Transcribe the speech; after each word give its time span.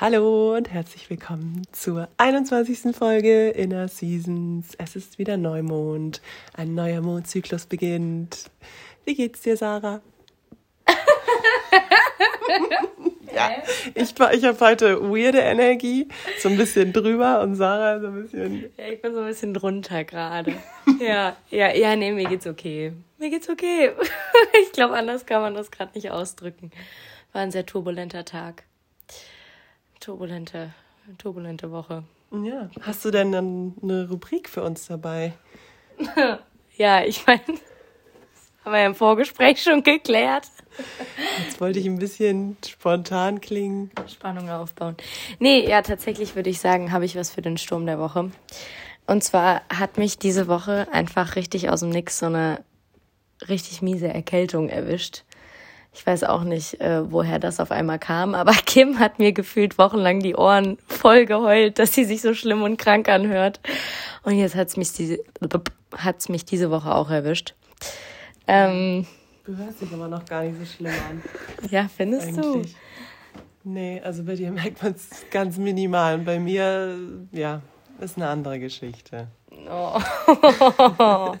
Hallo 0.00 0.56
und 0.56 0.70
herzlich 0.70 1.10
willkommen 1.10 1.60
zur 1.72 2.08
21. 2.16 2.96
Folge 2.96 3.50
Inner 3.50 3.86
Seasons. 3.86 4.68
Es 4.78 4.96
ist 4.96 5.18
wieder 5.18 5.36
Neumond. 5.36 6.22
Ein 6.54 6.74
neuer 6.74 7.02
Mondzyklus 7.02 7.66
beginnt. 7.66 8.50
Wie 9.04 9.14
geht's 9.14 9.42
dir, 9.42 9.58
Sarah? 9.58 10.00
ja, 13.34 13.50
ich, 13.94 14.14
ich 14.18 14.44
habe 14.46 14.60
heute 14.60 15.02
weirde 15.02 15.40
Energie, 15.40 16.08
so 16.38 16.48
ein 16.48 16.56
bisschen 16.56 16.94
drüber 16.94 17.42
und 17.42 17.56
Sarah 17.56 18.00
so 18.00 18.06
ein 18.06 18.22
bisschen. 18.22 18.70
Ja, 18.78 18.86
ich 18.86 19.02
bin 19.02 19.12
so 19.12 19.20
ein 19.20 19.26
bisschen 19.26 19.52
drunter 19.52 20.04
gerade. 20.04 20.54
ja, 20.98 21.36
ja, 21.50 21.74
ja, 21.74 21.94
nee, 21.94 22.12
mir 22.12 22.26
geht's 22.26 22.46
okay. 22.46 22.94
Mir 23.18 23.28
geht's 23.28 23.50
okay. 23.50 23.90
ich 24.62 24.72
glaube, 24.72 24.94
anders 24.94 25.26
kann 25.26 25.42
man 25.42 25.52
das 25.52 25.70
gerade 25.70 25.92
nicht 25.94 26.10
ausdrücken. 26.10 26.70
War 27.34 27.42
ein 27.42 27.50
sehr 27.50 27.66
turbulenter 27.66 28.24
Tag 28.24 28.64
turbulente, 30.00 30.72
turbulente 31.18 31.70
Woche. 31.70 32.04
Ja. 32.32 32.70
Hast 32.82 33.04
du 33.04 33.10
denn 33.10 33.32
dann 33.32 33.74
eine 33.82 34.08
Rubrik 34.08 34.48
für 34.48 34.62
uns 34.62 34.86
dabei? 34.86 35.34
ja, 36.76 37.04
ich 37.04 37.26
meine, 37.26 37.42
haben 38.64 38.72
wir 38.72 38.80
ja 38.80 38.86
im 38.86 38.94
Vorgespräch 38.94 39.62
schon 39.62 39.82
geklärt. 39.82 40.46
Jetzt 41.44 41.60
wollte 41.60 41.78
ich 41.78 41.86
ein 41.86 41.98
bisschen 41.98 42.56
spontan 42.66 43.40
klingen. 43.40 43.90
Spannung 44.06 44.48
aufbauen. 44.48 44.96
Nee, 45.38 45.68
ja, 45.68 45.82
tatsächlich 45.82 46.36
würde 46.36 46.50
ich 46.50 46.60
sagen, 46.60 46.92
habe 46.92 47.04
ich 47.04 47.16
was 47.16 47.30
für 47.30 47.42
den 47.42 47.58
Sturm 47.58 47.86
der 47.86 47.98
Woche. 47.98 48.30
Und 49.06 49.24
zwar 49.24 49.62
hat 49.68 49.98
mich 49.98 50.18
diese 50.18 50.46
Woche 50.46 50.86
einfach 50.92 51.36
richtig 51.36 51.68
aus 51.68 51.80
dem 51.80 51.90
Nix 51.90 52.20
so 52.20 52.26
eine 52.26 52.62
richtig 53.48 53.82
miese 53.82 54.08
Erkältung 54.08 54.68
erwischt. 54.68 55.24
Ich 55.92 56.06
weiß 56.06 56.24
auch 56.24 56.44
nicht, 56.44 56.80
äh, 56.80 57.10
woher 57.10 57.38
das 57.38 57.58
auf 57.58 57.72
einmal 57.72 57.98
kam, 57.98 58.34
aber 58.34 58.52
Kim 58.66 58.98
hat 58.98 59.18
mir 59.18 59.32
gefühlt 59.32 59.78
wochenlang 59.78 60.20
die 60.20 60.36
Ohren 60.36 60.78
voll 60.86 61.26
geheult, 61.26 61.78
dass 61.78 61.94
sie 61.94 62.04
sich 62.04 62.22
so 62.22 62.32
schlimm 62.34 62.62
und 62.62 62.76
krank 62.76 63.08
anhört. 63.08 63.60
Und 64.22 64.36
jetzt 64.36 64.54
hat's 64.54 64.76
mich 64.76 64.92
diese, 64.92 65.18
hat's 65.96 66.28
mich 66.28 66.44
diese 66.44 66.70
Woche 66.70 66.94
auch 66.94 67.10
erwischt. 67.10 67.54
Ähm, 68.46 69.06
du 69.44 69.56
hörst 69.56 69.80
dich 69.80 69.92
aber 69.92 70.08
noch 70.08 70.24
gar 70.24 70.44
nicht 70.44 70.58
so 70.58 70.64
schlimm 70.64 70.94
an. 71.08 71.22
Ja, 71.70 71.88
findest 71.94 72.28
Eigentlich. 72.28 72.72
du? 72.72 72.78
Nee, 73.62 74.00
also 74.02 74.24
bei 74.24 74.36
dir 74.36 74.50
merkt 74.50 74.82
man 74.82 74.92
es 74.92 75.08
ganz 75.30 75.58
minimal. 75.58 76.14
Und 76.14 76.24
bei 76.24 76.38
mir, 76.38 76.96
ja, 77.32 77.60
ist 78.00 78.16
eine 78.16 78.28
andere 78.28 78.58
Geschichte. 78.58 79.28
Oh. 79.68 79.98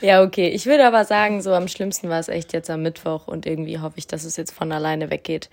ja, 0.00 0.22
okay. 0.22 0.48
Ich 0.48 0.66
würde 0.66 0.86
aber 0.86 1.04
sagen, 1.04 1.42
so 1.42 1.52
am 1.52 1.68
schlimmsten 1.68 2.08
war 2.08 2.18
es 2.18 2.28
echt 2.28 2.52
jetzt 2.52 2.70
am 2.70 2.82
Mittwoch 2.82 3.28
und 3.28 3.46
irgendwie 3.46 3.78
hoffe 3.78 3.98
ich, 3.98 4.06
dass 4.06 4.24
es 4.24 4.36
jetzt 4.36 4.52
von 4.52 4.72
alleine 4.72 5.10
weggeht. 5.10 5.50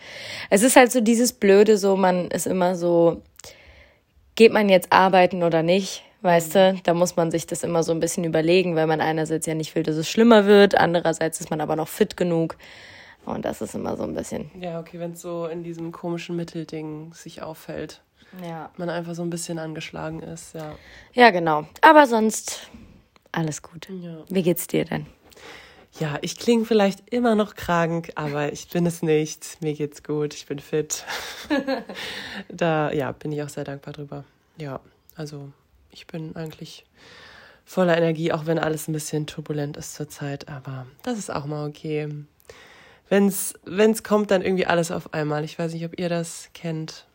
Es 0.50 0.64
ist 0.64 0.76
halt 0.76 0.92
so 0.92 1.02
dieses 1.02 1.34
Blöde, 1.34 1.78
so 1.78 1.95
man 1.95 2.30
ist 2.31 2.48
immer 2.48 2.76
so, 2.76 3.22
geht 4.36 4.52
man 4.52 4.70
jetzt 4.70 4.92
arbeiten 4.92 5.44
oder 5.44 5.64
nicht? 5.64 6.03
Weißt 6.22 6.56
du, 6.56 6.80
da 6.84 6.94
muss 6.94 7.16
man 7.16 7.31
sich 7.31 7.48
das 7.48 7.64
immer 7.64 7.81
so 7.81 7.94
ein 7.94 8.02
bisschen 8.02 8.26
überlegen, 8.26 8.76
weil 8.76 8.88
man 8.88 9.00
einerseits 9.00 9.45
ja 9.45 9.54
nicht 9.54 9.73
will, 9.76 9.83
dass 9.83 9.95
es 9.95 10.09
schlimmer 10.09 10.45
wird, 10.45 10.76
andererseits 10.76 11.39
ist 11.39 11.50
man 11.50 11.61
aber 11.61 11.78
noch 11.78 11.88
fit 11.88 12.17
genug. 12.17 12.58
Und 13.26 13.45
das 13.45 13.61
ist 13.61 13.76
immer 13.76 13.95
so 13.95 14.04
ein 14.04 14.16
bisschen. 14.16 14.52
Ja, 14.59 14.80
okay, 14.80 15.00
wenn 15.00 15.14
es 15.14 15.22
so 15.22 15.45
in 15.45 15.64
diesem 15.64 15.92
komischen 15.92 16.36
Mittelding 16.36 17.14
sich 17.14 17.42
auffällt 17.42 18.02
ja. 18.44 18.72
man 18.77 18.89
einfach 18.89 19.16
so 19.16 19.22
ein 19.22 19.30
bisschen 19.30 19.59
angeschlagen 19.59 20.22
ist, 20.22 20.53
ja. 20.55 20.75
Ja, 21.13 21.31
genau. 21.31 21.66
Aber 21.81 22.08
sonst 22.08 22.69
alles 23.31 23.61
gut. 23.61 23.88
Ja. 23.89 24.23
Wie 24.30 24.44
geht's 24.44 24.67
dir 24.67 24.86
denn? 24.86 25.05
Ja, 25.99 26.17
ich 26.21 26.38
klinge 26.38 26.66
vielleicht 26.66 27.09
immer 27.09 27.36
noch 27.36 27.55
krank, 27.55 28.11
aber 28.16 28.53
ich 28.53 28.69
bin 28.69 28.86
es 28.86 29.02
nicht. 29.02 29.58
Mir 29.61 29.73
geht's 29.73 30.03
gut, 30.03 30.33
ich 30.33 30.45
bin 30.45 30.59
fit. 30.59 31.03
da, 32.49 32.91
ja, 32.91 33.11
bin 33.11 33.31
ich 33.31 33.44
auch 33.44 33.49
sehr 33.49 33.63
dankbar 33.63 33.94
drüber. 33.94 34.23
Ja, 34.58 34.80
also 35.16 35.49
ich 35.91 36.08
bin 36.08 36.36
eigentlich 36.36 36.86
voller 37.66 37.97
Energie, 37.97 38.31
auch 38.31 38.45
wenn 38.45 38.59
alles 38.59 38.88
ein 38.88 38.93
bisschen 38.93 39.27
turbulent 39.27 39.77
ist 39.77 39.93
zurzeit, 39.93 40.48
aber 40.48 40.87
das 41.04 41.17
ist 41.17 41.31
auch 41.31 41.45
mal 41.45 41.67
okay. 41.67 42.09
Wenn's, 43.09 43.54
wenn's 43.65 44.04
kommt, 44.04 44.31
dann 44.31 44.43
irgendwie 44.43 44.67
alles 44.67 44.92
auf 44.92 45.14
einmal. 45.14 45.43
Ich 45.43 45.58
weiß 45.58 45.73
nicht, 45.73 45.86
ob 45.86 45.99
ihr 45.99 46.09
das 46.09 46.49
kennt 46.54 47.05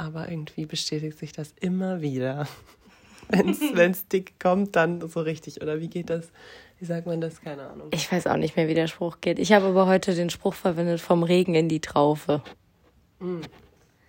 aber 0.00 0.30
irgendwie 0.30 0.66
bestätigt 0.66 1.18
sich 1.18 1.32
das 1.32 1.54
immer 1.60 2.00
wieder. 2.00 2.48
Wenn 3.28 3.90
es 3.92 4.08
dick 4.08 4.40
kommt, 4.40 4.74
dann 4.74 5.06
so 5.08 5.20
richtig. 5.20 5.62
Oder 5.62 5.80
wie 5.80 5.88
geht 5.88 6.10
das? 6.10 6.30
Wie 6.78 6.86
sagt 6.86 7.06
man 7.06 7.20
das? 7.20 7.40
Keine 7.42 7.68
Ahnung. 7.68 7.88
Ich 7.92 8.10
weiß 8.10 8.26
auch 8.26 8.36
nicht 8.36 8.56
mehr, 8.56 8.66
wie 8.66 8.74
der 8.74 8.86
Spruch 8.86 9.18
geht. 9.20 9.38
Ich 9.38 9.52
habe 9.52 9.66
aber 9.66 9.86
heute 9.86 10.14
den 10.14 10.30
Spruch 10.30 10.54
verwendet, 10.54 11.00
vom 11.00 11.22
Regen 11.22 11.54
in 11.54 11.68
die 11.68 11.80
Traufe. 11.80 12.42
Hm. 13.20 13.42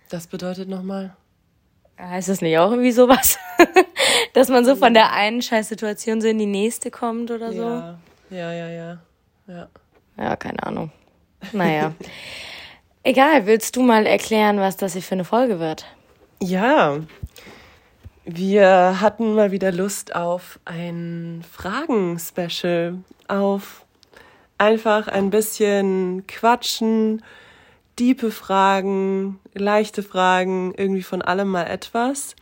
Das 0.08 0.26
bedeutet 0.26 0.68
nochmal? 0.68 1.14
Heißt 1.98 2.30
das 2.30 2.40
nicht 2.40 2.58
auch 2.58 2.70
irgendwie 2.70 2.92
sowas? 2.92 3.38
Dass 4.32 4.48
man 4.48 4.64
so 4.64 4.74
von 4.74 4.94
der 4.94 5.12
einen 5.12 5.42
Scheißsituation 5.42 6.20
so 6.20 6.28
in 6.28 6.38
die 6.38 6.46
nächste 6.46 6.90
kommt 6.90 7.30
oder 7.30 7.52
so? 7.52 7.62
Ja, 7.62 7.98
ja, 8.30 8.52
ja, 8.52 8.68
ja. 8.68 9.02
Ja, 9.46 9.68
ja 10.16 10.36
keine 10.36 10.62
Ahnung. 10.62 10.90
Naja. 11.52 11.94
Egal, 13.04 13.46
willst 13.46 13.74
du 13.74 13.82
mal 13.82 14.06
erklären, 14.06 14.58
was 14.58 14.76
das 14.76 14.92
hier 14.92 15.02
für 15.02 15.16
eine 15.16 15.24
Folge 15.24 15.58
wird? 15.58 15.86
Ja, 16.40 17.00
wir 18.24 19.00
hatten 19.00 19.34
mal 19.34 19.50
wieder 19.50 19.72
Lust 19.72 20.14
auf 20.14 20.60
ein 20.64 21.44
Fragen-Special, 21.50 22.98
auf 23.26 23.84
einfach 24.56 25.08
ein 25.08 25.30
bisschen 25.30 26.28
quatschen, 26.28 27.24
diepe 27.98 28.30
Fragen, 28.30 29.40
leichte 29.52 30.04
Fragen, 30.04 30.72
irgendwie 30.76 31.02
von 31.02 31.22
allem 31.22 31.48
mal 31.48 31.66
etwas 31.66 32.36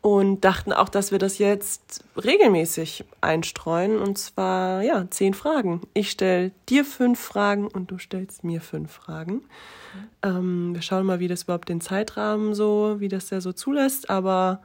und 0.00 0.42
dachten 0.42 0.72
auch, 0.72 0.88
dass 0.88 1.10
wir 1.10 1.18
das 1.18 1.38
jetzt 1.38 2.04
regelmäßig 2.16 3.04
einstreuen. 3.20 3.98
Und 3.98 4.18
zwar, 4.18 4.82
ja, 4.82 5.10
zehn 5.10 5.34
Fragen. 5.34 5.82
Ich 5.94 6.10
stelle 6.10 6.52
dir 6.68 6.84
fünf 6.84 7.18
Fragen 7.18 7.66
und 7.66 7.90
du 7.90 7.98
stellst 7.98 8.44
mir 8.44 8.60
fünf 8.60 8.92
Fragen. 8.92 9.34
Mhm. 9.34 10.08
Ähm, 10.22 10.74
wir 10.74 10.82
schauen 10.82 11.04
mal, 11.04 11.20
wie 11.20 11.28
das 11.28 11.44
überhaupt 11.44 11.68
den 11.68 11.80
Zeitrahmen 11.80 12.54
so, 12.54 12.96
wie 12.98 13.08
das 13.08 13.28
der 13.28 13.40
so 13.40 13.52
zulässt. 13.52 14.08
Aber 14.08 14.62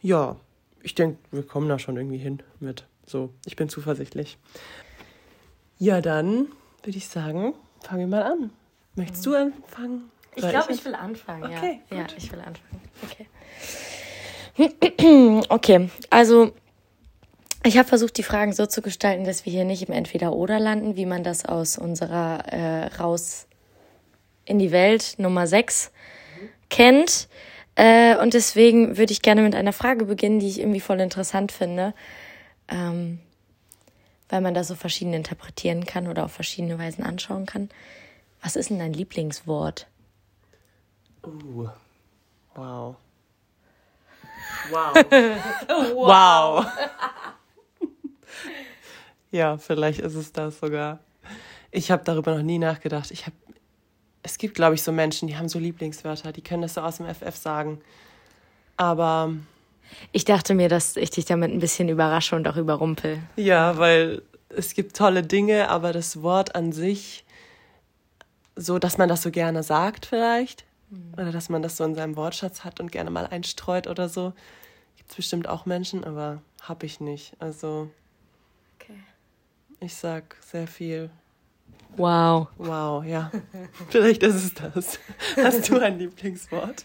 ja, 0.00 0.36
ich 0.82 0.94
denke, 0.94 1.18
wir 1.32 1.42
kommen 1.42 1.68
da 1.68 1.78
schon 1.78 1.96
irgendwie 1.96 2.18
hin 2.18 2.42
mit. 2.60 2.86
So, 3.06 3.30
ich 3.44 3.56
bin 3.56 3.68
zuversichtlich. 3.68 4.38
Ja, 5.78 6.00
dann 6.00 6.48
würde 6.82 6.96
ich 6.96 7.08
sagen, 7.08 7.54
fangen 7.82 8.00
wir 8.00 8.06
mal 8.06 8.22
an. 8.22 8.50
Möchtest 8.94 9.26
mhm. 9.26 9.30
du 9.30 9.36
anfangen? 9.36 10.10
Ich 10.34 10.48
glaube, 10.48 10.72
ich, 10.72 10.78
ich, 10.78 10.84
will 10.84 10.94
anfangen, 10.94 11.44
okay, 11.44 11.80
ja. 11.90 11.96
Ja, 11.96 12.06
ich 12.16 12.30
will 12.30 12.40
anfangen. 12.40 12.82
Okay. 13.02 13.26
Okay, 15.48 15.90
also 16.10 16.52
ich 17.62 17.76
habe 17.78 17.88
versucht, 17.88 18.16
die 18.16 18.22
Fragen 18.22 18.52
so 18.52 18.66
zu 18.66 18.80
gestalten, 18.80 19.24
dass 19.24 19.44
wir 19.44 19.52
hier 19.52 19.64
nicht 19.64 19.88
im 19.88 19.92
Entweder-Oder 19.92 20.60
landen, 20.60 20.96
wie 20.96 21.06
man 21.06 21.24
das 21.24 21.44
aus 21.44 21.76
unserer 21.78 22.44
äh, 22.52 22.86
Raus 22.96 23.46
in 24.44 24.58
die 24.58 24.70
Welt 24.70 25.16
Nummer 25.18 25.46
6 25.46 25.90
mhm. 26.40 26.48
kennt. 26.70 27.28
Äh, 27.74 28.16
und 28.16 28.34
deswegen 28.34 28.96
würde 28.96 29.12
ich 29.12 29.20
gerne 29.20 29.42
mit 29.42 29.54
einer 29.54 29.72
Frage 29.72 30.06
beginnen, 30.06 30.38
die 30.38 30.48
ich 30.48 30.60
irgendwie 30.60 30.80
voll 30.80 31.00
interessant 31.00 31.52
finde, 31.52 31.92
ähm, 32.68 33.18
weil 34.28 34.40
man 34.40 34.54
das 34.54 34.68
so 34.68 34.74
verschieden 34.74 35.12
interpretieren 35.12 35.84
kann 35.84 36.08
oder 36.08 36.24
auf 36.24 36.32
verschiedene 36.32 36.78
Weisen 36.78 37.04
anschauen 37.04 37.46
kann. 37.46 37.68
Was 38.42 38.56
ist 38.56 38.70
denn 38.70 38.78
dein 38.78 38.92
Lieblingswort? 38.92 39.88
Uh, 41.24 41.68
wow. 42.54 42.96
Wow. 44.70 44.94
wow. 45.94 46.66
ja, 49.30 49.58
vielleicht 49.58 50.00
ist 50.00 50.14
es 50.14 50.32
das 50.32 50.58
sogar. 50.58 50.98
Ich 51.70 51.90
habe 51.90 52.02
darüber 52.04 52.34
noch 52.34 52.42
nie 52.42 52.58
nachgedacht. 52.58 53.10
Ich 53.10 53.26
habe 53.26 53.36
es 54.26 54.38
gibt, 54.38 54.56
glaube 54.56 54.74
ich, 54.74 54.82
so 54.82 54.90
Menschen, 54.90 55.28
die 55.28 55.36
haben 55.36 55.48
so 55.48 55.60
Lieblingswörter, 55.60 56.32
die 56.32 56.42
können 56.42 56.62
das 56.62 56.74
so 56.74 56.80
aus 56.80 56.96
dem 56.96 57.06
FF 57.06 57.36
sagen. 57.36 57.80
Aber. 58.76 59.32
Ich 60.10 60.24
dachte 60.24 60.54
mir, 60.54 60.68
dass 60.68 60.96
ich 60.96 61.10
dich 61.10 61.26
damit 61.26 61.52
ein 61.52 61.60
bisschen 61.60 61.88
überrasche 61.88 62.34
und 62.34 62.48
auch 62.48 62.56
überrumpel. 62.56 63.20
Ja, 63.36 63.78
weil 63.78 64.22
es 64.48 64.74
gibt 64.74 64.96
tolle 64.96 65.22
Dinge, 65.22 65.68
aber 65.68 65.92
das 65.92 66.22
Wort 66.22 66.56
an 66.56 66.72
sich, 66.72 67.24
so 68.56 68.80
dass 68.80 68.98
man 68.98 69.08
das 69.08 69.22
so 69.22 69.30
gerne 69.30 69.62
sagt, 69.62 70.06
vielleicht, 70.06 70.64
Mhm. 70.90 71.12
Oder 71.14 71.32
dass 71.32 71.48
man 71.48 71.62
das 71.62 71.76
so 71.76 71.84
in 71.84 71.94
seinem 71.94 72.16
Wortschatz 72.16 72.64
hat 72.64 72.80
und 72.80 72.92
gerne 72.92 73.10
mal 73.10 73.26
einstreut 73.26 73.86
oder 73.86 74.08
so. 74.08 74.32
Gibt 74.96 75.10
es 75.10 75.16
bestimmt 75.16 75.48
auch 75.48 75.66
Menschen, 75.66 76.04
aber 76.04 76.42
habe 76.60 76.86
ich 76.86 77.00
nicht. 77.00 77.34
Also 77.38 77.90
okay. 78.78 78.98
ich 79.80 79.94
sag 79.94 80.36
sehr 80.40 80.66
viel. 80.66 81.10
Wow. 81.96 82.48
Wow, 82.58 83.04
ja. 83.04 83.30
Vielleicht 83.88 84.22
ist 84.22 84.34
es 84.34 84.54
das. 84.54 84.98
Hast 85.36 85.68
du 85.68 85.78
ein 85.78 85.98
Lieblingswort? 85.98 86.84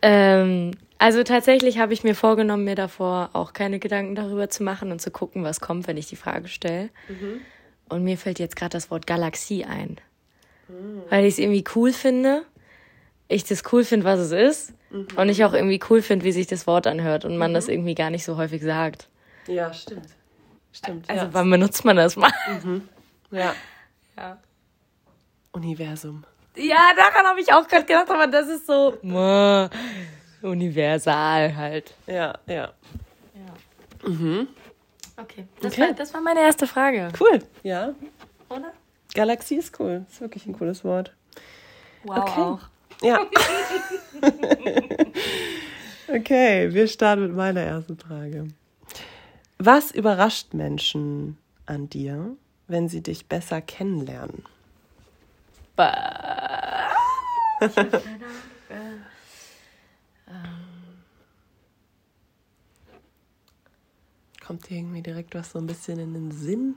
Ähm, 0.00 0.72
also 0.98 1.22
tatsächlich 1.24 1.78
habe 1.78 1.92
ich 1.92 2.04
mir 2.04 2.14
vorgenommen, 2.14 2.64
mir 2.64 2.76
davor 2.76 3.30
auch 3.32 3.52
keine 3.52 3.78
Gedanken 3.78 4.14
darüber 4.14 4.48
zu 4.48 4.62
machen 4.62 4.92
und 4.92 5.00
zu 5.00 5.10
gucken, 5.10 5.42
was 5.42 5.60
kommt, 5.60 5.88
wenn 5.88 5.96
ich 5.96 6.06
die 6.06 6.16
Frage 6.16 6.48
stelle. 6.48 6.90
Mhm. 7.08 7.40
Und 7.88 8.04
mir 8.04 8.18
fällt 8.18 8.38
jetzt 8.38 8.56
gerade 8.56 8.70
das 8.70 8.90
Wort 8.90 9.06
Galaxie 9.06 9.64
ein. 9.64 9.96
Mhm. 10.68 11.02
Weil 11.08 11.24
ich 11.24 11.34
es 11.34 11.38
irgendwie 11.38 11.64
cool 11.74 11.92
finde 11.92 12.44
ich 13.28 13.44
das 13.44 13.62
cool 13.72 13.84
finde, 13.84 14.04
was 14.04 14.18
es 14.20 14.32
ist. 14.32 14.72
Und 15.16 15.28
ich 15.28 15.44
auch 15.44 15.52
irgendwie 15.52 15.80
cool 15.90 16.00
finde, 16.00 16.24
wie 16.24 16.32
sich 16.32 16.46
das 16.46 16.66
Wort 16.66 16.86
anhört 16.86 17.24
und 17.26 17.36
man 17.36 17.52
das 17.52 17.68
irgendwie 17.68 17.94
gar 17.94 18.08
nicht 18.10 18.24
so 18.24 18.36
häufig 18.38 18.62
sagt. 18.62 19.08
Ja, 19.46 19.72
stimmt. 19.72 20.06
Stimmt. 20.72 21.08
Also 21.10 21.26
ja. 21.26 21.34
wann 21.34 21.50
benutzt 21.50 21.84
man 21.84 21.96
das 21.96 22.16
mal? 22.16 22.32
ja. 23.30 23.54
Ja. 24.16 24.38
Universum. 25.52 26.24
Ja, 26.56 26.92
daran 26.96 27.26
habe 27.26 27.40
ich 27.40 27.52
auch 27.52 27.66
gerade 27.68 27.84
gedacht, 27.84 28.10
aber 28.10 28.26
das 28.26 28.48
ist 28.48 28.66
so 28.66 28.98
universal 30.42 31.54
halt. 31.54 31.94
Ja, 32.06 32.38
ja. 32.46 32.72
Okay, 35.16 35.44
das, 35.60 35.72
Okay. 35.72 35.80
War, 35.82 35.92
das 35.92 36.14
war 36.14 36.20
meine 36.20 36.40
erste 36.40 36.66
Frage, 36.66 37.08
Cool. 37.20 37.42
Ja. 37.62 37.92
oder? 38.48 38.72
Galaxie 39.14 39.56
ist 39.56 39.78
cool. 39.80 40.06
Ist 40.08 40.20
wirklich 40.20 40.46
ein 40.46 40.56
cooles 40.56 40.84
Wort. 40.84 41.12
Wow. 42.04 42.18
Okay. 42.18 42.40
Auch. 42.40 42.60
Ja. 43.02 43.20
okay, 46.08 46.72
wir 46.72 46.88
starten 46.88 47.22
mit 47.22 47.34
meiner 47.34 47.60
ersten 47.60 47.96
Frage. 47.96 48.48
Was 49.58 49.90
überrascht 49.90 50.54
Menschen 50.54 51.38
an 51.66 51.88
dir, 51.88 52.36
wenn 52.66 52.88
sie 52.88 53.02
dich 53.02 53.26
besser 53.26 53.60
kennenlernen? 53.60 54.44
Bah. 55.76 56.88
Ich 57.60 57.76
hab 57.76 57.90
keine 57.90 58.00
Ahnung. 58.00 58.30
Äh, 58.68 58.98
Kommt 64.46 64.70
dir 64.70 64.78
irgendwie 64.78 65.02
direkt 65.02 65.34
was 65.34 65.50
so 65.50 65.58
ein 65.58 65.66
bisschen 65.66 65.98
in 65.98 66.14
den 66.14 66.30
Sinn? 66.30 66.76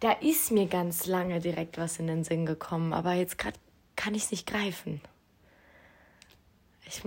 Da 0.00 0.12
ist 0.12 0.50
mir 0.50 0.66
ganz 0.66 1.06
lange 1.06 1.40
direkt 1.40 1.78
was 1.78 1.98
in 1.98 2.06
den 2.06 2.24
Sinn 2.24 2.44
gekommen, 2.44 2.92
aber 2.92 3.12
jetzt 3.12 3.38
gerade 3.38 3.58
kann 3.96 4.14
ich 4.14 4.24
es 4.24 4.30
nicht 4.30 4.46
greifen. 4.46 5.00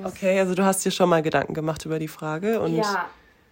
Okay, 0.03 0.39
also 0.39 0.55
du 0.55 0.63
hast 0.63 0.85
dir 0.85 0.91
schon 0.91 1.09
mal 1.09 1.21
Gedanken 1.21 1.53
gemacht 1.53 1.85
über 1.85 1.99
die 1.99 2.07
Frage 2.07 2.61
und 2.61 2.75
Ja, 2.75 3.09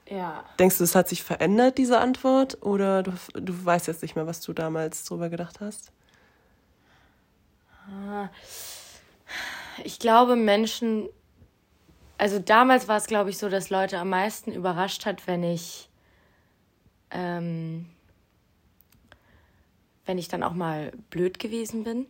ja. 0.09 0.43
denkst 0.59 0.77
du, 0.77 0.83
es 0.83 0.95
hat 0.95 1.09
sich 1.09 1.23
verändert, 1.23 1.77
diese 1.77 1.99
Antwort? 1.99 2.61
Oder 2.61 3.03
du, 3.03 3.13
du 3.33 3.65
weißt 3.65 3.87
jetzt 3.87 4.01
nicht 4.01 4.15
mehr, 4.15 4.27
was 4.27 4.41
du 4.41 4.53
damals 4.53 5.05
drüber 5.05 5.29
gedacht 5.29 5.59
hast? 5.59 5.91
Ich 9.83 9.99
glaube, 9.99 10.35
Menschen. 10.35 11.09
Also 12.17 12.39
damals 12.39 12.87
war 12.87 12.97
es, 12.97 13.07
glaube 13.07 13.29
ich, 13.29 13.37
so, 13.37 13.49
dass 13.49 13.69
Leute 13.69 13.97
am 13.97 14.09
meisten 14.09 14.51
überrascht 14.51 15.05
hat, 15.05 15.25
wenn 15.27 15.43
ich. 15.43 15.89
Ähm, 17.11 17.87
wenn 20.05 20.17
ich 20.17 20.27
dann 20.27 20.43
auch 20.43 20.53
mal 20.53 20.91
blöd 21.11 21.39
gewesen 21.39 21.83
bin. 21.83 22.07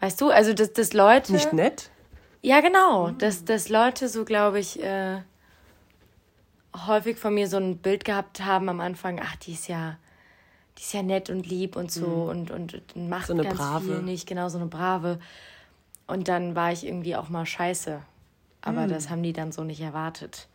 Weißt 0.00 0.20
du, 0.20 0.30
also 0.30 0.52
dass, 0.54 0.72
dass 0.72 0.92
Leute. 0.92 1.32
Nicht 1.32 1.52
nett? 1.52 1.90
Ja, 2.42 2.60
genau. 2.60 3.10
Dass, 3.10 3.44
dass 3.44 3.68
Leute 3.68 4.08
so, 4.08 4.24
glaube 4.24 4.60
ich, 4.60 4.82
äh, 4.82 5.20
häufig 6.86 7.18
von 7.18 7.34
mir 7.34 7.48
so 7.48 7.56
ein 7.58 7.78
Bild 7.78 8.04
gehabt 8.04 8.44
haben 8.44 8.68
am 8.68 8.80
Anfang, 8.80 9.20
ach, 9.22 9.36
die 9.36 9.52
ist 9.52 9.68
ja, 9.68 9.98
die 10.78 10.82
ist 10.82 10.92
ja 10.94 11.02
nett 11.02 11.28
und 11.28 11.46
lieb 11.46 11.76
und 11.76 11.92
so 11.92 12.06
und, 12.06 12.50
und, 12.50 12.74
und 12.94 13.08
macht 13.08 13.26
So 13.26 13.34
eine 13.34 13.42
ganz 13.42 13.58
Brave. 13.58 13.84
viel 13.84 14.02
nicht, 14.02 14.26
genau 14.26 14.48
so 14.48 14.58
eine 14.58 14.66
Brave. 14.68 15.18
Und 16.06 16.28
dann 16.28 16.54
war 16.56 16.72
ich 16.72 16.86
irgendwie 16.86 17.14
auch 17.16 17.28
mal 17.28 17.46
scheiße. 17.46 18.00
Aber 18.62 18.86
das 18.86 19.08
haben 19.10 19.22
die 19.22 19.32
dann 19.32 19.52
so 19.52 19.64
nicht 19.64 19.80
erwartet. 19.80 20.48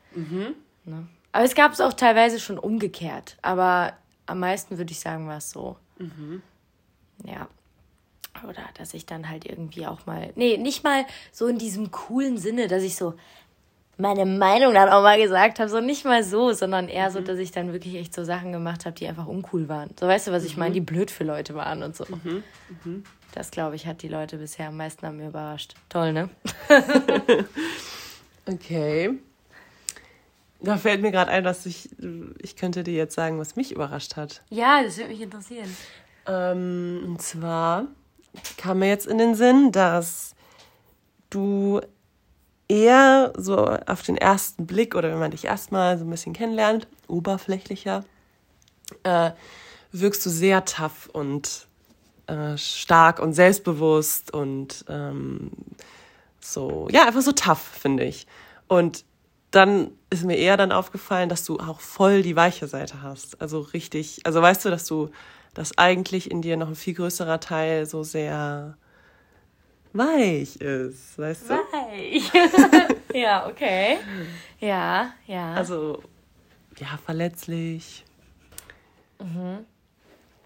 Ne? 0.85 1.07
Aber 1.31 1.43
es 1.43 1.55
gab 1.55 1.73
es 1.73 1.81
auch 1.81 1.93
teilweise 1.93 2.39
schon 2.39 2.59
umgekehrt. 2.59 3.37
Aber 3.41 3.93
am 4.25 4.39
meisten 4.39 4.77
würde 4.77 4.91
ich 4.91 4.99
sagen, 4.99 5.27
war 5.27 5.37
es 5.37 5.49
so. 5.51 5.77
Ja. 7.23 7.47
Oder 8.43 8.63
dass 8.77 8.93
ich 8.93 9.05
dann 9.05 9.29
halt 9.29 9.45
irgendwie 9.45 9.87
auch 9.87 10.05
mal. 10.05 10.31
Nee, 10.35 10.57
nicht 10.57 10.83
mal 10.83 11.05
so 11.31 11.47
in 11.47 11.57
diesem 11.57 11.91
coolen 11.91 12.37
Sinne, 12.37 12.67
dass 12.67 12.83
ich 12.83 12.95
so 12.95 13.13
meine 13.97 14.25
Meinung 14.25 14.73
dann 14.73 14.89
auch 14.89 15.01
mal 15.01 15.17
gesagt 15.21 15.59
habe. 15.59 15.69
So 15.69 15.79
nicht 15.79 16.05
mal 16.05 16.23
so, 16.23 16.51
sondern 16.51 16.89
eher 16.89 17.11
so, 17.11 17.21
dass 17.21 17.39
ich 17.39 17.51
dann 17.51 17.71
wirklich 17.71 17.95
echt 17.95 18.13
so 18.13 18.23
Sachen 18.23 18.51
gemacht 18.51 18.85
habe, 18.85 18.95
die 18.95 19.07
einfach 19.07 19.27
uncool 19.27 19.69
waren. 19.69 19.91
So 19.99 20.07
weißt 20.07 20.27
du, 20.27 20.31
was 20.31 20.43
ich 20.43 20.57
meine, 20.57 20.73
die 20.73 20.81
blöd 20.81 21.11
für 21.11 21.23
Leute 21.23 21.55
waren 21.55 21.81
und 21.81 21.95
so. 21.95 22.05
Das, 23.33 23.51
glaube 23.51 23.75
ich, 23.75 23.87
hat 23.87 24.01
die 24.01 24.07
Leute 24.07 24.37
bisher 24.37 24.67
am 24.67 24.77
meisten 24.77 25.05
an 25.05 25.17
mir 25.17 25.27
überrascht. 25.27 25.75
Toll, 25.89 26.13
ne? 26.13 26.29
Okay. 28.47 29.17
Da 30.59 30.77
fällt 30.77 31.01
mir 31.01 31.11
gerade 31.11 31.31
ein, 31.31 31.43
dass 31.43 31.65
ich, 31.65 31.89
ich 32.39 32.55
könnte 32.55 32.83
dir 32.83 32.93
jetzt 32.93 33.15
sagen, 33.15 33.39
was 33.39 33.55
mich 33.55 33.71
überrascht 33.71 34.15
hat. 34.15 34.41
Ja, 34.49 34.83
das 34.83 34.97
würde 34.97 35.09
mich 35.09 35.21
interessieren. 35.21 35.75
Ähm, 36.27 37.01
und 37.05 37.21
zwar 37.21 37.87
kam 38.57 38.79
mir 38.79 38.89
jetzt 38.89 39.07
in 39.07 39.17
den 39.17 39.35
Sinn, 39.35 39.71
dass 39.71 40.35
du 41.29 41.81
eher 42.67 43.33
so 43.37 43.57
auf 43.57 44.01
den 44.01 44.17
ersten 44.17 44.65
Blick 44.65 44.95
oder 44.95 45.11
wenn 45.11 45.19
man 45.19 45.31
dich 45.31 45.45
erstmal 45.45 45.97
so 45.97 46.05
ein 46.05 46.09
bisschen 46.09 46.33
kennenlernt, 46.33 46.87
oberflächlicher, 47.07 48.03
äh, 49.03 49.31
wirkst 49.91 50.25
du 50.25 50.29
sehr 50.29 50.65
tough 50.65 51.09
und 51.13 51.67
äh, 52.27 52.57
stark 52.57 53.19
und 53.19 53.33
selbstbewusst 53.33 54.33
und 54.33 54.85
ähm, 54.89 55.51
so, 56.39 56.87
ja, 56.91 57.05
einfach 57.05 57.21
so 57.21 57.31
tough, 57.31 57.61
finde 57.61 58.03
ich. 58.03 58.27
Und 58.67 59.05
dann 59.51 59.91
ist 60.09 60.25
mir 60.25 60.37
eher 60.37 60.57
dann 60.57 60.71
aufgefallen, 60.71 61.29
dass 61.29 61.45
du 61.45 61.59
auch 61.59 61.79
voll 61.79 62.23
die 62.23 62.35
weiche 62.35 62.67
Seite 62.67 63.01
hast. 63.01 63.41
Also 63.41 63.59
richtig, 63.59 64.21
also 64.25 64.41
weißt 64.41 64.65
du, 64.65 64.69
dass 64.69 64.85
du, 64.85 65.09
dass 65.55 65.77
eigentlich 65.77 66.29
in 66.29 66.43
dir 66.43 66.57
noch 66.57 66.67
ein 66.67 66.75
viel 66.75 66.93
größerer 66.93 67.39
Teil 67.39 67.87
so 67.87 68.03
sehr 68.03 68.77
weich 69.93 70.57
ist, 70.57 71.17
weißt 71.17 71.49
du? 71.49 71.53
Weich. 71.53 72.31
ja, 73.13 73.47
okay. 73.47 73.97
Ja, 74.59 75.13
ja. 75.25 75.53
Also, 75.55 76.03
ja, 76.77 76.99
verletzlich. 77.03 78.05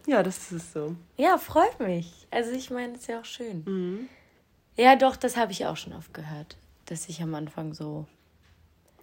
Ja, 0.06 0.23
das 0.23 0.51
ist 0.51 0.73
so. 0.73 0.95
Ja, 1.17 1.38
freut 1.38 1.79
mich. 1.79 2.27
Also 2.31 2.51
ich 2.51 2.69
meine, 2.69 2.94
es 2.94 3.01
ist 3.01 3.07
ja 3.07 3.19
auch 3.19 3.25
schön. 3.25 4.07
Ja, 4.77 4.95
doch, 4.95 5.15
das 5.15 5.35
habe 5.38 5.51
ich 5.51 5.65
auch 5.65 5.77
schon 5.77 5.94
oft 5.94 6.13
gehört, 6.13 6.55
dass 6.85 7.09
ich 7.09 7.21
am 7.21 7.35
Anfang 7.35 7.73
so 7.73 8.05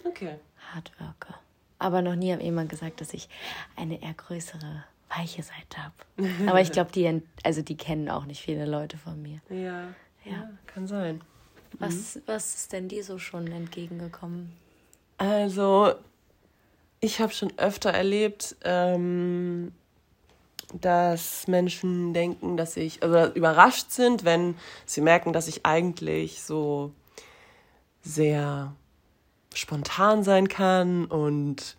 Okay. 0.04 0.36
hart 0.72 0.92
wirke. 0.98 1.34
Aber 1.78 2.00
noch 2.00 2.14
nie 2.14 2.32
hat 2.32 2.42
jemand 2.42 2.70
gesagt, 2.70 3.00
dass 3.00 3.12
ich 3.12 3.28
eine 3.76 4.00
eher 4.02 4.14
größere, 4.14 4.84
weiche 5.08 5.42
Seite 5.42 5.78
habe. 5.82 6.48
Aber 6.48 6.60
ich 6.60 6.72
glaube, 6.72 6.90
die, 6.92 7.22
also 7.44 7.62
die 7.62 7.76
kennen 7.76 8.08
auch 8.08 8.24
nicht 8.24 8.42
viele 8.42 8.66
Leute 8.66 8.98
von 8.98 9.20
mir. 9.20 9.40
Ja, 9.50 9.88
ja, 10.24 10.50
kann 10.66 10.86
sein. 10.86 11.20
Was, 11.78 12.20
was 12.26 12.54
ist 12.54 12.72
denn 12.72 12.88
dir 12.88 13.04
so 13.04 13.18
schon 13.18 13.46
entgegengekommen? 13.48 14.52
Also, 15.18 15.94
ich 17.00 17.20
habe 17.20 17.32
schon 17.32 17.52
öfter 17.58 17.90
erlebt, 17.90 18.56
ähm, 18.64 19.72
dass 20.72 21.46
Menschen 21.48 22.12
denken, 22.12 22.56
dass 22.56 22.76
ich, 22.76 23.02
also 23.02 23.32
überrascht 23.34 23.90
sind, 23.90 24.24
wenn 24.24 24.56
sie 24.84 25.00
merken, 25.00 25.32
dass 25.32 25.48
ich 25.48 25.64
eigentlich 25.64 26.42
so 26.42 26.92
sehr 28.02 28.74
spontan 29.54 30.22
sein 30.22 30.48
kann 30.48 31.06
und 31.06 31.76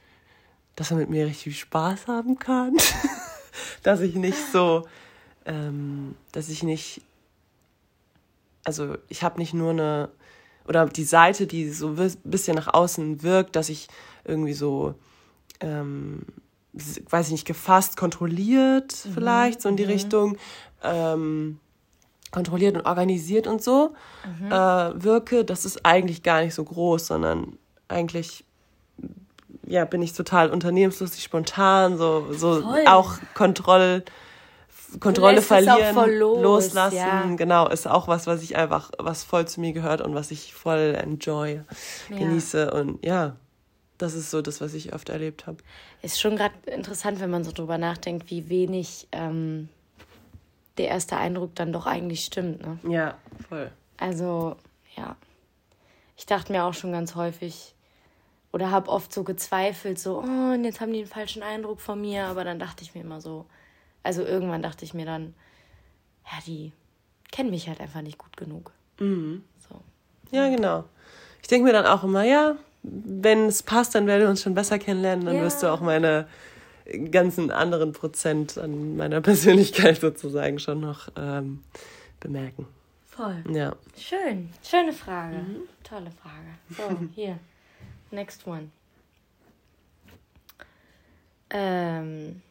dass 0.77 0.91
man 0.91 0.99
mit 0.99 1.09
mir 1.09 1.25
richtig 1.25 1.43
viel 1.43 1.53
Spaß 1.53 2.07
haben 2.07 2.39
kann. 2.39 2.77
dass 3.83 3.99
ich 3.99 4.15
nicht 4.15 4.37
so, 4.53 4.87
ähm, 5.45 6.15
dass 6.31 6.47
ich 6.47 6.63
nicht, 6.63 7.01
also 8.63 8.95
ich 9.09 9.23
habe 9.23 9.39
nicht 9.39 9.53
nur 9.53 9.71
eine, 9.71 10.09
oder 10.67 10.85
die 10.85 11.03
Seite, 11.03 11.47
die 11.47 11.69
so 11.69 11.95
ein 11.97 12.13
bisschen 12.23 12.55
nach 12.55 12.73
außen 12.73 13.23
wirkt, 13.23 13.55
dass 13.55 13.69
ich 13.69 13.87
irgendwie 14.23 14.53
so, 14.53 14.93
ähm, 15.61 16.21
weiß 16.73 17.27
ich 17.27 17.31
nicht, 17.31 17.47
gefasst, 17.47 17.97
kontrolliert 17.97 18.93
vielleicht, 18.93 19.61
so 19.61 19.69
in 19.69 19.77
die 19.77 19.83
Richtung, 19.83 20.37
ähm, 20.83 21.59
kontrolliert 22.29 22.75
und 22.75 22.85
organisiert 22.85 23.47
und 23.47 23.63
so 23.63 23.95
äh, 24.49 24.51
wirke, 24.51 25.43
das 25.43 25.65
ist 25.65 25.85
eigentlich 25.85 26.21
gar 26.21 26.41
nicht 26.43 26.53
so 26.53 26.63
groß, 26.63 27.07
sondern 27.07 27.57
eigentlich 27.87 28.43
ja, 29.67 29.85
bin 29.85 30.01
ich 30.01 30.13
total 30.13 30.49
unternehmenslustig, 30.49 31.23
spontan, 31.23 31.97
so, 31.97 32.33
so 32.33 32.61
Voll. 32.61 32.85
auch 32.87 33.15
Kontroll, 33.33 34.03
Kontrolle 34.99 35.41
verlieren, 35.41 35.95
los, 36.17 36.41
loslassen, 36.41 36.95
ja. 36.95 37.35
genau, 37.35 37.67
ist 37.67 37.87
auch 37.87 38.07
was, 38.07 38.25
was 38.25 38.41
ich 38.41 38.55
einfach, 38.55 38.91
was 38.97 39.23
voll 39.23 39.45
zu 39.47 39.59
mir 39.59 39.73
gehört 39.73 40.01
und 40.01 40.15
was 40.15 40.31
ich 40.31 40.53
voll 40.53 40.97
enjoy, 40.97 41.61
Ja. 42.09 42.17
genieße 42.17 42.71
und 42.71 43.05
ja, 43.05 43.35
das 43.97 44.13
ist 44.13 44.31
so 44.31 44.41
das, 44.41 44.61
was 44.61 44.73
ich 44.73 44.93
oft 44.93 45.09
erlebt 45.09 45.47
habe. 45.47 45.57
Ist 46.01 46.21
schon 46.21 46.37
gerade 46.37 46.55
interessant, 46.67 47.19
wenn 47.19 47.29
man 47.29 47.43
so 47.43 47.51
drüber 47.51 47.77
nachdenkt, 47.77 48.29
wie 48.29 48.47
wenig 48.47 49.07
ähm, 49.11 49.69
der 50.77 50.87
erste 50.87 51.17
Eindruck 51.17 51.55
dann 51.55 51.73
doch 51.73 51.85
eigentlich 51.87 52.23
stimmt. 52.23 52.61
Ne? 52.61 52.79
Ja, 52.87 53.15
voll. 53.49 53.71
Also, 53.97 54.55
ja. 54.95 55.15
Ich 56.15 56.25
dachte 56.25 56.51
mir 56.51 56.63
auch 56.63 56.73
schon 56.73 56.91
ganz 56.91 57.15
häufig 57.15 57.73
oder 58.57 58.71
habe 58.71 58.89
oft 58.89 59.13
so 59.13 59.23
gezweifelt, 59.23 59.99
so, 59.99 60.17
oh, 60.17 60.53
und 60.53 60.63
jetzt 60.63 60.81
haben 60.81 60.91
die 60.91 60.97
einen 60.97 61.07
falschen 61.07 61.43
Eindruck 61.43 61.79
von 61.79 62.01
mir. 62.01 62.25
Aber 62.25 62.43
dann 62.43 62.57
dachte 62.57 62.81
ich 62.83 62.95
mir 62.95 63.01
immer 63.01 63.21
so, 63.21 63.45
also 64.01 64.23
irgendwann 64.23 64.63
dachte 64.63 64.83
ich 64.83 64.95
mir 64.95 65.05
dann, 65.05 65.35
ja, 66.25 66.39
die 66.47 66.71
kennen 67.31 67.51
mich 67.51 67.67
halt 67.69 67.79
einfach 67.79 68.01
nicht 68.01 68.17
gut 68.17 68.35
genug. 68.35 68.71
Mhm. 68.99 69.43
So. 69.69 69.79
Ja, 70.35 70.49
genau. 70.49 70.85
Ich 71.43 71.47
denke 71.49 71.67
mir 71.67 71.71
dann 71.71 71.85
auch 71.85 72.03
immer, 72.03 72.23
ja, 72.23 72.55
wenn 72.81 73.45
es 73.45 73.61
passt, 73.61 73.93
dann 73.93 74.07
werden 74.07 74.21
wir 74.21 74.29
uns 74.29 74.41
schon 74.41 74.55
besser 74.55 74.79
kennenlernen. 74.79 75.27
Dann 75.27 75.35
Ja. 75.35 75.43
wirst 75.43 75.61
du 75.61 75.67
auch 75.71 75.81
meine 75.81 76.27
ganzen 77.11 77.51
anderen 77.51 77.91
Prozent 77.91 78.57
an 78.57 78.97
meiner 78.97 79.21
Persönlichkeit 79.29 80.01
sozusagen 80.01 80.57
schon 80.57 80.79
noch 80.79 81.09
ähm, 81.15 81.63
bemerken. 82.19 82.65
Voll. 83.05 83.43
Ja. 83.53 83.75
Schön. 83.95 84.49
Schöne 84.63 84.93
Frage. 84.93 85.45
Tolle 85.83 86.09
Frage. 86.09 86.57
So, 86.75 87.05
hier. 87.13 87.37
Next 88.11 88.47
one. 88.47 88.71
Ähm, 91.49 92.41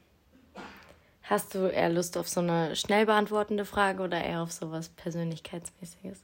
hast 1.23 1.55
du 1.55 1.67
eher 1.67 1.91
Lust 1.91 2.17
auf 2.17 2.29
so 2.29 2.41
eine 2.41 2.77
schnell 2.77 3.07
beantwortende 3.07 3.65
Frage 3.65 4.03
oder 4.03 4.23
eher 4.23 4.43
auf 4.43 4.53
sowas 4.53 4.89
Persönlichkeitsmäßiges? 4.91 6.23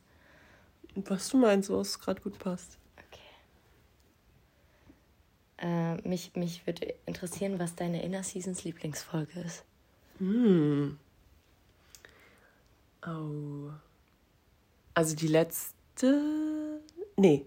Was 0.94 1.28
du 1.30 1.38
meinst, 1.38 1.70
was 1.70 1.98
gerade 1.98 2.20
gut 2.20 2.38
passt. 2.38 2.78
Okay. 3.08 3.20
Äh, 5.58 6.08
mich, 6.08 6.34
mich 6.34 6.66
würde 6.66 6.94
interessieren, 7.06 7.58
was 7.58 7.74
deine 7.74 8.02
Inner 8.02 8.22
Seasons 8.22 8.64
Lieblingsfolge 8.64 9.40
ist. 9.40 9.64
Hm. 10.18 10.98
Oh. 13.06 13.70
Also 14.94 15.16
die 15.16 15.28
letzte. 15.28 16.80
Nee. 17.16 17.46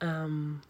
Ähm. 0.00 0.60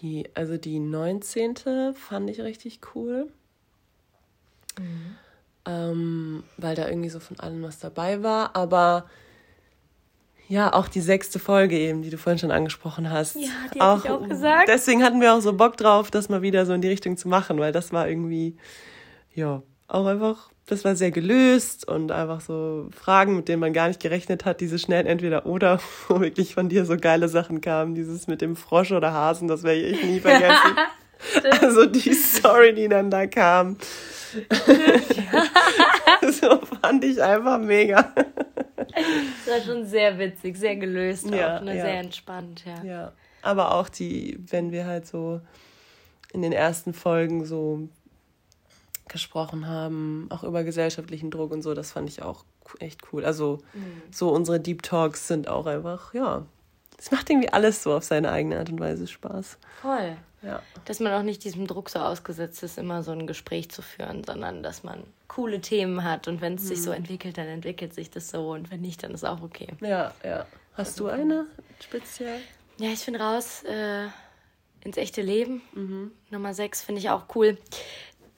Die, 0.00 0.28
also 0.34 0.56
die 0.58 0.78
19. 0.78 1.94
fand 1.94 2.28
ich 2.28 2.40
richtig 2.40 2.80
cool. 2.94 3.28
Ähm, 5.64 6.44
weil 6.58 6.74
da 6.74 6.88
irgendwie 6.88 7.08
so 7.08 7.18
von 7.18 7.40
allem 7.40 7.62
was 7.62 7.78
dabei 7.78 8.22
war. 8.22 8.54
Aber 8.54 9.06
ja, 10.48 10.72
auch 10.72 10.88
die 10.88 11.00
sechste 11.00 11.38
Folge 11.38 11.78
eben, 11.78 12.02
die 12.02 12.10
du 12.10 12.18
vorhin 12.18 12.38
schon 12.38 12.50
angesprochen 12.50 13.10
hast. 13.10 13.36
Ja, 13.36 13.48
die 13.74 13.80
hab 13.80 14.04
ich 14.04 14.10
auch 14.10 14.28
gesagt. 14.28 14.68
Deswegen 14.68 15.02
hatten 15.02 15.20
wir 15.20 15.34
auch 15.34 15.40
so 15.40 15.52
Bock 15.52 15.76
drauf, 15.76 16.10
das 16.10 16.28
mal 16.28 16.42
wieder 16.42 16.66
so 16.66 16.72
in 16.72 16.82
die 16.82 16.88
Richtung 16.88 17.16
zu 17.16 17.28
machen, 17.28 17.58
weil 17.58 17.72
das 17.72 17.92
war 17.92 18.08
irgendwie, 18.08 18.56
ja, 19.34 19.62
auch 19.88 20.06
einfach, 20.06 20.50
das 20.66 20.84
war 20.84 20.96
sehr 20.96 21.10
gelöst 21.10 21.86
und 21.88 22.10
einfach 22.12 22.40
so 22.40 22.88
Fragen, 22.92 23.36
mit 23.36 23.48
denen 23.48 23.60
man 23.60 23.72
gar 23.72 23.88
nicht 23.88 24.00
gerechnet 24.00 24.44
hat, 24.44 24.60
diese 24.60 24.78
schnellen 24.78 25.06
Entweder-Oder, 25.06 25.80
wo 26.08 26.20
wirklich 26.20 26.54
von 26.54 26.68
dir 26.68 26.84
so 26.84 26.96
geile 26.96 27.28
Sachen 27.28 27.60
kamen, 27.60 27.94
dieses 27.94 28.26
mit 28.26 28.40
dem 28.40 28.56
Frosch 28.56 28.92
oder 28.92 29.12
Hasen, 29.12 29.48
das 29.48 29.62
werde 29.62 29.80
ich 29.80 30.02
nie 30.04 30.20
vergessen. 30.20 30.76
also 31.60 31.86
die 31.86 32.12
Story, 32.12 32.74
die 32.74 32.88
dann 32.88 33.10
da 33.10 33.26
kam. 33.26 33.76
so 36.30 36.60
fand 36.82 37.04
ich 37.04 37.22
einfach 37.22 37.58
mega. 37.58 38.12
Das 38.16 39.54
war 39.54 39.60
schon 39.64 39.86
sehr 39.86 40.18
witzig, 40.18 40.56
sehr 40.56 40.76
gelöst, 40.76 41.30
Ja, 41.30 41.58
auch, 41.58 41.62
ne? 41.62 41.76
ja. 41.76 41.84
sehr 41.84 42.00
entspannt, 42.00 42.64
ja. 42.66 42.84
Ja, 42.84 43.12
aber 43.42 43.74
auch 43.74 43.88
die, 43.88 44.38
wenn 44.50 44.72
wir 44.72 44.86
halt 44.86 45.06
so 45.06 45.40
in 46.32 46.42
den 46.42 46.52
ersten 46.52 46.92
Folgen 46.92 47.44
so 47.44 47.88
gesprochen 49.08 49.68
haben, 49.68 50.26
auch 50.30 50.42
über 50.42 50.64
gesellschaftlichen 50.64 51.30
Druck 51.30 51.52
und 51.52 51.62
so, 51.62 51.74
das 51.74 51.92
fand 51.92 52.08
ich 52.08 52.22
auch 52.22 52.44
echt 52.80 53.12
cool. 53.12 53.24
Also 53.24 53.58
so 54.10 54.30
unsere 54.30 54.60
Deep 54.60 54.82
Talks 54.82 55.28
sind 55.28 55.48
auch 55.48 55.66
einfach, 55.66 56.12
ja, 56.14 56.44
es 56.98 57.10
macht 57.10 57.28
irgendwie 57.30 57.52
alles 57.52 57.82
so 57.82 57.94
auf 57.94 58.04
seine 58.04 58.30
eigene 58.30 58.58
Art 58.58 58.70
und 58.70 58.80
Weise 58.80 59.06
Spaß. 59.06 59.58
Voll. 59.82 60.16
Ja. 60.42 60.62
Dass 60.84 61.00
man 61.00 61.12
auch 61.12 61.22
nicht 61.22 61.44
diesem 61.44 61.66
Druck 61.66 61.90
so 61.90 61.98
ausgesetzt 61.98 62.62
ist, 62.62 62.78
immer 62.78 63.02
so 63.02 63.12
ein 63.12 63.26
Gespräch 63.26 63.70
zu 63.70 63.82
führen, 63.82 64.22
sondern 64.24 64.62
dass 64.62 64.82
man 64.82 65.02
coole 65.28 65.60
Themen 65.60 66.04
hat 66.04 66.28
und 66.28 66.40
wenn 66.40 66.54
es 66.54 66.68
sich 66.68 66.82
so 66.82 66.92
entwickelt, 66.92 67.36
dann 67.36 67.46
entwickelt 67.46 67.94
sich 67.94 68.10
das 68.10 68.30
so 68.30 68.52
und 68.52 68.70
wenn 68.70 68.80
nicht, 68.80 69.02
dann 69.02 69.12
ist 69.12 69.24
auch 69.24 69.42
okay. 69.42 69.68
Ja, 69.80 70.14
ja. 70.24 70.46
Hast 70.74 71.00
du 71.00 71.08
eine 71.08 71.46
speziell? 71.82 72.40
Ja, 72.78 72.90
ich 72.90 73.00
finde 73.00 73.20
raus 73.20 73.62
äh, 73.64 74.06
ins 74.84 74.96
echte 74.96 75.22
Leben. 75.22 76.12
Nummer 76.30 76.54
6 76.54 76.82
finde 76.82 77.00
ich 77.00 77.10
auch 77.10 77.24
cool. 77.34 77.58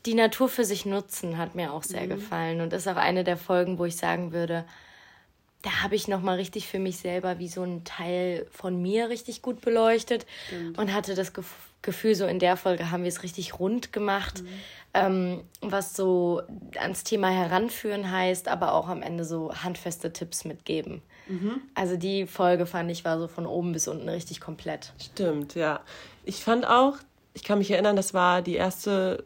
Die 0.06 0.14
Natur 0.14 0.48
für 0.48 0.64
sich 0.64 0.86
nutzen 0.86 1.38
hat 1.38 1.54
mir 1.54 1.72
auch 1.72 1.82
sehr 1.82 2.06
gefallen 2.06 2.60
und 2.60 2.72
ist 2.72 2.88
auch 2.88 2.96
eine 2.96 3.24
der 3.24 3.36
Folgen, 3.36 3.78
wo 3.78 3.84
ich 3.84 3.96
sagen 3.96 4.32
würde, 4.32 4.64
da 5.62 5.82
habe 5.82 5.96
ich 5.96 6.06
noch 6.06 6.22
mal 6.22 6.36
richtig 6.36 6.68
für 6.68 6.78
mich 6.78 6.98
selber 6.98 7.38
wie 7.38 7.48
so 7.48 7.62
ein 7.62 7.84
Teil 7.84 8.46
von 8.50 8.80
mir 8.80 9.08
richtig 9.08 9.42
gut 9.42 9.60
beleuchtet 9.60 10.24
und 10.76 10.92
hatte 10.92 11.14
das 11.14 11.32
Gef 11.32 11.54
Gefühl, 11.80 12.16
so 12.16 12.26
in 12.26 12.40
der 12.40 12.56
Folge 12.56 12.90
haben 12.90 13.04
wir 13.04 13.08
es 13.08 13.22
richtig 13.22 13.60
rund 13.60 13.92
gemacht, 13.92 14.42
ähm, 14.94 15.42
was 15.60 15.94
so 15.94 16.42
ans 16.76 17.04
Thema 17.04 17.28
heranführen 17.28 18.10
heißt, 18.10 18.48
aber 18.48 18.74
auch 18.74 18.88
am 18.88 19.00
Ende 19.00 19.24
so 19.24 19.54
handfeste 19.54 20.12
Tipps 20.12 20.44
mitgeben. 20.44 21.02
Also 21.74 21.96
die 21.96 22.26
Folge 22.26 22.66
fand 22.66 22.90
ich 22.90 23.04
war 23.04 23.20
so 23.20 23.28
von 23.28 23.46
oben 23.46 23.72
bis 23.72 23.86
unten 23.86 24.08
richtig 24.08 24.40
komplett. 24.40 24.92
Stimmt, 24.98 25.54
ja. 25.54 25.80
Ich 26.24 26.42
fand 26.42 26.66
auch, 26.66 26.96
ich 27.32 27.44
kann 27.44 27.58
mich 27.58 27.70
erinnern, 27.70 27.94
das 27.94 28.12
war 28.12 28.42
die 28.42 28.56
erste 28.56 29.22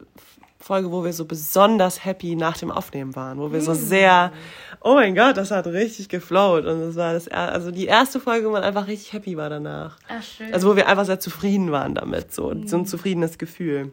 Folge, 0.63 0.91
wo 0.91 1.03
wir 1.03 1.11
so 1.11 1.25
besonders 1.25 2.05
happy 2.05 2.35
nach 2.37 2.55
dem 2.57 2.71
Aufnehmen 2.71 3.17
waren, 3.17 3.37
wo 3.37 3.51
wir 3.51 3.59
so 3.59 3.73
sehr, 3.73 4.31
oh 4.79 4.93
mein 4.93 5.13
Gott, 5.13 5.35
das 5.35 5.51
hat 5.51 5.67
richtig 5.67 6.07
geflowt. 6.07 6.65
Und 6.65 6.79
das 6.79 6.95
war 6.95 7.11
das, 7.13 7.27
also 7.27 7.69
die 7.69 7.85
erste 7.85 8.21
Folge, 8.21 8.47
wo 8.47 8.51
man 8.51 8.63
einfach 8.63 8.87
richtig 8.87 9.11
happy 9.11 9.35
war 9.35 9.49
danach. 9.49 9.97
Ach, 10.07 10.23
schön. 10.23 10.53
Also 10.53 10.69
wo 10.69 10.77
wir 10.77 10.87
einfach 10.87 11.03
sehr 11.05 11.19
zufrieden 11.19 11.73
waren 11.73 11.95
damit, 11.95 12.33
so, 12.33 12.53
so 12.65 12.77
ein 12.77 12.85
zufriedenes 12.85 13.37
Gefühl. 13.37 13.91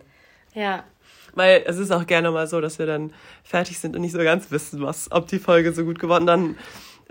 ja, 0.55 0.85
Weil 1.35 1.65
es 1.67 1.77
ist 1.79 1.91
auch 1.91 2.07
gerne 2.07 2.31
mal 2.31 2.47
so, 2.47 2.61
dass 2.61 2.79
wir 2.79 2.87
dann 2.87 3.13
fertig 3.43 3.81
sind 3.81 3.97
und 3.97 4.03
nicht 4.03 4.13
so 4.13 4.19
ganz 4.19 4.53
wissen, 4.53 4.81
was, 4.81 5.11
ob 5.11 5.27
die 5.27 5.41
Folge 5.41 5.73
so 5.73 5.85
gut 5.85 5.99
geworden. 5.99 6.27
Dann, 6.27 6.57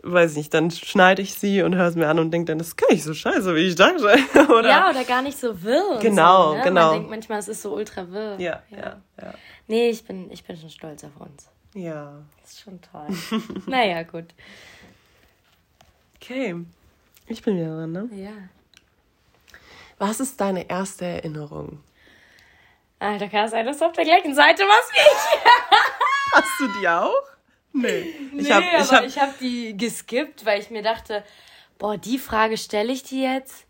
weiß 0.03 0.32
ich 0.32 0.38
nicht, 0.38 0.53
dann 0.53 0.72
schneide 0.72 1.22
ich 1.22 1.34
sie 1.34 1.62
und 1.62 1.75
höre 1.75 1.88
es 1.88 1.96
mir 1.96 2.08
an 2.08 2.20
und 2.20 2.32
denke 2.32 2.46
dann, 2.48 2.58
das 2.58 2.70
ist 2.70 2.77
gar 2.77 2.91
nicht 2.91 3.03
so 3.03 3.13
scheiße, 3.13 3.56
wie 3.56 3.68
ich 3.68 3.75
dachte. 3.75 4.03
Oder? 4.51 4.68
ja, 4.70 4.89
oder 4.89 5.03
gar 5.03 5.22
nicht 5.22 5.38
so 5.38 5.62
wirr. 5.62 6.00
Genau, 6.01 6.51
so, 6.51 6.58
ne? 6.58 6.63
genau. 6.63 6.86
Man 6.86 6.94
denkt 6.94 7.10
manchmal, 7.10 7.39
es 7.39 7.48
ist 7.48 7.62
so 7.62 7.74
ultra 7.74 8.10
wirr. 8.12 8.36
Ja, 8.39 8.63
ja, 8.70 9.01
ja. 9.22 9.34
Nee, 9.68 9.89
ich 9.89 10.03
bin, 10.03 10.32
ich 10.32 10.44
bin 10.44 10.58
schon 10.58 10.70
stolz 10.70 11.03
auf 11.03 11.15
uns. 11.20 11.50
Ja. 11.74 12.13
Das 12.41 12.51
ist 12.51 12.62
schon 12.62 12.79
toll. 12.82 13.08
naja, 13.68 14.03
gut. 14.03 14.25
Okay. 16.15 16.56
Ich 17.27 17.44
bin 17.44 17.58
wieder 17.58 17.75
dran, 17.75 17.91
ne? 17.91 18.10
Ja. 18.13 18.32
Was 19.98 20.20
ist 20.20 20.39
deine 20.41 20.70
erste 20.70 21.06
Erinnerung? 21.06 21.84
Alter, 23.00 23.29
kann 23.29 23.46
es 23.46 23.51
sein, 23.51 23.65
dass 23.65 23.77
du 23.77 23.86
auf 23.86 23.94
der 23.94 24.06
gleichen 24.06 24.34
Seite 24.34 24.63
warst 24.63 24.91
wie 24.91 24.98
ich? 24.98 25.53
Hast 26.34 26.60
du 26.60 26.79
die 26.79 26.88
auch? 26.88 27.28
Nee. 27.81 28.13
Nee, 28.33 28.41
ich 28.41 28.51
hab, 28.51 28.62
ich 28.62 28.74
aber 28.74 28.98
hab, 28.98 29.05
ich 29.05 29.19
habe 29.19 29.33
die 29.39 29.75
geskippt, 29.77 30.45
weil 30.45 30.59
ich 30.59 30.69
mir 30.69 30.81
dachte, 30.81 31.24
boah, 31.77 31.98
die 31.98 32.19
Frage 32.19 32.57
stelle 32.57 32.91
ich 32.91 33.03
dir 33.03 33.33
jetzt. 33.33 33.65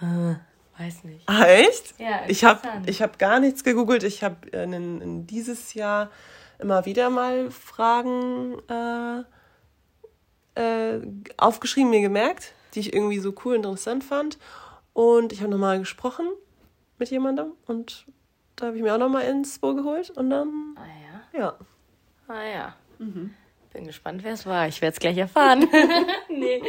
Äh, 0.00 0.34
weiß 0.80 1.04
nicht. 1.04 1.22
Ah, 1.26 1.44
echt? 1.46 1.94
Ja, 1.98 2.22
ich 2.26 2.44
habe 2.44 2.60
ich 2.86 3.00
hab 3.02 3.18
gar 3.18 3.40
nichts 3.40 3.64
gegoogelt. 3.64 4.02
Ich 4.02 4.22
habe 4.22 4.48
in, 4.48 4.72
in 5.00 5.26
dieses 5.26 5.74
Jahr 5.74 6.10
immer 6.58 6.84
wieder 6.86 7.10
mal 7.10 7.50
Fragen 7.50 8.56
äh, 8.68 9.22
äh, 10.60 11.00
aufgeschrieben, 11.36 11.90
mir 11.90 12.00
gemerkt, 12.00 12.52
die 12.74 12.80
ich 12.80 12.92
irgendwie 12.92 13.18
so 13.18 13.34
cool 13.44 13.54
und 13.56 13.64
interessant 13.64 14.04
fand. 14.04 14.38
Und 14.92 15.32
ich 15.32 15.40
habe 15.40 15.50
nochmal 15.50 15.78
gesprochen 15.78 16.26
mit 16.98 17.10
jemandem 17.10 17.52
und 17.66 18.06
da 18.56 18.66
habe 18.66 18.76
ich 18.76 18.82
mir 18.82 18.94
auch 18.94 18.98
nochmal 18.98 19.24
ins 19.24 19.58
Boot 19.58 19.76
geholt 19.76 20.10
und 20.10 20.30
dann, 20.30 20.76
Ah 20.76 20.86
ja. 21.34 21.40
ja. 21.40 21.54
Ah 22.28 22.42
ja. 22.44 22.74
Mhm. 22.98 23.34
Bin 23.74 23.86
gespannt, 23.86 24.22
wer 24.24 24.32
es 24.32 24.46
war. 24.46 24.66
Ich 24.68 24.80
werde 24.80 24.94
es 24.94 25.00
gleich 25.00 25.18
erfahren. 25.18 25.68
nee. 26.30 26.62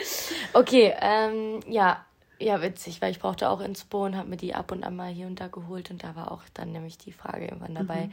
Okay, 0.54 0.94
ähm, 1.00 1.62
ja. 1.68 2.04
Ja, 2.38 2.62
witzig, 2.62 3.02
weil 3.02 3.12
ich 3.12 3.20
brauchte 3.20 3.48
auch 3.50 3.62
Inspo 3.62 4.04
und 4.04 4.18
habe 4.18 4.28
mir 4.28 4.36
die 4.36 4.54
ab 4.54 4.74
und 4.74 4.84
an 4.84 4.94
mal 4.98 5.10
hier 5.10 5.26
und 5.28 5.40
da 5.40 5.48
geholt 5.48 5.90
und 5.90 6.04
da 6.04 6.18
war 6.18 6.32
auch 6.34 6.42
dann 6.54 6.74
nämlich 6.74 6.98
die 6.98 7.14
Frage 7.14 7.46
irgendwann 7.46 7.72
Mhm. 7.72 7.76
dabei, 7.78 8.10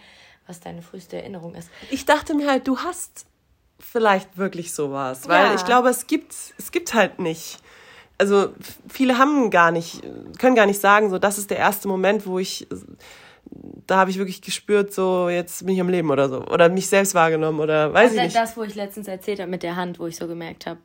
was 0.47 0.61
deine 0.61 0.81
früheste 0.83 1.17
Erinnerung 1.17 1.57
ist. 1.57 1.69
Ich 1.91 2.05
dachte 2.05 2.35
mir 2.35 2.49
halt, 2.49 2.69
du 2.69 2.79
hast 2.79 3.27
vielleicht 3.81 4.37
wirklich 4.39 4.73
sowas, 4.75 5.27
weil 5.27 5.47
Ja. 5.49 5.55
ich 5.57 5.65
glaube, 5.65 5.89
es 5.89 6.07
gibt, 6.07 6.33
es 6.57 6.71
gibt 6.71 6.95
halt 6.95 7.19
nicht. 7.19 7.59
Also 8.17 8.53
viele 8.89 9.19
haben 9.19 9.51
gar 9.51 9.73
nicht, 9.73 10.03
können 10.39 10.55
gar 10.55 10.67
nicht 10.67 10.81
sagen, 10.81 11.11
so 11.11 11.19
das 11.19 11.37
ist 11.39 11.51
der 11.51 11.59
erste 11.59 11.89
Moment, 11.89 12.25
wo 12.25 12.39
ich, 12.39 12.69
da 13.45 13.97
habe 13.99 14.11
ich 14.11 14.19
wirklich 14.19 14.41
gespürt, 14.43 14.93
so 14.93 15.29
jetzt 15.29 15.65
bin 15.67 15.75
ich 15.75 15.81
am 15.81 15.89
Leben 15.89 16.11
oder 16.11 16.29
so. 16.29 16.45
Oder 16.47 16.69
mich 16.69 16.89
selbst 16.89 17.15
wahrgenommen 17.15 17.61
oder 17.61 17.93
weiß 17.93 18.11
Also 18.11 18.17
ich 18.19 18.23
nicht. 18.25 18.37
das, 18.37 18.57
wo 18.57 18.63
ich 18.63 18.75
letztens 18.75 19.09
erzählt 19.09 19.41
habe 19.41 19.51
mit 19.51 19.63
der 19.63 19.77
Hand, 19.77 19.99
wo 19.99 20.07
ich 20.07 20.17
so 20.17 20.27
gemerkt 20.27 20.67
habe, 20.67 20.81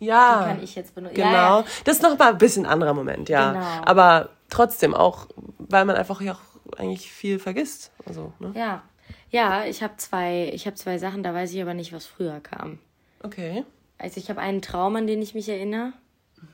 ja, 0.00 0.44
kann 0.48 0.62
ich 0.62 0.74
jetzt 0.74 0.94
benutzen. 0.94 1.14
genau. 1.16 1.30
Ja, 1.30 1.58
ja. 1.60 1.64
Das 1.84 1.96
ist 1.96 2.02
noch 2.02 2.18
mal 2.18 2.30
ein 2.32 2.38
bisschen 2.38 2.66
anderer 2.66 2.94
Moment, 2.94 3.28
ja. 3.28 3.52
Genau. 3.52 3.82
Aber 3.84 4.30
trotzdem 4.50 4.94
auch, 4.94 5.28
weil 5.58 5.84
man 5.84 5.96
einfach 5.96 6.20
ja 6.20 6.32
auch 6.34 6.78
eigentlich 6.78 7.10
viel 7.10 7.38
vergisst. 7.38 7.92
Also, 8.06 8.32
ne? 8.38 8.52
Ja, 8.56 8.82
ja 9.30 9.64
ich 9.64 9.82
habe 9.82 9.96
zwei, 9.96 10.50
ich 10.52 10.66
habe 10.66 10.76
zwei 10.76 10.98
Sachen, 10.98 11.22
da 11.22 11.32
weiß 11.32 11.52
ich 11.52 11.62
aber 11.62 11.74
nicht, 11.74 11.92
was 11.92 12.06
früher 12.06 12.40
kam. 12.40 12.78
Okay. 13.22 13.64
Also 13.98 14.18
ich 14.18 14.28
habe 14.28 14.40
einen 14.40 14.60
Traum, 14.62 14.96
an 14.96 15.06
den 15.06 15.22
ich 15.22 15.34
mich 15.34 15.48
erinnere. 15.48 15.92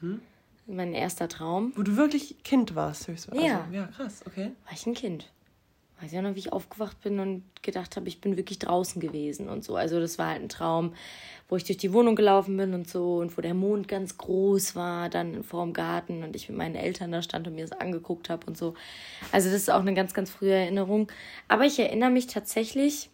Mhm. 0.00 0.21
Mein 0.67 0.95
erster 0.95 1.29
Traum. 1.29 1.73
Wo 1.75 1.83
du 1.83 1.97
wirklich 1.97 2.43
Kind 2.45 2.75
warst, 2.75 3.09
höchstwahrscheinlich. 3.09 3.50
Ja. 3.50 3.62
Also, 3.64 3.75
ja, 3.75 3.87
krass, 3.87 4.23
okay. 4.26 4.52
War 4.64 4.73
ich 4.73 4.87
ein 4.87 4.95
Kind? 4.95 5.31
weiß 6.02 6.12
ja 6.12 6.23
noch, 6.23 6.35
wie 6.35 6.38
ich 6.38 6.52
aufgewacht 6.52 7.00
bin 7.02 7.21
und 7.21 7.45
gedacht 7.62 7.97
habe, 7.97 8.09
ich 8.09 8.21
bin 8.21 8.37
wirklich 8.37 8.59
draußen 8.59 9.00
gewesen 9.00 9.49
und 9.49 9.64
so. 9.64 9.76
Also 9.76 10.00
das 10.00 10.19
war 10.19 10.29
halt 10.29 10.43
ein 10.43 10.49
Traum, 10.49 10.95
wo 11.49 11.57
ich 11.57 11.64
durch 11.64 11.76
die 11.76 11.93
Wohnung 11.93 12.17
gelaufen 12.17 12.57
bin 12.57 12.75
und 12.75 12.88
so 12.88 13.19
und 13.19 13.37
wo 13.37 13.43
der 13.43 13.55
Mond 13.55 13.88
ganz 13.88 14.17
groß 14.17 14.76
war, 14.76 15.09
dann 15.09 15.43
vor 15.45 15.64
dem 15.64 15.73
Garten 15.73 16.23
und 16.23 16.35
ich 16.37 16.49
mit 16.49 16.57
meinen 16.57 16.75
Eltern 16.75 17.12
da 17.12 17.23
stand 17.23 17.47
und 17.47 17.55
mir 17.55 17.67
das 17.67 17.79
angeguckt 17.79 18.31
habe 18.31 18.47
und 18.47 18.57
so. 18.57 18.75
Also 19.33 19.50
das 19.50 19.62
ist 19.62 19.71
auch 19.71 19.81
eine 19.81 19.95
ganz, 19.95 20.14
ganz 20.14 20.31
frühe 20.31 20.55
Erinnerung. 20.55 21.09
Aber 21.49 21.64
ich 21.64 21.79
erinnere 21.79 22.11
mich 22.11 22.26
tatsächlich, 22.29 23.11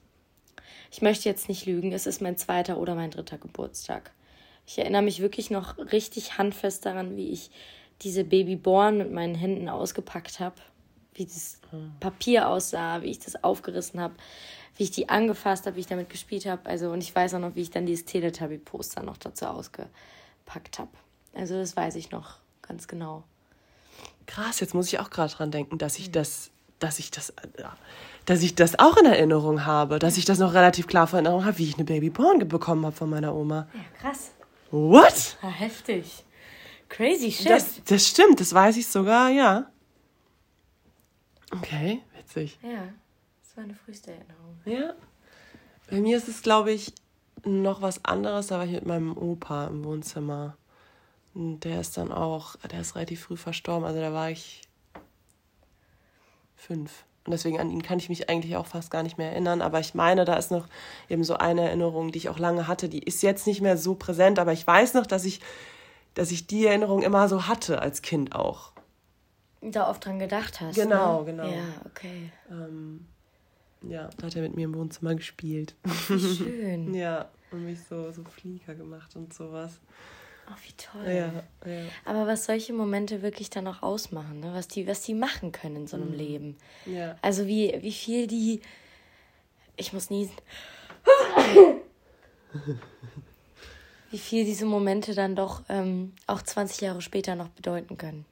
ich 0.93 1.03
möchte 1.03 1.29
jetzt 1.29 1.49
nicht 1.49 1.67
lügen, 1.67 1.93
es 1.93 2.07
ist 2.07 2.23
mein 2.23 2.37
zweiter 2.37 2.79
oder 2.79 2.95
mein 2.95 3.11
dritter 3.11 3.38
Geburtstag. 3.38 4.12
Ich 4.67 4.79
erinnere 4.79 5.03
mich 5.03 5.21
wirklich 5.21 5.51
noch 5.51 5.79
richtig 5.79 6.39
handfest 6.39 6.85
daran, 6.87 7.17
wie 7.17 7.31
ich 7.31 7.51
diese 8.03 8.25
Babyborn 8.25 8.99
mit 8.99 9.13
meinen 9.13 9.35
Händen 9.35 9.69
ausgepackt 9.69 10.41
habe, 10.41 10.57
wie 11.15 11.25
das 11.25 11.61
Papier 12.01 12.49
aussah, 12.49 13.03
wie 13.03 13.11
ich 13.11 13.19
das 13.19 13.43
aufgerissen 13.43 14.01
habe, 14.01 14.15
wie 14.77 14.83
ich 14.83 14.91
die 14.91 15.09
angefasst 15.09 15.67
habe, 15.67 15.77
wie 15.77 15.81
ich 15.81 15.87
damit 15.87 16.11
gespielt 16.11 16.47
habe. 16.47 16.67
Also 16.67 16.91
und 16.91 17.01
ich 17.01 17.15
weiß 17.15 17.35
auch 17.35 17.39
noch, 17.39 17.55
wie 17.55 17.63
ich 17.63 17.71
dann 17.71 17.87
dieses 17.87 18.05
Teletubby-Poster 18.05 19.03
noch 19.03 19.17
dazu 19.17 19.47
ausgepackt 19.47 20.79
habe. 20.79 20.91
Also 21.35 21.55
das 21.55 21.77
weiß 21.77 21.95
ich 21.97 22.11
noch 22.11 22.39
ganz 22.61 22.89
genau. 22.89 23.23
Krass, 24.27 24.61
jetzt 24.61 24.75
muss 24.75 24.89
ich 24.89 24.99
auch 24.99 25.11
gerade 25.11 25.33
dran 25.33 25.51
denken, 25.51 25.79
dass 25.79 25.99
ich 25.99 26.11
das, 26.11 26.51
dass 26.81 26.99
ich 26.99 27.11
das, 27.11 27.33
dass 28.25 28.43
ich 28.43 28.55
das 28.55 28.79
auch 28.79 28.97
in 28.97 29.07
Erinnerung 29.07 29.65
habe, 29.65 29.99
dass 29.99 30.19
ich 30.19 30.25
das 30.25 30.39
noch 30.39 30.53
relativ 30.53 30.87
klar 30.87 31.07
vor 31.07 31.19
Erinnerung 31.19 31.45
habe, 31.45 31.59
wie 31.59 31.69
ich 31.69 31.77
eine 31.77 31.85
Babyborn 31.85 32.47
bekommen 32.49 32.85
habe 32.85 32.97
von 32.97 33.09
meiner 33.09 33.35
Oma. 33.35 33.69
Ja, 33.73 33.81
krass. 34.01 34.33
What? 34.71 35.39
Ja, 35.43 35.49
heftig. 35.49 36.25
Crazy 36.89 37.33
shit. 37.33 37.51
Das, 37.51 37.83
das 37.85 38.07
stimmt, 38.07 38.41
das 38.41 38.53
weiß 38.53 38.77
ich 38.77 38.87
sogar, 38.87 39.31
ja. 39.31 39.71
Okay, 41.53 42.03
witzig. 42.17 42.59
ja, 42.63 42.89
das 43.43 43.57
war 43.57 43.65
eine 43.65 43.75
früheste 43.75 44.13
Erinnerung. 44.13 44.61
Ja. 44.65 44.95
Bei 45.89 46.01
mir 46.01 46.17
ist 46.17 46.29
es, 46.29 46.43
glaube 46.43 46.73
ich, 46.73 46.93
noch 47.45 47.81
was 47.81 48.05
anderes. 48.05 48.49
Da 48.49 48.59
war 48.59 48.65
ich 48.65 48.73
mit 48.73 48.87
meinem 48.87 49.17
Opa 49.17 49.69
im 49.69 49.85
Wohnzimmer. 49.85 50.57
Und 51.35 51.61
der 51.61 51.81
ist 51.81 51.97
dann 51.97 52.13
auch, 52.13 52.57
der 52.57 52.81
ist 52.81 52.97
relativ 52.97 53.23
früh 53.25 53.37
verstorben. 53.37 53.87
Also 53.87 54.01
da 54.01 54.13
war 54.13 54.31
ich 54.31 54.63
fünf. 56.57 57.05
Und 57.26 57.33
deswegen 57.33 57.59
an 57.59 57.71
ihn 57.71 57.83
kann 57.83 57.99
ich 57.99 58.09
mich 58.09 58.30
eigentlich 58.30 58.56
auch 58.56 58.66
fast 58.66 58.90
gar 58.90 59.02
nicht 59.02 59.18
mehr 59.18 59.33
erinnern. 59.33 59.61
Aber 59.61 59.80
ich 59.80 59.95
meine, 59.95 60.25
da 60.25 60.37
ist 60.37 60.50
noch 60.50 60.66
eben 61.09 61.25
so 61.25 61.37
eine 61.37 61.62
Erinnerung, 61.62 62.12
die 62.12 62.18
ich 62.18 62.28
auch 62.28 62.38
lange 62.38 62.68
hatte. 62.68 62.88
Die 62.88 63.02
ist 63.02 63.23
jetzt 63.23 63.47
nicht 63.47 63.61
mehr 63.61 63.76
so 63.76 63.95
präsent, 63.95 64.38
aber 64.38 64.52
ich 64.52 64.66
weiß 64.66 64.95
noch, 64.95 65.06
dass 65.06 65.25
ich, 65.25 65.40
dass 66.14 66.30
ich 66.30 66.47
die 66.47 66.66
Erinnerung 66.66 67.02
immer 67.02 67.28
so 67.28 67.49
hatte 67.49 67.83
als 67.83 68.02
Kind 68.02 68.35
auch. 68.35 68.73
Da 69.61 69.90
oft 69.90 70.04
dran 70.04 70.18
gedacht 70.18 70.61
hast. 70.61 70.76
Genau, 70.76 71.21
ne? 71.21 71.26
genau. 71.26 71.49
Ja, 71.49 71.64
okay. 71.87 72.30
Ähm, 72.50 73.06
ja, 73.83 74.09
da 74.18 74.26
hat 74.26 74.37
er 74.37 74.42
mit 74.42 74.54
mir 74.54 74.64
im 74.64 74.75
Wohnzimmer 74.75 75.14
gespielt. 75.14 75.75
Wie 76.09 76.37
schön. 76.37 76.95
Ja, 76.95 77.28
und 77.50 77.64
mich 77.64 77.80
so, 77.88 78.12
so 78.12 78.23
Flieger 78.25 78.75
gemacht 78.75 79.16
und 79.16 79.35
sowas. 79.35 79.80
Oh, 80.49 80.55
wie 80.65 80.73
toll. 80.73 81.05
Ja, 81.07 81.71
ja. 81.71 81.85
Aber 82.05 82.26
was 82.26 82.45
solche 82.45 82.73
Momente 82.73 83.23
wirklich 83.23 83.50
dann 83.50 83.67
auch 83.67 83.83
ausmachen, 83.83 84.41
ne? 84.41 84.53
was, 84.55 84.69
die, 84.69 84.87
was 84.87 85.03
die 85.03 85.15
machen 85.15 85.50
können 85.53 85.76
in 85.76 85.87
so 85.87 85.97
einem 85.97 86.12
Leben. 86.12 86.57
Ja. 86.85 87.17
Also 87.23 87.47
wie, 87.47 87.76
wie 87.81 87.93
viel 87.93 88.26
die. 88.26 88.61
Ich 89.76 89.93
muss 89.93 90.09
niesen. 90.11 90.35
wie 94.11 94.19
viel 94.19 94.45
diese 94.45 94.67
Momente 94.67 95.15
dann 95.15 95.35
doch 95.37 95.62
ähm, 95.69 96.15
auch 96.26 96.43
20 96.43 96.81
Jahre 96.81 97.03
später 97.03 97.35
noch 97.35 97.49
bedeuten 97.49 97.97
können. 97.99 98.25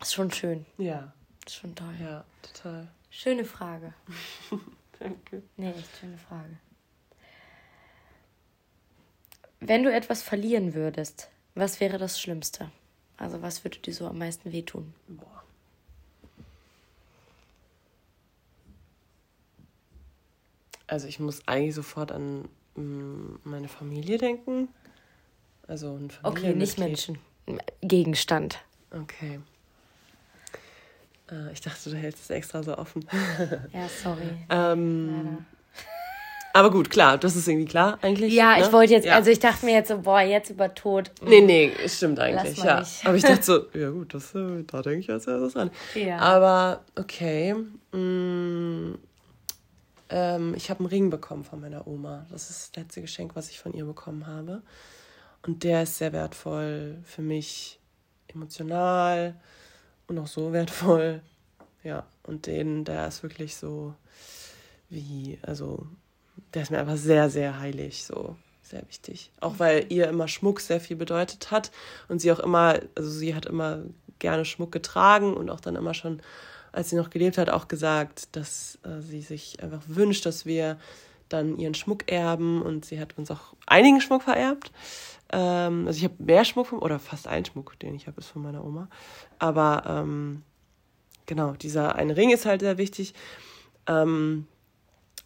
Ist 0.00 0.14
schon 0.14 0.30
schön. 0.30 0.64
Ja, 0.78 1.12
Ist 1.46 1.56
schon 1.56 1.74
toll. 1.74 1.94
ja, 2.00 2.24
total. 2.42 2.88
Schöne 3.10 3.44
Frage. 3.44 3.92
Danke. 4.98 5.42
Nee, 5.56 5.70
echt 5.72 5.98
schöne 6.00 6.16
Frage. 6.16 6.56
Wenn 9.64 9.84
du 9.84 9.92
etwas 9.92 10.22
verlieren 10.22 10.74
würdest, 10.74 11.28
was 11.54 11.78
wäre 11.78 11.96
das 11.96 12.20
Schlimmste? 12.20 12.70
Also 13.16 13.42
was 13.42 13.62
würde 13.62 13.78
dir 13.78 13.94
so 13.94 14.08
am 14.08 14.18
meisten 14.18 14.52
wehtun? 14.52 14.92
Boah. 15.06 15.44
Also 20.88 21.06
ich 21.06 21.20
muss 21.20 21.46
eigentlich 21.46 21.76
sofort 21.76 22.10
an 22.10 22.48
mm, 22.74 23.36
meine 23.44 23.68
Familie 23.68 24.18
denken. 24.18 24.68
Also 25.68 25.94
ein 25.94 26.10
Okay, 26.24 26.54
nicht 26.54 26.74
Familienmitglied. 26.74 26.88
Menschen. 26.88 27.18
Gegenstand. 27.82 28.58
Okay. 28.90 29.38
Äh, 31.30 31.52
ich 31.52 31.60
dachte, 31.60 31.88
du 31.90 31.96
hältst 31.96 32.24
es 32.24 32.30
extra 32.30 32.64
so 32.64 32.76
offen. 32.76 33.06
Ja, 33.72 33.88
sorry. 33.88 34.36
ähm, 34.50 35.46
aber 36.54 36.70
gut, 36.70 36.90
klar, 36.90 37.18
das 37.18 37.36
ist 37.36 37.48
irgendwie 37.48 37.66
klar 37.66 37.98
eigentlich. 38.02 38.32
Ja, 38.32 38.56
ne? 38.56 38.64
ich 38.64 38.72
wollte 38.72 38.92
jetzt, 38.92 39.06
Ja. 39.06 39.14
also 39.14 39.30
ich 39.30 39.38
dachte 39.38 39.64
mir 39.64 39.72
jetzt 39.72 39.88
so, 39.88 39.98
boah, 39.98 40.20
jetzt 40.20 40.50
über 40.50 40.74
Tod. 40.74 41.10
Nee, 41.22 41.40
nee, 41.40 41.72
stimmt 41.86 42.20
eigentlich, 42.20 42.58
ja. 42.58 42.80
nicht. 42.80 43.06
Aber 43.06 43.16
ich 43.16 43.22
dachte 43.22 43.42
so, 43.42 43.64
ja 43.78 43.90
gut, 43.90 44.14
das, 44.14 44.34
äh, 44.34 44.62
da 44.66 44.82
denke 44.82 45.00
ich 45.00 45.10
als 45.10 45.26
erstes 45.26 45.56
an. 45.56 45.70
Ja. 45.94 46.18
Aber 46.18 46.84
okay. 46.96 47.54
Mm, 47.92 48.94
ähm, 50.10 50.54
ich 50.54 50.68
habe 50.70 50.80
einen 50.80 50.88
Ring 50.88 51.10
bekommen 51.10 51.44
von 51.44 51.60
meiner 51.60 51.86
Oma. 51.86 52.26
Das 52.30 52.50
ist 52.50 52.76
das 52.76 52.82
letzte 52.82 53.00
Geschenk, 53.00 53.34
was 53.34 53.50
ich 53.50 53.58
von 53.58 53.72
ihr 53.72 53.84
bekommen 53.84 54.26
habe. 54.26 54.62
Und 55.44 55.64
der 55.64 55.82
ist 55.84 55.98
sehr 55.98 56.12
wertvoll 56.12 56.98
für 57.04 57.22
mich, 57.22 57.80
emotional 58.28 59.40
und 60.06 60.18
auch 60.18 60.26
so 60.26 60.52
wertvoll. 60.52 61.22
Ja, 61.82 62.06
und 62.22 62.46
den, 62.46 62.84
der 62.84 63.08
ist 63.08 63.22
wirklich 63.22 63.56
so 63.56 63.94
wie, 64.88 65.38
also, 65.42 65.86
der 66.54 66.62
ist 66.62 66.70
mir 66.70 66.78
einfach 66.78 66.96
sehr, 66.96 67.30
sehr 67.30 67.58
heilig, 67.58 68.04
so 68.04 68.36
sehr 68.62 68.86
wichtig. 68.88 69.30
Auch 69.40 69.58
weil 69.58 69.86
ihr 69.90 70.08
immer 70.08 70.28
Schmuck 70.28 70.60
sehr 70.60 70.80
viel 70.80 70.96
bedeutet 70.96 71.50
hat 71.50 71.70
und 72.08 72.20
sie 72.20 72.32
auch 72.32 72.40
immer, 72.40 72.80
also 72.94 73.10
sie 73.10 73.34
hat 73.34 73.46
immer 73.46 73.82
gerne 74.18 74.44
Schmuck 74.44 74.72
getragen 74.72 75.34
und 75.34 75.50
auch 75.50 75.60
dann 75.60 75.76
immer 75.76 75.94
schon, 75.94 76.22
als 76.72 76.90
sie 76.90 76.96
noch 76.96 77.10
gelebt 77.10 77.38
hat, 77.38 77.50
auch 77.50 77.68
gesagt, 77.68 78.34
dass 78.34 78.78
äh, 78.84 79.00
sie 79.00 79.20
sich 79.20 79.62
einfach 79.62 79.82
wünscht, 79.86 80.24
dass 80.26 80.46
wir 80.46 80.78
dann 81.28 81.58
ihren 81.58 81.74
Schmuck 81.74 82.10
erben 82.10 82.62
und 82.62 82.84
sie 82.84 83.00
hat 83.00 83.18
uns 83.18 83.30
auch 83.30 83.54
einigen 83.66 84.00
Schmuck 84.00 84.22
vererbt. 84.22 84.72
Ähm, 85.30 85.86
also 85.86 85.98
ich 85.98 86.04
habe 86.04 86.14
mehr 86.18 86.44
Schmuck 86.44 86.68
vom, 86.68 86.80
oder 86.80 86.98
fast 86.98 87.26
ein 87.26 87.44
Schmuck, 87.44 87.78
den 87.80 87.94
ich 87.94 88.06
habe, 88.06 88.20
ist 88.20 88.28
von 88.28 88.42
meiner 88.42 88.64
Oma. 88.64 88.88
Aber 89.38 89.82
ähm, 89.86 90.42
genau, 91.26 91.52
dieser 91.52 91.96
eine 91.96 92.16
Ring 92.16 92.30
ist 92.30 92.46
halt 92.46 92.60
sehr 92.60 92.78
wichtig. 92.78 93.14
Ähm, 93.86 94.46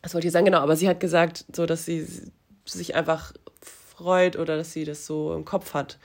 was 0.06 0.14
wollte 0.14 0.28
ich 0.28 0.32
sagen? 0.32 0.44
Genau, 0.44 0.60
aber 0.60 0.76
sie 0.76 0.88
hat 0.88 1.00
gesagt, 1.00 1.44
so 1.52 1.66
dass 1.66 1.84
sie 1.84 2.06
sich 2.64 2.94
einfach 2.94 3.32
freut 3.60 4.36
oder 4.38 4.56
dass 4.56 4.72
sie 4.72 4.84
das 4.84 5.04
so 5.04 5.34
im 5.34 5.44
Kopf 5.44 5.74
hat, 5.74 5.98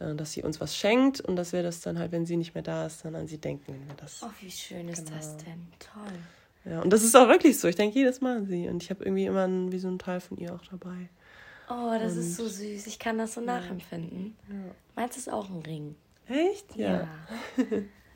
äh, 0.00 0.14
dass 0.14 0.32
sie 0.32 0.42
uns 0.42 0.60
was 0.60 0.74
schenkt 0.74 1.20
und 1.20 1.36
dass 1.36 1.52
wir 1.52 1.62
das 1.62 1.82
dann 1.82 1.98
halt, 1.98 2.10
wenn 2.10 2.24
sie 2.24 2.38
nicht 2.38 2.54
mehr 2.54 2.62
da 2.62 2.86
ist, 2.86 3.04
dann 3.04 3.14
an 3.14 3.26
sie 3.28 3.36
denken, 3.38 3.74
wenn 3.74 3.86
wir 3.86 3.94
das. 3.96 4.22
Oh, 4.22 4.30
wie 4.40 4.50
schön 4.50 4.88
ist 4.88 5.10
das 5.10 5.36
Genau. 5.36 5.44
denn? 5.44 5.66
Toll. 5.78 6.72
Ja, 6.72 6.80
und 6.80 6.90
das 6.90 7.02
ist 7.02 7.14
auch 7.14 7.28
wirklich 7.28 7.58
so. 7.60 7.68
Ich 7.68 7.76
denke 7.76 7.98
jedes 7.98 8.22
Mal 8.22 8.38
an 8.38 8.46
sie 8.46 8.66
und 8.68 8.82
ich 8.82 8.88
habe 8.88 9.04
irgendwie 9.04 9.26
immer 9.26 9.44
einen, 9.44 9.70
wie 9.72 9.78
so 9.78 9.88
einen 9.88 9.98
Teil 9.98 10.20
von 10.20 10.38
ihr 10.38 10.54
auch 10.54 10.62
dabei. 10.70 11.10
Oh, 11.68 11.92
das 11.98 12.16
ist 12.16 12.36
so 12.36 12.48
süß. 12.48 12.86
Ich 12.86 12.98
kann 12.98 13.18
das 13.18 13.34
so 13.34 13.42
nachempfinden. 13.42 14.36
Meins 14.96 15.18
ist 15.18 15.30
auch 15.30 15.50
ein 15.50 15.60
Ring. 15.60 15.96
Echt? 16.28 16.76
Ja. 16.76 17.06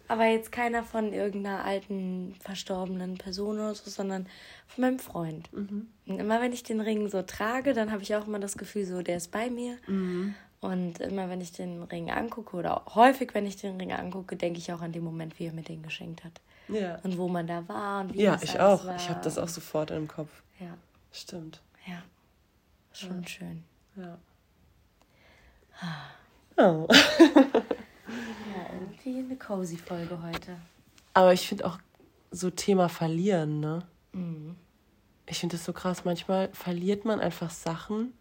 Aber 0.09 0.25
jetzt 0.27 0.51
keiner 0.53 0.83
von 0.83 1.13
irgendeiner 1.13 1.65
alten, 1.65 2.35
verstorbenen 2.41 3.19
Person 3.19 3.57
oder 3.59 3.75
so, 3.75 3.91
sondern 3.91 4.27
von 4.67 4.83
meinem 4.83 4.99
Freund. 4.99 5.51
Und 5.53 5.89
immer 6.07 6.41
wenn 6.41 6.53
ich 6.53 6.63
den 6.63 6.81
Ring 6.81 7.09
so 7.09 7.23
trage, 7.23 7.75
dann 7.75 7.93
habe 7.93 8.03
ich 8.03 8.17
auch 8.17 8.27
immer 8.27 8.39
das 8.39 8.57
Gefühl, 8.57 8.87
so, 8.87 9.03
der 9.03 9.19
ist 9.19 9.31
bei 9.31 9.51
mir. 9.51 9.77
Und 10.61 10.99
immer 11.01 11.29
wenn 11.29 11.41
ich 11.41 11.53
den 11.53 11.83
Ring 11.85 12.11
angucke, 12.11 12.57
oder 12.57 12.83
häufig, 12.95 13.35
wenn 13.35 13.47
ich 13.47 13.57
den 13.57 13.77
Ring 13.77 13.93
angucke, 13.93 14.35
denke 14.35 14.59
ich 14.59 14.73
auch 14.73 14.81
an 14.81 14.93
den 14.93 15.05
Moment, 15.05 15.39
wie 15.39 15.47
er 15.47 15.53
mir 15.53 15.63
den 15.63 15.83
geschenkt 15.83 16.25
hat. 16.25 16.41
Ja. 16.69 16.97
Und 17.03 17.17
wo 17.19 17.29
man 17.29 17.47
da 17.47 17.67
war 17.69 18.01
und 18.01 18.15
wie 18.15 18.23
Ja, 18.23 18.39
ich 18.43 18.59
auch. 18.59 18.85
War. 18.85 18.97
Ich 18.97 19.09
habe 19.09 19.21
das 19.23 19.39
auch 19.39 19.49
sofort 19.49 19.91
im 19.91 20.09
Kopf. 20.09 20.31
Ja, 20.59 20.77
Stimmt. 21.13 21.61
ja. 21.87 22.03
Schon 22.93 23.27
schön. 23.27 23.63
Ja. 23.95 24.19
Oh. 26.57 26.89
Ja, 28.55 28.75
irgendwie 28.75 29.19
eine 29.25 29.37
cozy 29.37 29.77
Folge 29.77 30.21
heute. 30.23 30.57
Aber 31.15 31.33
ich 31.33 31.49
finde 31.49 31.67
auch 31.67 31.79
so 32.31 32.51
Thema 32.51 32.89
verlieren, 32.89 33.61
ne? 33.61 33.87
Mhm. 34.13 34.57
Ich 35.27 35.39
finde 35.41 35.57
das 35.57 35.65
so 35.65 35.73
krass. 35.73 36.05
Manchmal 36.05 36.49
verliert 36.53 37.05
man 37.05 37.21
einfach 37.21 37.51
Sachen. 37.51 38.13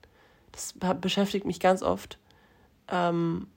Das 0.51 0.73
be- 0.73 0.95
beschäftigt 0.95 1.45
mich 1.45 1.59
ganz 1.59 1.81
oft. 1.83 2.17
Ähm, 2.89 3.47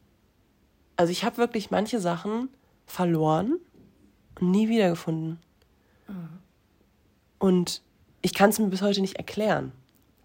also 0.96 1.10
ich 1.12 1.24
habe 1.24 1.38
wirklich 1.38 1.70
manche 1.70 2.00
Sachen 2.00 2.48
verloren 2.86 3.58
und 4.40 4.50
nie 4.50 4.68
wiedergefunden. 4.68 5.38
Und 7.38 7.82
ich 8.22 8.34
kann 8.34 8.50
es 8.50 8.58
mir 8.58 8.66
bis 8.68 8.82
heute 8.82 9.00
nicht 9.00 9.16
erklären, 9.16 9.72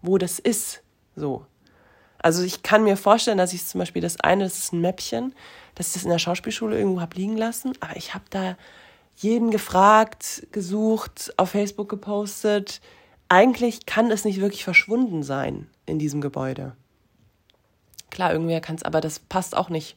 wo 0.02 0.18
das 0.18 0.38
ist. 0.38 0.82
So. 1.14 1.46
Also 2.18 2.42
ich 2.42 2.62
kann 2.62 2.84
mir 2.84 2.96
vorstellen, 2.96 3.38
dass 3.38 3.52
ich 3.52 3.66
zum 3.66 3.78
Beispiel 3.78 4.02
das 4.02 4.20
eine, 4.20 4.44
das 4.44 4.58
ist 4.58 4.72
ein 4.72 4.80
Mäppchen, 4.80 5.34
dass 5.74 5.88
ich 5.88 5.94
das 5.94 6.04
in 6.04 6.10
der 6.10 6.18
Schauspielschule 6.18 6.76
irgendwo 6.76 7.00
habe 7.00 7.16
liegen 7.16 7.36
lassen, 7.36 7.72
aber 7.80 7.96
ich 7.96 8.14
habe 8.14 8.24
da 8.30 8.56
jeden 9.16 9.50
gefragt, 9.50 10.46
gesucht, 10.52 11.32
auf 11.36 11.50
Facebook 11.50 11.88
gepostet. 11.88 12.80
Eigentlich 13.28 13.86
kann 13.86 14.10
es 14.10 14.24
nicht 14.24 14.40
wirklich 14.40 14.64
verschwunden 14.64 15.22
sein 15.22 15.68
in 15.86 15.98
diesem 15.98 16.20
Gebäude. 16.20 16.76
Klar, 18.10 18.32
irgendwer 18.32 18.60
kann 18.60 18.76
es, 18.76 18.82
aber 18.82 19.00
das 19.00 19.18
passt 19.18 19.56
auch 19.56 19.68
nicht 19.68 19.96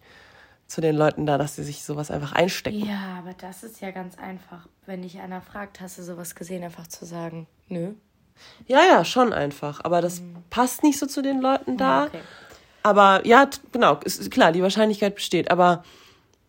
zu 0.68 0.82
den 0.82 0.96
Leuten 0.96 1.26
da, 1.26 1.38
dass 1.38 1.56
sie 1.56 1.64
sich 1.64 1.84
sowas 1.84 2.12
einfach 2.12 2.32
einstecken. 2.32 2.86
Ja, 2.86 3.18
aber 3.18 3.34
das 3.34 3.64
ist 3.64 3.82
ja 3.82 3.92
ganz 3.92 4.18
einfach. 4.18 4.68
Wenn 4.86 5.02
dich 5.02 5.20
einer 5.20 5.42
fragt, 5.42 5.82
hast 5.82 5.98
du 5.98 6.04
sowas 6.04 6.36
gesehen, 6.36 6.64
einfach 6.64 6.88
zu 6.88 7.06
sagen, 7.06 7.48
nö. 7.68 7.94
Ja, 8.68 8.82
ja, 8.84 9.06
schon 9.06 9.34
einfach. 9.34 9.82
Aber 9.84 10.02
das 10.02 10.22
mhm. 10.22 10.38
passt 10.50 10.84
nicht 10.84 11.00
so 11.00 11.06
zu 11.06 11.22
den 11.22 11.42
Leuten 11.42 11.78
da. 11.78 12.06
Okay. 12.06 12.20
Aber 12.84 13.26
ja, 13.26 13.50
genau, 13.72 14.00
ist 14.04 14.32
klar, 14.32 14.52
die 14.52 14.62
Wahrscheinlichkeit 14.62 15.16
besteht. 15.16 15.52
Aber 15.52 15.84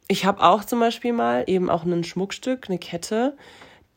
ich 0.09 0.25
habe 0.25 0.43
auch 0.43 0.65
zum 0.65 0.81
Beispiel 0.81 1.13
mal 1.13 1.45
eben 1.47 1.71
auch 1.71 1.85
ein 1.85 2.05
Schmuckstück, 2.05 2.69
eine 2.69 2.79
Kette, 2.79 3.37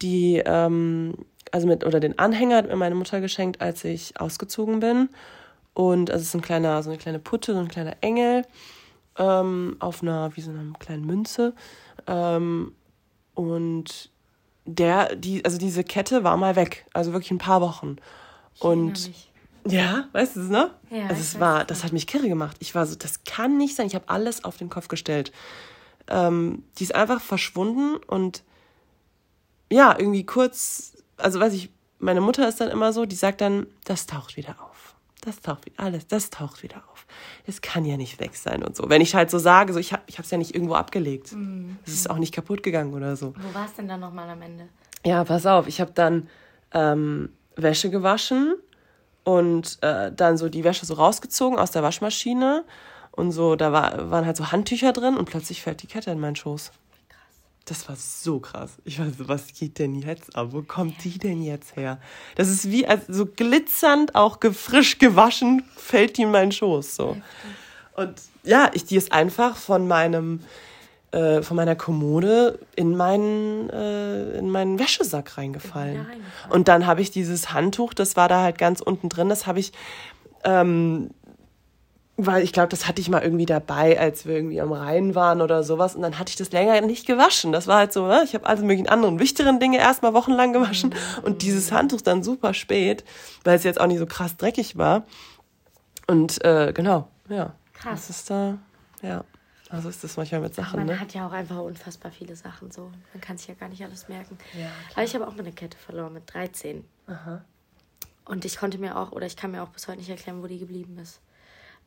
die, 0.02 0.42
ähm, 0.46 1.16
also 1.52 1.68
mit, 1.68 1.86
oder 1.86 2.00
den 2.00 2.20
Anhänger 2.20 2.58
hat 2.58 2.68
mir 2.68 2.76
meine 2.76 2.96
Mutter 2.96 3.22
geschenkt, 3.22 3.62
als 3.62 3.84
ich 3.84 4.20
ausgezogen 4.20 4.80
bin. 4.80 5.10
Und 5.74 6.12
also 6.12 6.22
es 6.22 6.30
ist 6.30 6.36
ein 6.36 6.42
kleiner, 6.42 6.84
so 6.84 6.90
eine 6.90 7.00
kleine 7.00 7.20
Putte, 7.20 7.54
so 7.54 7.60
ein 7.60 7.68
kleiner 7.68 7.96
Engel 8.02 8.46
ähm, 9.18 9.76
auf 9.80 10.02
einer, 10.02 10.36
wie 10.36 10.42
so 10.42 10.52
einer 10.52 10.74
kleinen 10.80 11.06
Münze. 11.06 11.54
Ähm, 12.08 12.76
und 13.34 14.12
der, 14.66 15.16
die, 15.16 15.44
also 15.46 15.58
diese 15.58 15.84
Kette 15.84 16.24
war 16.24 16.38
mal 16.38 16.56
weg, 16.56 16.86
also 16.94 17.14
wirklich 17.14 17.32
ein 17.32 17.38
paar 17.38 17.62
Wochen. 17.62 17.98
Ich 18.56 18.62
und 18.62 19.12
ja, 19.66 20.08
weißt 20.12 20.36
du 20.36 20.42
es, 20.42 20.50
ne? 20.50 20.72
Ja, 20.90 21.08
also 21.08 21.22
es 21.22 21.40
war, 21.40 21.64
das 21.66 21.84
hat 21.84 21.94
mich 21.94 22.08
kirre 22.08 22.28
gemacht. 22.28 22.58
Ich 22.60 22.76
war 22.76 22.86
so, 22.86 22.96
das 22.96 23.24
kann 23.24 23.58
nicht 23.58 23.76
sein. 23.76 23.88
Ich 23.88 23.96
habe 23.96 24.10
alles 24.10 24.44
auf 24.44 24.58
den 24.58 24.70
Kopf 24.70 24.88
gestellt. 24.90 25.32
Ähm, 26.08 26.64
die 26.78 26.84
ist 26.84 26.96
einfach 26.96 27.22
verschwunden 27.22 27.96
und 28.08 28.44
ja, 29.72 29.98
irgendwie 29.98 30.26
kurz, 30.26 30.98
also 31.18 31.40
weiß 31.40 31.54
ich, 31.54 31.70
meine 32.00 32.22
Mutter 32.22 32.48
ist 32.48 32.60
dann 32.60 32.70
immer 32.70 32.92
so, 32.92 33.06
die 33.06 33.16
sagt 33.16 33.42
dann, 33.42 33.68
das 33.86 34.06
taucht 34.06 34.36
wieder 34.36 34.56
auf. 34.62 34.73
Das 35.26 35.40
taucht 35.40 35.66
wieder, 35.66 35.80
alles, 35.80 36.08
das 36.08 36.30
taucht 36.30 36.64
wieder 36.64 36.84
auf. 36.92 37.08
Es 37.48 37.62
kann 37.62 37.86
ja 37.86 37.96
nicht 37.96 38.20
weg 38.20 38.36
sein 38.36 38.62
und 38.64 38.76
so. 38.76 38.90
Wenn 38.90 39.02
ich 39.02 39.16
halt 39.16 39.32
so 39.32 39.40
sage, 39.40 39.72
so 39.72 39.80
ich 39.80 39.94
habe 39.94 40.04
es 40.08 40.32
ja 40.32 40.38
nicht 40.38 40.54
irgendwo 40.54 40.76
abgelegt. 40.76 41.32
Mhm. 41.32 41.78
Es 41.86 41.94
ist 41.94 42.10
auch 42.10 42.18
nicht 42.18 42.34
kaputt 42.34 42.62
gegangen 42.62 42.94
oder 42.94 43.16
so. 43.16 43.34
Wo 43.38 43.54
war 43.54 43.66
es 43.66 43.74
denn 43.74 43.88
dann 43.88 44.02
nochmal 44.02 44.30
am 44.30 44.42
Ende? 44.42 44.68
Ja, 45.06 45.24
pass 45.24 45.46
auf, 45.46 45.68
ich 45.68 45.80
habe 45.80 45.92
dann 45.94 46.28
ähm, 46.74 47.30
Wäsche 47.56 47.90
gewaschen 47.90 48.56
und 49.24 49.78
äh, 49.82 50.12
dann 50.12 50.38
so 50.38 50.50
die 50.50 50.64
Wäsche 50.64 50.86
so 50.86 50.96
rausgezogen 50.96 51.58
aus 51.58 51.72
der 51.72 51.84
Waschmaschine 51.84 52.66
und 53.12 53.32
so, 53.32 53.56
da 53.56 53.72
war, 53.72 54.12
waren 54.12 54.26
halt 54.26 54.38
so 54.38 54.52
Handtücher 54.52 54.92
drin 54.92 55.16
und 55.16 55.26
plötzlich 55.26 55.62
fällt 55.62 55.84
die 55.84 55.88
Kette 55.88 56.12
in 56.12 56.20
meinen 56.20 56.36
Schoß. 56.36 56.72
Das 57.66 57.88
war 57.88 57.96
so 57.96 58.40
krass. 58.40 58.72
Ich 58.84 59.00
weiß, 59.00 59.14
was 59.20 59.54
geht 59.54 59.80
denn 59.80 59.96
jetzt 59.96 60.36
ab? 60.36 60.50
Wo 60.52 60.64
kommt 60.64 61.04
die 61.04 61.18
denn 61.18 61.42
jetzt 61.42 61.78
her? 61.78 61.98
Das 62.36 62.50
ist 62.50 62.70
wie 62.70 62.86
als 62.86 63.08
so 63.08 63.26
glitzernd, 63.26 64.16
auch 64.16 64.38
frisch 64.54 65.00
gewaschen, 65.00 65.64
fällt 65.78 66.18
die 66.18 66.24
in 66.24 66.32
meinen 66.32 66.52
Schoß. 66.52 66.96
So. 66.96 67.16
Und 67.96 68.16
ja, 68.44 68.70
ich, 68.74 68.86
die 68.86 68.98
ist 68.98 69.14
einfach 69.14 69.56
von 69.56 69.88
meinem 69.88 70.42
äh, 71.14 71.44
von 71.44 71.56
meiner 71.56 71.76
Kommode 71.76 72.58
in 72.76 72.98
meinen, 72.98 73.70
äh, 73.70 74.36
in 74.36 74.50
meinen 74.50 74.80
Wäschesack 74.80 75.38
reingefallen. 75.38 75.98
reingefallen. 75.98 76.24
Und 76.50 76.68
dann 76.68 76.88
habe 76.88 77.02
ich 77.02 77.12
dieses 77.12 77.54
Handtuch, 77.54 77.94
das 77.94 78.16
war 78.16 78.28
da 78.28 78.42
halt 78.42 78.58
ganz 78.58 78.82
unten 78.82 79.10
drin, 79.10 79.30
das 79.30 79.46
habe 79.46 79.60
ich, 79.60 79.74
ähm, 80.44 81.12
weil 82.16 82.44
ich 82.44 82.54
glaube, 82.54 82.70
das 82.70 82.88
hatte 82.88 83.02
ich 83.02 83.10
mal 83.10 83.24
irgendwie 83.24 83.48
dabei, 83.48 84.00
als 84.00 84.26
wir 84.26 84.36
irgendwie 84.36 84.62
am 84.62 84.72
Rhein 84.72 85.16
waren 85.16 85.42
oder 85.42 85.64
sowas. 85.64 85.96
Und 85.96 86.04
dann 86.04 86.20
hatte 86.20 86.30
ich 86.30 86.36
das 86.36 86.52
länger 86.52 86.80
nicht 86.82 87.08
gewaschen. 87.08 87.52
Das 87.52 87.66
war 87.66 87.78
halt 87.78 87.94
so, 87.94 88.08
ne? 88.08 88.22
ich 88.24 88.36
habe 88.36 88.46
alle 88.46 88.62
möglichen 88.62 88.88
anderen 88.88 89.20
wichtigeren 89.20 89.60
Dinge 89.60 89.80
erstmal 89.80 90.14
wochenlang 90.14 90.54
gewaschen. 90.54 90.92
Mhm. 90.92 91.24
Und 91.24 91.42
dieses 91.42 91.72
Handtuch 91.72 92.02
dann 92.02 92.22
super 92.22 92.54
spät, 92.54 93.04
weil 93.44 93.56
es 93.56 93.64
jetzt 93.64 93.82
auch 93.82 93.88
nicht 93.88 93.98
so 93.98 94.06
krass 94.06 94.38
dreckig 94.38 94.78
war. 94.78 95.04
Und 96.06 96.44
äh, 96.46 96.72
genau, 96.74 97.08
ja. 97.30 97.54
Krass. 97.74 98.08
Das 98.08 98.18
ist 98.18 98.30
da, 98.30 98.58
ja. 99.02 99.24
Also 99.70 99.90
ist 99.90 100.04
das 100.04 100.16
manchmal 100.18 100.42
mit 100.42 100.54
Sachen. 100.54 100.78
Man 100.78 100.86
ne? 100.86 101.00
hat 101.00 101.16
ja 101.16 101.26
auch 101.26 101.32
einfach 101.32 101.58
unfassbar 101.58 102.12
viele 102.12 102.36
Sachen 102.36 102.70
so. 102.70 102.92
Man 103.12 103.22
kann 103.22 103.40
sich 103.40 103.48
ja 103.48 103.56
gar 103.56 103.70
nicht 103.70 103.84
alles 103.84 104.08
merken. 104.08 104.38
Ja, 104.54 104.68
Aber 104.94 105.04
ich 105.04 105.16
habe 105.16 105.28
auch 105.28 105.32
mal 105.32 105.40
eine 105.40 105.52
Kette 105.52 105.80
verloren 105.80 106.14
mit 106.14 106.32
13. 106.32 106.86
Aha. 107.08 107.44
Und 108.26 108.46
ich 108.46 108.58
konnte 108.58 108.78
mir 108.78 108.96
auch, 108.98 109.14
oder 109.14 109.26
ich 109.26 109.36
kann 109.36 109.50
mir 109.50 109.64
auch 109.64 109.70
bis 109.70 109.88
heute 109.88 109.98
nicht 109.98 110.10
erklären, 110.10 110.44
wo 110.44 110.48
die 110.48 110.60
geblieben 110.60 111.00
ist. 111.00 111.20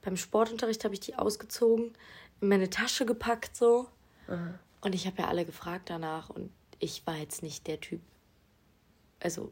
Beim 0.06 0.16
Sportunterricht 0.16 0.84
habe 0.84 0.94
ich 0.94 1.00
die 1.00 1.16
ausgezogen, 1.16 1.92
in 2.40 2.48
meine 2.48 2.70
Tasche 2.70 3.06
gepackt 3.06 3.56
so. 3.56 3.88
Aha. 4.28 4.54
Und 4.80 4.94
ich 4.94 5.04
habe 5.04 5.20
ja 5.20 5.26
alle 5.26 5.44
gefragt 5.44 5.90
danach. 5.90 6.30
Und 6.30 6.52
ich 6.78 7.04
war 7.08 7.16
jetzt 7.16 7.42
nicht 7.42 7.66
der 7.66 7.80
Typ, 7.80 8.00
also 9.18 9.50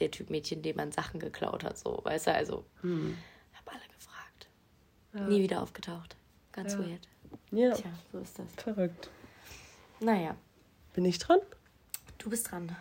der 0.00 0.10
Typ 0.10 0.30
Mädchen, 0.30 0.62
dem 0.62 0.76
man 0.76 0.90
Sachen 0.90 1.20
geklaut 1.20 1.64
hat, 1.64 1.76
so, 1.76 2.00
weißt 2.02 2.28
du, 2.28 2.34
also 2.34 2.64
hm. 2.80 3.14
habe 3.52 3.72
alle 3.72 3.86
gefragt. 3.94 4.48
Ja. 5.12 5.26
Nie 5.26 5.42
wieder 5.42 5.62
aufgetaucht. 5.62 6.16
Ganz 6.52 6.72
ja. 6.72 6.78
weird. 6.78 7.08
Ja. 7.50 7.74
Tja, 7.74 7.90
so 8.10 8.18
ist 8.20 8.38
das. 8.38 8.46
Verrückt. 8.56 9.10
Naja. 10.00 10.34
Bin 10.94 11.04
ich 11.04 11.18
dran? 11.18 11.40
Du 12.16 12.30
bist 12.30 12.50
dran. 12.50 12.74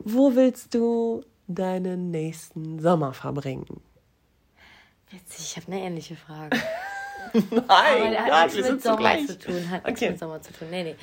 Wo 0.00 0.34
willst 0.34 0.74
du 0.74 1.24
deinen 1.46 2.10
nächsten 2.10 2.80
Sommer 2.80 3.12
verbringen? 3.14 3.82
Witzig, 5.10 5.44
ich 5.44 5.56
habe 5.56 5.72
eine 5.72 5.82
ähnliche 5.82 6.16
Frage. 6.16 6.56
Nein, 7.32 7.66
Aber 7.68 8.10
der 8.10 8.40
hat 8.40 8.54
nichts 8.54 8.70
mit 8.70 8.82
Sommer 8.82 9.18
zu 9.26 9.38
tun. 9.38 9.70
Hat 9.70 9.80
okay. 9.82 9.90
nichts 9.90 10.02
mit 10.02 10.18
Sommer 10.18 10.42
zu 10.42 10.52
tun. 10.52 10.68
Nee, 10.70 10.84
nee 10.84 10.96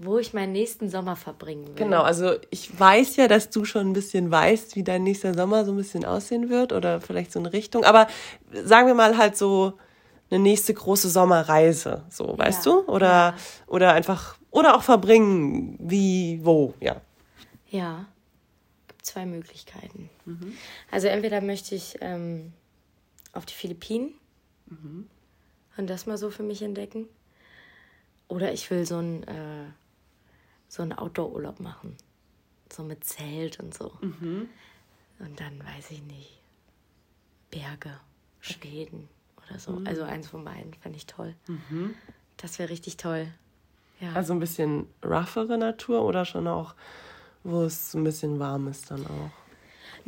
wo 0.00 0.18
ich 0.18 0.32
meinen 0.32 0.52
nächsten 0.52 0.90
Sommer 0.90 1.16
verbringen 1.16 1.66
will. 1.68 1.74
Genau, 1.74 2.02
also 2.02 2.36
ich 2.50 2.78
weiß 2.78 3.16
ja, 3.16 3.26
dass 3.26 3.50
du 3.50 3.64
schon 3.64 3.90
ein 3.90 3.92
bisschen 3.92 4.30
weißt, 4.30 4.76
wie 4.76 4.84
dein 4.84 5.02
nächster 5.02 5.34
Sommer 5.34 5.64
so 5.64 5.72
ein 5.72 5.76
bisschen 5.76 6.04
aussehen 6.04 6.48
wird 6.48 6.72
oder 6.72 7.00
vielleicht 7.00 7.32
so 7.32 7.40
eine 7.40 7.52
Richtung. 7.52 7.84
Aber 7.84 8.06
sagen 8.52 8.86
wir 8.86 8.94
mal 8.94 9.16
halt 9.16 9.36
so 9.36 9.74
eine 10.30 10.40
nächste 10.40 10.72
große 10.72 11.08
Sommerreise, 11.08 12.04
so, 12.10 12.36
weißt 12.36 12.66
ja. 12.66 12.72
du? 12.72 12.80
Oder, 12.86 13.06
ja. 13.06 13.34
oder 13.66 13.92
einfach, 13.92 14.36
oder 14.50 14.76
auch 14.76 14.82
verbringen, 14.82 15.76
wie, 15.80 16.40
wo, 16.42 16.74
ja. 16.80 17.00
Ja, 17.70 18.06
gibt 18.86 19.04
zwei 19.04 19.26
Möglichkeiten. 19.26 20.10
Mhm. 20.26 20.52
Also 20.90 21.08
entweder 21.08 21.40
möchte 21.40 21.74
ich 21.74 21.96
ähm, 22.00 22.52
auf 23.32 23.46
die 23.46 23.54
Philippinen 23.54 24.14
mhm. 24.66 25.08
und 25.76 25.88
das 25.88 26.06
mal 26.06 26.18
so 26.18 26.30
für 26.30 26.42
mich 26.42 26.62
entdecken. 26.62 27.06
Oder 28.28 28.52
ich 28.52 28.70
will 28.70 28.84
so 28.84 28.98
ein 28.98 29.22
äh, 29.24 29.66
so 30.68 30.82
einen 30.82 30.92
Outdoor-Urlaub 30.92 31.60
machen. 31.60 31.96
So 32.70 32.82
mit 32.82 33.02
Zelt 33.04 33.58
und 33.58 33.74
so. 33.74 33.92
Mhm. 34.00 34.48
Und 35.18 35.40
dann 35.40 35.58
weiß 35.60 35.90
ich 35.90 36.02
nicht. 36.02 36.38
Berge, 37.50 37.98
Schweden 38.40 39.08
oder 39.38 39.58
so. 39.58 39.72
Mhm. 39.72 39.86
Also 39.86 40.02
eins 40.02 40.28
von 40.28 40.44
beiden 40.44 40.74
fände 40.74 40.98
ich 40.98 41.06
toll. 41.06 41.34
Mhm. 41.46 41.94
Das 42.36 42.58
wäre 42.58 42.68
richtig 42.68 42.98
toll. 42.98 43.32
Ja. 44.00 44.12
Also 44.12 44.32
ein 44.32 44.38
bisschen 44.38 44.86
roughere 45.02 45.58
Natur 45.58 46.04
oder 46.04 46.24
schon 46.24 46.46
auch, 46.46 46.74
wo 47.42 47.62
es 47.62 47.94
ein 47.94 48.04
bisschen 48.04 48.38
warm 48.38 48.68
ist 48.68 48.90
dann 48.90 49.06
auch? 49.06 49.30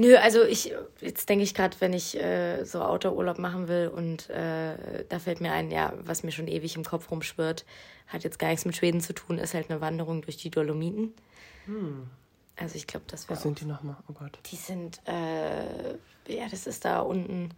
Nö, 0.00 0.16
also 0.16 0.44
ich, 0.44 0.72
jetzt 1.02 1.28
denke 1.28 1.44
ich 1.44 1.52
gerade, 1.52 1.76
wenn 1.80 1.92
ich 1.92 2.16
äh, 2.16 2.64
so 2.64 2.80
Outdoor-Urlaub 2.80 3.38
machen 3.38 3.68
will 3.68 3.88
und 3.94 4.30
äh, 4.30 5.04
da 5.06 5.18
fällt 5.18 5.42
mir 5.42 5.52
ein, 5.52 5.70
ja, 5.70 5.92
was 6.02 6.22
mir 6.22 6.30
schon 6.32 6.48
ewig 6.48 6.74
im 6.74 6.84
Kopf 6.84 7.10
rumschwirrt, 7.10 7.66
hat 8.06 8.24
jetzt 8.24 8.38
gar 8.38 8.48
nichts 8.48 8.64
mit 8.64 8.74
Schweden 8.74 9.02
zu 9.02 9.12
tun, 9.12 9.36
ist 9.36 9.52
halt 9.52 9.68
eine 9.68 9.82
Wanderung 9.82 10.22
durch 10.22 10.38
die 10.38 10.50
Dolomiten. 10.50 11.12
Hm. 11.66 12.06
Also 12.56 12.76
ich 12.76 12.86
glaube, 12.86 13.04
das 13.08 13.28
wäre. 13.28 13.36
Was 13.36 13.42
sind 13.42 13.60
die 13.60 13.66
nochmal? 13.66 13.98
Oh 14.08 14.14
Gott. 14.14 14.38
Die 14.50 14.56
sind, 14.56 15.02
äh, 15.06 15.90
ja, 16.28 16.48
das 16.50 16.66
ist 16.66 16.86
da 16.86 17.00
unten 17.00 17.50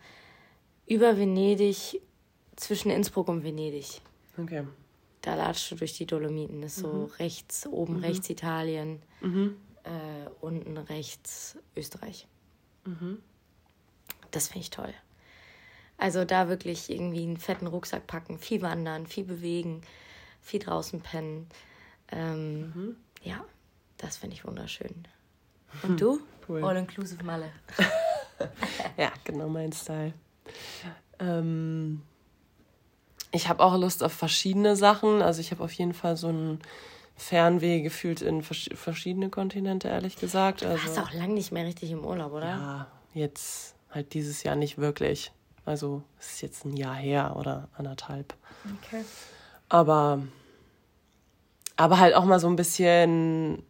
über 0.89 1.17
Venedig, 1.17 2.01
zwischen 2.57 2.91
Innsbruck 2.91 3.29
und 3.29 3.45
Venedig. 3.45 4.01
Okay. 4.37 4.67
Da 5.21 5.37
latscht 5.37 5.71
du 5.71 5.77
durch 5.77 5.93
die 5.93 6.07
Dolomiten. 6.07 6.61
Das 6.61 6.79
ist 6.79 6.83
mhm. 6.85 6.91
so 6.91 7.05
rechts, 7.21 7.69
oben 7.69 7.99
mhm. 7.99 8.05
rechts 8.05 8.29
Italien, 8.31 9.01
mhm. 9.21 9.55
äh, 9.85 10.29
unten 10.41 10.77
rechts 10.77 11.57
Österreich. 11.77 12.27
Mhm. 12.85 13.19
Das 14.31 14.49
finde 14.49 14.61
ich 14.61 14.71
toll. 14.71 14.93
Also 15.99 16.25
da 16.25 16.49
wirklich 16.49 16.91
irgendwie 16.91 17.23
einen 17.23 17.37
fetten 17.37 17.67
Rucksack 17.67 18.07
packen, 18.07 18.39
viel 18.39 18.63
wandern, 18.63 19.07
viel 19.07 19.25
bewegen, 19.25 19.83
viel 20.41 20.61
draußen 20.61 21.01
pennen. 21.01 21.49
Ähm, 22.11 22.61
mhm. 22.61 22.97
Ja, 23.23 23.45
das 23.99 24.17
finde 24.17 24.35
ich 24.35 24.45
wunderschön. 24.45 25.07
Und 25.83 26.01
du? 26.01 26.21
Cool. 26.49 26.65
All-inclusive 26.65 27.23
Malle. 27.23 27.53
ja, 28.97 29.13
genau 29.25 29.49
mein 29.49 29.73
Style. 29.73 30.13
Ähm, 31.19 32.03
ich 33.31 33.49
habe 33.49 33.63
auch 33.63 33.77
Lust 33.79 34.03
auf 34.03 34.13
verschiedene 34.13 34.77
Sachen. 34.77 35.23
Also 35.23 35.41
ich 35.41 35.51
habe 35.53 35.63
auf 35.63 35.73
jeden 35.73 35.95
Fall 35.95 36.17
so 36.17 36.29
ein 36.29 36.61
Fernweh 37.17 37.83
gefühlt 37.83 38.23
in 38.23 38.43
verschiedene 38.43 39.29
Kontinente, 39.29 39.89
ehrlich 39.89 40.19
gesagt. 40.19 40.63
Also, 40.63 40.77
du 40.77 40.97
warst 40.97 40.99
auch 40.99 41.15
lange 41.15 41.35
nicht 41.35 41.53
mehr 41.53 41.65
richtig 41.65 41.91
im 41.91 42.05
Urlaub, 42.05 42.33
oder? 42.33 42.49
Ja, 42.49 42.87
jetzt 43.15 43.75
halt 43.91 44.15
dieses 44.15 44.43
Jahr 44.43 44.57
nicht 44.57 44.79
wirklich. 44.79 45.33
Also 45.65 46.03
es 46.19 46.33
ist 46.33 46.41
jetzt 46.43 46.65
ein 46.65 46.77
Jahr 46.77 46.97
her 46.97 47.37
oder 47.37 47.69
anderthalb. 47.77 48.35
Okay. 48.79 49.05
Aber 49.69 50.23
aber 51.77 51.99
halt 51.99 52.15
auch 52.15 52.25
mal 52.25 52.41
so 52.41 52.49
ein 52.49 52.57
bisschen 52.57 53.63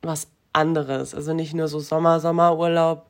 was 0.00 0.28
anderes. 0.52 1.14
Also 1.14 1.34
nicht 1.34 1.54
nur 1.54 1.68
so 1.68 1.80
Sommer, 1.80 2.20
Sommerurlaub, 2.20 3.06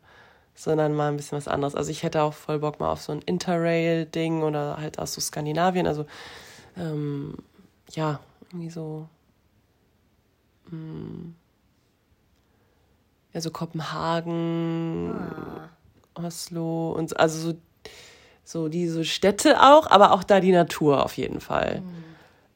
sondern 0.55 0.95
mal 0.95 1.09
ein 1.09 1.17
bisschen 1.17 1.37
was 1.37 1.49
anderes. 1.49 1.75
Also 1.75 1.91
ich 1.91 2.03
hätte 2.03 2.23
auch 2.23 2.35
voll 2.35 2.59
Bock 2.59 2.81
mal 2.81 2.91
auf 2.91 3.03
so 3.03 3.13
ein 3.13 3.23
Interrail-Ding 3.23 4.43
oder 4.43 4.77
halt 4.79 4.99
aus 4.99 5.15
so 5.15 5.21
Skandinavien. 5.21 5.87
Also 5.87 6.07
ähm, 6.77 7.37
ja, 7.91 8.21
irgendwie 8.51 8.71
so. 8.71 9.09
Hm, 10.71 11.35
ja, 13.33 13.41
so 13.41 13.51
Kopenhagen, 13.51 15.13
ah. 15.15 15.69
Oslo 16.15 16.93
und 16.93 17.11
so, 17.11 17.17
also 17.17 17.51
so, 17.51 17.59
so 18.45 18.69
diese 18.69 19.05
Städte 19.05 19.63
auch, 19.63 19.91
aber 19.91 20.13
auch 20.13 20.25
da 20.25 20.41
die 20.41 20.53
Natur 20.53 21.05
auf 21.05 21.17
jeden 21.17 21.41
Fall. 21.41 21.81
Mhm. 21.81 22.05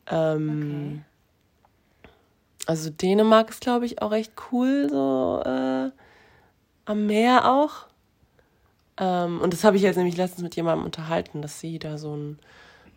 Ähm, 0.09 1.03
okay. 1.03 2.12
Also 2.66 2.90
Dänemark 2.90 3.51
ist, 3.51 3.61
glaube 3.61 3.87
ich, 3.87 4.03
auch 4.03 4.12
echt 4.12 4.33
cool, 4.51 4.88
so 4.90 5.40
äh, 5.45 5.90
am 6.85 7.07
Meer 7.07 7.51
auch. 7.51 7.87
Ähm, 8.99 9.40
und 9.40 9.53
das 9.53 9.62
habe 9.62 9.77
ich 9.77 9.83
jetzt 9.83 9.97
nämlich 9.97 10.16
letztens 10.16 10.42
mit 10.42 10.57
jemandem 10.57 10.85
unterhalten, 10.85 11.42
dass 11.42 11.61
sie 11.61 11.79
da 11.79 11.97
so 11.97 12.16
ein 12.16 12.38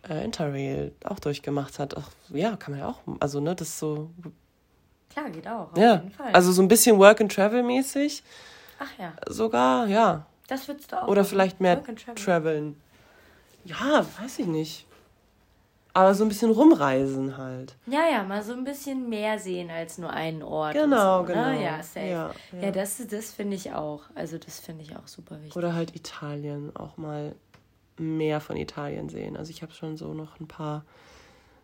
äh, 0.08 0.24
Interrail 0.24 0.92
auch 1.04 1.20
durchgemacht 1.20 1.78
hat. 1.78 1.96
Ach, 1.96 2.10
ja, 2.30 2.56
kann 2.56 2.72
man 2.72 2.80
ja 2.80 2.88
auch. 2.88 3.00
Also, 3.20 3.40
ne, 3.40 3.54
das 3.54 3.68
ist 3.68 3.78
so. 3.78 4.10
Klar, 5.10 5.30
geht 5.30 5.46
auch. 5.46 5.72
Auf 5.72 5.78
ja. 5.78 5.96
jeden 5.96 6.10
Fall. 6.10 6.32
Also 6.32 6.52
so 6.52 6.62
ein 6.62 6.68
bisschen 6.68 6.98
Work 6.98 7.20
and 7.20 7.32
Travel 7.32 7.62
mäßig. 7.62 8.22
Ach 8.78 8.90
ja. 8.98 9.12
Sogar, 9.28 9.86
ja. 9.86 10.26
Das 10.48 10.66
würdest 10.66 10.90
du 10.92 11.02
auch. 11.02 11.08
Oder 11.08 11.24
vielleicht 11.24 11.60
mehr 11.60 11.82
traveln. 12.14 12.80
Ja, 13.64 14.06
weiß 14.20 14.38
ich 14.38 14.46
nicht. 14.46 14.86
Aber 15.92 16.14
so 16.14 16.24
ein 16.24 16.28
bisschen 16.28 16.50
rumreisen 16.52 17.36
halt. 17.36 17.74
Ja, 17.86 18.08
ja, 18.10 18.22
mal 18.22 18.42
so 18.42 18.52
ein 18.52 18.62
bisschen 18.62 19.08
mehr 19.08 19.38
sehen 19.38 19.70
als 19.70 19.98
nur 19.98 20.10
einen 20.10 20.42
Ort. 20.42 20.74
Genau, 20.74 21.22
so, 21.22 21.26
ne? 21.26 21.34
genau. 21.34 21.60
Ja, 21.60 21.82
safe. 21.82 22.06
Ja, 22.06 22.30
ja. 22.52 22.60
ja 22.62 22.70
das, 22.70 23.04
das 23.08 23.32
finde 23.32 23.56
ich 23.56 23.72
auch. 23.72 24.02
Also 24.14 24.38
das 24.38 24.60
finde 24.60 24.84
ich 24.84 24.96
auch 24.96 25.08
super 25.08 25.36
wichtig. 25.40 25.56
Oder 25.56 25.74
halt 25.74 25.96
Italien, 25.96 26.74
auch 26.76 26.96
mal 26.96 27.34
mehr 27.98 28.40
von 28.40 28.56
Italien 28.56 29.08
sehen. 29.08 29.36
Also 29.36 29.50
ich 29.50 29.62
habe 29.62 29.72
schon 29.72 29.96
so 29.96 30.14
noch 30.14 30.38
ein 30.38 30.46
paar, 30.46 30.84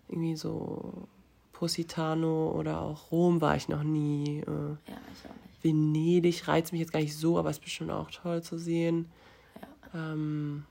irgendwie 0.08 0.36
so 0.36 1.06
Positano 1.56 2.50
oder 2.50 2.82
auch 2.82 3.10
Rom 3.10 3.40
war 3.40 3.56
ich 3.56 3.68
noch 3.68 3.82
nie. 3.82 4.40
Äh, 4.40 4.44
ja, 4.44 4.76
ich 4.86 5.24
auch 5.24 5.34
nicht. 5.42 5.64
Venedig 5.64 6.48
reizt 6.48 6.72
mich 6.72 6.82
jetzt 6.82 6.92
gar 6.92 7.00
nicht 7.00 7.16
so, 7.16 7.38
aber 7.38 7.48
es 7.48 7.56
ist 7.56 7.62
bestimmt 7.62 7.90
auch 7.90 8.10
toll 8.10 8.42
zu 8.42 8.58
sehen. 8.58 9.10
Ja. 9.94 10.12
Ähm, 10.12 10.66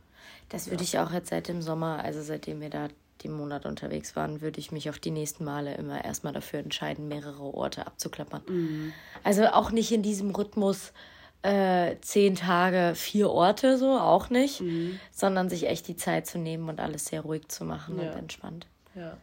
das 0.49 0.67
würde 0.67 0.83
ja. 0.83 0.89
ich 0.89 0.99
auch 0.99 1.11
jetzt 1.11 1.29
seit 1.29 1.47
dem 1.47 1.63
Sommer, 1.63 2.03
also 2.03 2.21
seitdem 2.21 2.61
wir 2.61 2.69
da 2.69 2.89
die 3.21 3.29
Monate 3.29 3.67
unterwegs 3.67 4.15
waren, 4.15 4.41
würde 4.41 4.59
ich 4.59 4.71
mich 4.71 4.87
auf 4.87 4.99
die 4.99 5.09
nächsten 5.09 5.43
Male 5.43 5.73
immer 5.73 6.05
erstmal 6.05 6.33
dafür 6.33 6.59
entscheiden, 6.59 7.07
mehrere 7.07 7.41
Orte 7.41 7.87
abzuklappern. 7.87 8.43
Mhm. 8.47 8.93
Also 9.23 9.47
auch 9.47 9.71
nicht 9.71 9.91
in 9.91 10.03
diesem 10.03 10.29
Rhythmus 10.29 10.93
äh, 11.41 11.95
zehn 12.01 12.35
Tage, 12.35 12.93
vier 12.93 13.31
Orte, 13.31 13.79
so 13.79 13.97
auch 13.97 14.29
nicht, 14.29 14.61
mhm. 14.61 14.99
sondern 15.11 15.49
sich 15.49 15.67
echt 15.67 15.87
die 15.87 15.95
Zeit 15.95 16.27
zu 16.27 16.37
nehmen 16.37 16.69
und 16.69 16.79
alles 16.79 17.05
sehr 17.05 17.21
ruhig 17.21 17.47
zu 17.47 17.65
machen 17.65 17.99
ja. 17.99 18.11
und 18.11 18.19
entspannt. 18.19 18.67
Ja. 18.93 19.17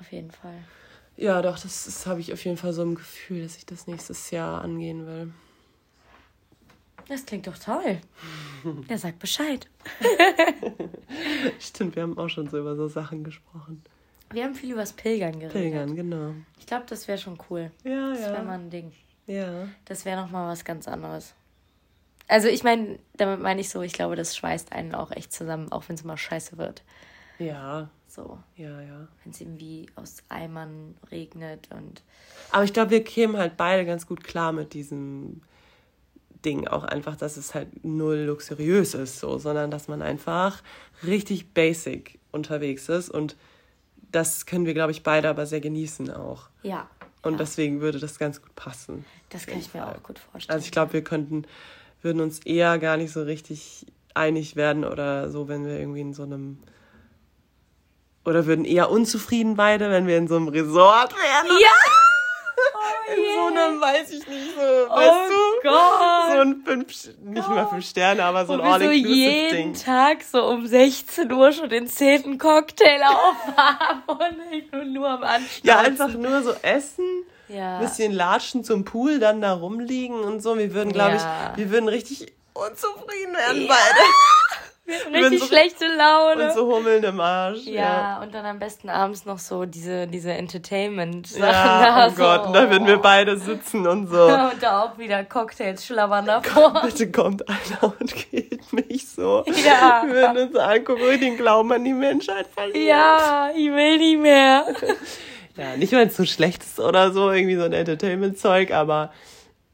Auf 0.00 0.12
jeden 0.12 0.30
Fall. 0.30 0.58
Ja, 1.16 1.42
doch, 1.42 1.58
das, 1.58 1.84
das 1.84 2.06
habe 2.06 2.20
ich 2.20 2.32
auf 2.32 2.44
jeden 2.44 2.56
Fall 2.56 2.72
so 2.72 2.82
im 2.82 2.94
Gefühl, 2.94 3.42
dass 3.42 3.56
ich 3.56 3.66
das 3.66 3.86
nächstes 3.86 4.30
Jahr 4.30 4.62
angehen 4.62 5.06
will. 5.06 5.32
Das 7.08 7.24
klingt 7.24 7.46
doch 7.46 7.58
toll. 7.58 7.98
Der 8.88 8.98
sagt 8.98 9.18
Bescheid. 9.18 9.66
Stimmt, 11.58 11.96
wir 11.96 12.02
haben 12.02 12.18
auch 12.18 12.28
schon 12.28 12.48
so 12.48 12.58
über 12.58 12.76
so 12.76 12.86
Sachen 12.86 13.24
gesprochen. 13.24 13.82
Wir 14.30 14.44
haben 14.44 14.54
viel 14.54 14.72
über 14.72 14.80
das 14.80 14.92
Pilgern 14.92 15.32
geredet. 15.32 15.52
Pilgern, 15.52 15.96
genau. 15.96 16.34
Ich 16.58 16.66
glaube, 16.66 16.84
das 16.86 17.08
wäre 17.08 17.18
schon 17.18 17.38
cool. 17.48 17.70
Ja, 17.82 18.10
das 18.10 18.20
ja. 18.20 18.24
Das 18.26 18.34
wäre 18.34 18.44
mal 18.44 18.58
ein 18.58 18.70
Ding. 18.70 18.92
Ja. 19.26 19.68
Das 19.86 20.04
wäre 20.04 20.20
nochmal 20.20 20.48
was 20.52 20.64
ganz 20.64 20.86
anderes. 20.86 21.34
Also 22.28 22.48
ich 22.48 22.62
meine, 22.62 22.98
damit 23.16 23.40
meine 23.40 23.60
ich 23.60 23.70
so, 23.70 23.80
ich 23.80 23.94
glaube, 23.94 24.14
das 24.14 24.36
schweißt 24.36 24.72
einen 24.72 24.94
auch 24.94 25.10
echt 25.10 25.32
zusammen, 25.32 25.72
auch 25.72 25.84
wenn 25.88 25.96
es 25.96 26.04
mal 26.04 26.18
scheiße 26.18 26.58
wird. 26.58 26.82
Ja. 27.38 27.88
So. 28.08 28.38
Ja, 28.56 28.80
ja. 28.80 29.06
Wenn 29.22 29.32
es 29.32 29.40
irgendwie 29.40 29.86
aus 29.94 30.22
Eimern 30.28 30.96
regnet 31.10 31.68
und. 31.70 32.02
Aber 32.50 32.64
ich 32.64 32.72
glaube, 32.72 32.90
wir 32.90 33.04
kämen 33.04 33.36
halt 33.36 33.56
beide 33.56 33.84
ganz 33.84 34.06
gut 34.06 34.24
klar 34.24 34.52
mit 34.52 34.72
diesem 34.72 35.42
Ding 36.44 36.66
auch 36.66 36.84
einfach, 36.84 37.16
dass 37.16 37.36
es 37.36 37.54
halt 37.54 37.84
null 37.84 38.18
luxuriös 38.18 38.94
ist, 38.94 39.18
so, 39.18 39.38
sondern 39.38 39.70
dass 39.70 39.88
man 39.88 40.02
einfach 40.02 40.62
richtig 41.04 41.52
basic 41.52 42.18
unterwegs 42.32 42.88
ist 42.88 43.10
und 43.10 43.36
das 44.10 44.46
können 44.46 44.64
wir, 44.64 44.74
glaube 44.74 44.92
ich, 44.92 45.02
beide 45.02 45.28
aber 45.28 45.46
sehr 45.46 45.60
genießen 45.60 46.10
auch. 46.10 46.48
Ja. 46.62 46.88
Und 47.22 47.32
ja. 47.32 47.38
deswegen 47.38 47.80
würde 47.80 47.98
das 47.98 48.18
ganz 48.18 48.40
gut 48.40 48.54
passen. 48.54 49.04
Das 49.28 49.46
kann 49.46 49.58
ich 49.58 49.74
mir 49.74 49.82
Fall. 49.82 49.96
auch 49.96 50.02
gut 50.02 50.18
vorstellen. 50.18 50.54
Also 50.54 50.64
ich 50.64 50.72
glaube, 50.72 50.92
wir 50.92 51.04
könnten, 51.04 51.44
würden 52.00 52.22
uns 52.22 52.38
eher 52.40 52.78
gar 52.78 52.96
nicht 52.96 53.12
so 53.12 53.22
richtig 53.22 53.86
einig 54.14 54.56
werden 54.56 54.84
oder 54.84 55.30
so, 55.30 55.48
wenn 55.48 55.66
wir 55.66 55.78
irgendwie 55.78 56.00
in 56.00 56.14
so 56.14 56.22
einem 56.22 56.58
oder 58.28 58.46
würden 58.46 58.64
eher 58.64 58.90
unzufrieden 58.90 59.56
beide, 59.56 59.90
wenn 59.90 60.06
wir 60.06 60.18
in 60.18 60.28
so 60.28 60.36
einem 60.36 60.48
Resort 60.48 61.14
wären. 61.14 61.60
Ja! 61.60 61.68
Oh 62.74 63.12
in 63.12 63.22
so 63.34 63.46
einem, 63.46 63.80
weiß 63.80 64.10
ich 64.10 64.26
nicht, 64.26 64.54
so, 64.54 64.60
oh 64.60 64.96
weißt 64.96 65.30
du? 65.30 65.68
Gott. 65.68 66.32
So 66.32 66.40
ein 66.40 66.62
fünf, 66.64 66.86
nicht 67.22 67.48
mal 67.48 67.68
fünf 67.68 67.86
Sterne, 67.86 68.24
aber 68.24 68.46
so 68.46 68.54
ein 68.54 68.60
all-inclusive 68.60 69.50
so 69.50 69.56
jeden 69.56 69.74
Tag 69.74 70.18
so 70.24 70.44
um 70.44 70.66
16 70.66 71.32
Uhr 71.32 71.52
schon 71.52 71.68
den 71.68 71.86
zehnten 71.86 72.36
Cocktail 72.36 73.00
aufhaben 73.04 74.02
und 74.72 74.92
nur 74.92 75.08
am 75.08 75.22
Anschluss. 75.22 75.60
Ja, 75.62 75.78
einfach 75.78 76.08
nur 76.08 76.42
so 76.42 76.52
essen. 76.62 77.04
Ja. 77.48 77.78
Bisschen 77.78 78.12
latschen 78.12 78.64
zum 78.64 78.84
Pool, 78.84 79.20
dann 79.20 79.40
da 79.40 79.52
rumliegen 79.54 80.20
und 80.20 80.42
so. 80.42 80.58
Wir 80.58 80.74
würden, 80.74 80.92
glaube 80.92 81.16
ja. 81.16 81.52
ich, 81.52 81.58
wir 81.58 81.70
würden 81.70 81.88
richtig 81.88 82.26
unzufrieden 82.54 83.34
werden 83.34 83.62
ja. 83.62 83.68
beide. 83.68 84.00
Richtig 85.12 85.40
so, 85.40 85.46
schlechte 85.46 85.84
Laune. 85.86 86.48
Und 86.48 86.54
so 86.54 86.66
hummeln 86.66 87.04
im 87.04 87.20
Arsch. 87.20 87.64
Ja, 87.66 87.82
ja, 87.82 88.22
und 88.22 88.32
dann 88.32 88.46
am 88.46 88.58
besten 88.58 88.88
abends 88.88 89.26
noch 89.26 89.38
so 89.38 89.66
diese, 89.66 90.06
diese 90.06 90.32
Entertainment-Sachen. 90.32 91.42
Ja, 91.42 92.08
oh 92.08 92.14
Gott, 92.16 92.46
und 92.46 92.52
da 92.54 92.70
würden 92.70 92.86
wir 92.86 92.98
beide 92.98 93.36
sitzen 93.36 93.86
und 93.86 94.06
so. 94.06 94.24
und 94.26 94.62
da 94.62 94.82
auch 94.84 94.98
wieder 94.98 95.24
Cocktails 95.24 95.84
schlabbern 95.84 96.26
davor. 96.26 96.72
Komm, 96.72 96.82
bitte 96.88 97.10
kommt 97.10 97.48
einer 97.48 97.94
und 98.00 98.14
killt 98.14 98.72
mich 98.72 99.08
so. 99.08 99.44
Ja. 99.46 100.02
Wir 100.06 100.14
würden 100.14 100.48
uns 100.48 100.56
angucken 100.56 101.02
und 101.02 101.20
den 101.20 101.36
Glauben 101.36 101.70
an 101.72 101.84
die 101.84 101.92
Menschheit 101.92 102.46
verlieren. 102.46 102.86
Ja, 102.86 103.50
ich 103.54 103.70
will 103.70 103.98
nicht 103.98 104.20
mehr. 104.20 104.64
ja, 105.56 105.76
nicht 105.76 105.92
weil 105.92 106.06
es 106.06 106.16
so 106.16 106.24
schlecht 106.24 106.62
ist 106.62 106.80
oder 106.80 107.12
so, 107.12 107.30
irgendwie 107.30 107.56
so 107.56 107.64
ein 107.64 107.72
Entertainment-Zeug, 107.72 108.72
aber 108.72 109.12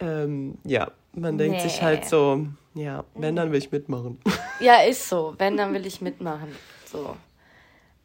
ähm, 0.00 0.58
ja, 0.64 0.90
man 1.12 1.38
denkt 1.38 1.58
nee. 1.58 1.68
sich 1.68 1.82
halt 1.82 2.04
so 2.04 2.46
ja, 2.74 3.04
wenn, 3.14 3.36
dann 3.36 3.52
will 3.52 3.58
ich 3.58 3.70
mitmachen. 3.70 4.20
Ja, 4.60 4.82
ist 4.82 5.08
so. 5.08 5.34
Wenn, 5.38 5.56
dann 5.56 5.72
will 5.72 5.86
ich 5.86 6.00
mitmachen. 6.00 6.54
So. 6.86 7.16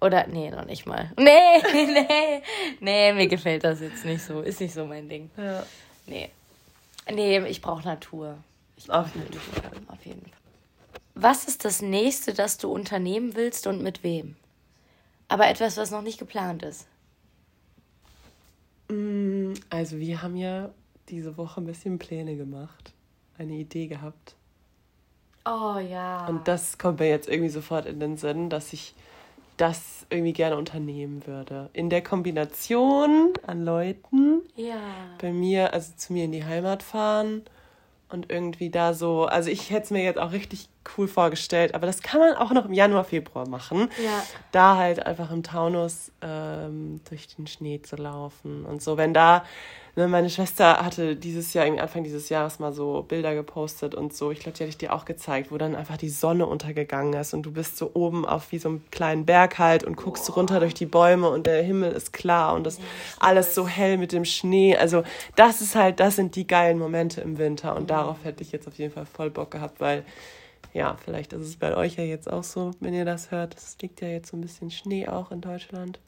Oder, 0.01 0.27
nee, 0.27 0.49
noch 0.51 0.65
nicht 0.65 0.85
mal. 0.85 1.11
Nee, 1.17 1.61
nee, 1.73 2.41
nee, 2.79 3.13
mir 3.13 3.27
gefällt 3.27 3.63
das 3.63 3.81
jetzt 3.81 4.05
nicht 4.05 4.23
so. 4.23 4.41
Ist 4.41 4.61
nicht 4.61 4.73
so 4.73 4.85
mein 4.85 5.09
Ding. 5.09 5.29
Ja. 5.37 5.63
Nee. 6.05 6.29
Nee, 7.11 7.39
ich 7.47 7.61
brauche 7.61 7.83
Natur. 7.83 8.37
Ich 8.77 8.87
brauch 8.87 9.05
auf 9.05 9.15
jeden 9.15 9.33
Fall. 9.33 9.71
Auf 9.87 10.05
jeden 10.05 10.21
Fall. 10.21 10.31
Was 11.15 11.45
ist 11.45 11.65
das 11.65 11.81
nächste, 11.81 12.33
das 12.33 12.57
du 12.57 12.71
unternehmen 12.71 13.35
willst 13.35 13.67
und 13.67 13.81
mit 13.81 14.03
wem? 14.03 14.35
Aber 15.27 15.47
etwas, 15.47 15.77
was 15.77 15.91
noch 15.91 16.01
nicht 16.01 16.17
geplant 16.17 16.63
ist. 16.63 16.87
Mm, 18.87 19.53
also, 19.69 19.97
wir 19.97 20.21
haben 20.21 20.37
ja 20.37 20.69
diese 21.09 21.37
Woche 21.37 21.59
ein 21.59 21.65
bisschen 21.65 21.99
Pläne 21.99 22.37
gemacht. 22.37 22.93
Eine 23.37 23.53
Idee 23.53 23.87
gehabt. 23.87 24.35
Oh 25.45 25.77
ja. 25.77 26.27
Und 26.27 26.47
das 26.47 26.77
kommt 26.77 26.99
mir 26.99 27.09
jetzt 27.09 27.29
irgendwie 27.29 27.49
sofort 27.49 27.85
in 27.85 27.99
den 27.99 28.17
Sinn, 28.17 28.49
dass 28.49 28.73
ich 28.73 28.93
das 29.57 30.05
irgendwie 30.09 30.33
gerne 30.33 30.57
unternehmen 30.57 31.25
würde. 31.27 31.69
In 31.73 31.89
der 31.89 32.01
Kombination 32.01 33.33
an 33.45 33.65
Leuten. 33.65 34.41
Ja. 34.55 34.77
Bei 35.21 35.31
mir, 35.31 35.73
also 35.73 35.91
zu 35.95 36.13
mir 36.13 36.25
in 36.25 36.31
die 36.31 36.45
Heimat 36.45 36.81
fahren 36.83 37.43
und 38.09 38.31
irgendwie 38.31 38.69
da 38.69 38.93
so, 38.93 39.25
also 39.25 39.49
ich 39.49 39.69
hätte 39.69 39.85
es 39.85 39.91
mir 39.91 40.03
jetzt 40.03 40.19
auch 40.19 40.31
richtig 40.31 40.69
cool 40.97 41.07
vorgestellt, 41.07 41.75
aber 41.75 41.85
das 41.85 42.01
kann 42.01 42.19
man 42.19 42.33
auch 42.35 42.51
noch 42.51 42.65
im 42.65 42.73
Januar, 42.73 43.03
Februar 43.03 43.47
machen. 43.47 43.89
Ja. 44.03 44.23
Da 44.51 44.77
halt 44.77 45.05
einfach 45.05 45.31
im 45.31 45.43
Taunus 45.43 46.11
ähm, 46.21 47.01
durch 47.09 47.27
den 47.35 47.47
Schnee 47.47 47.81
zu 47.81 47.95
laufen 47.95 48.65
und 48.65 48.81
so. 48.81 48.97
Wenn 48.97 49.13
da 49.13 49.43
Ne, 49.99 50.07
meine 50.07 50.29
Schwester 50.29 50.77
hatte 50.77 51.17
dieses 51.17 51.53
Jahr, 51.53 51.65
Anfang 51.65 52.05
dieses 52.05 52.29
Jahres 52.29 52.59
mal 52.59 52.71
so 52.71 53.03
Bilder 53.03 53.35
gepostet 53.35 53.95
und 53.95 54.13
so. 54.13 54.31
Ich 54.31 54.39
glaube, 54.39 54.57
die 54.57 54.63
hatte 54.63 54.69
ich 54.69 54.77
dir 54.77 54.93
auch 54.93 55.03
gezeigt, 55.03 55.51
wo 55.51 55.57
dann 55.57 55.75
einfach 55.75 55.97
die 55.97 56.07
Sonne 56.07 56.45
untergegangen 56.45 57.11
ist 57.19 57.33
und 57.33 57.43
du 57.43 57.51
bist 57.51 57.75
so 57.75 57.91
oben 57.95 58.25
auf 58.25 58.53
wie 58.53 58.59
so 58.59 58.69
einem 58.69 58.81
kleinen 58.91 59.25
Berg 59.25 59.59
halt 59.59 59.83
und 59.83 59.97
guckst 59.97 60.27
Boah. 60.27 60.35
runter 60.35 60.61
durch 60.61 60.73
die 60.73 60.85
Bäume 60.85 61.29
und 61.29 61.47
der 61.47 61.63
Himmel 61.63 61.91
ist 61.91 62.13
klar 62.13 62.53
und 62.53 62.65
das 62.65 62.77
ja, 62.77 62.83
alles 63.19 63.53
so 63.53 63.67
hell 63.67 63.97
mit 63.97 64.13
dem 64.13 64.23
Schnee. 64.23 64.77
Also 64.77 65.03
das 65.35 65.59
ist 65.59 65.75
halt, 65.75 65.99
das 65.99 66.15
sind 66.15 66.35
die 66.37 66.47
geilen 66.47 66.79
Momente 66.79 67.19
im 67.19 67.37
Winter 67.37 67.75
und 67.75 67.83
mhm. 67.83 67.87
darauf 67.87 68.23
hätte 68.23 68.41
ich 68.41 68.53
jetzt 68.53 68.69
auf 68.69 68.75
jeden 68.75 68.93
Fall 68.93 69.05
voll 69.05 69.29
Bock 69.29 69.51
gehabt, 69.51 69.81
weil 69.81 70.05
ja, 70.73 70.95
vielleicht 71.03 71.33
ist 71.33 71.41
es 71.41 71.57
bei 71.57 71.75
euch 71.75 71.95
ja 71.95 72.03
jetzt 72.03 72.31
auch 72.31 72.43
so, 72.43 72.71
wenn 72.79 72.93
ihr 72.93 73.05
das 73.05 73.31
hört. 73.31 73.55
Es 73.55 73.77
liegt 73.81 74.01
ja 74.01 74.07
jetzt 74.07 74.29
so 74.31 74.37
ein 74.37 74.41
bisschen 74.41 74.71
Schnee 74.71 75.07
auch 75.07 75.31
in 75.31 75.41
Deutschland. 75.41 75.99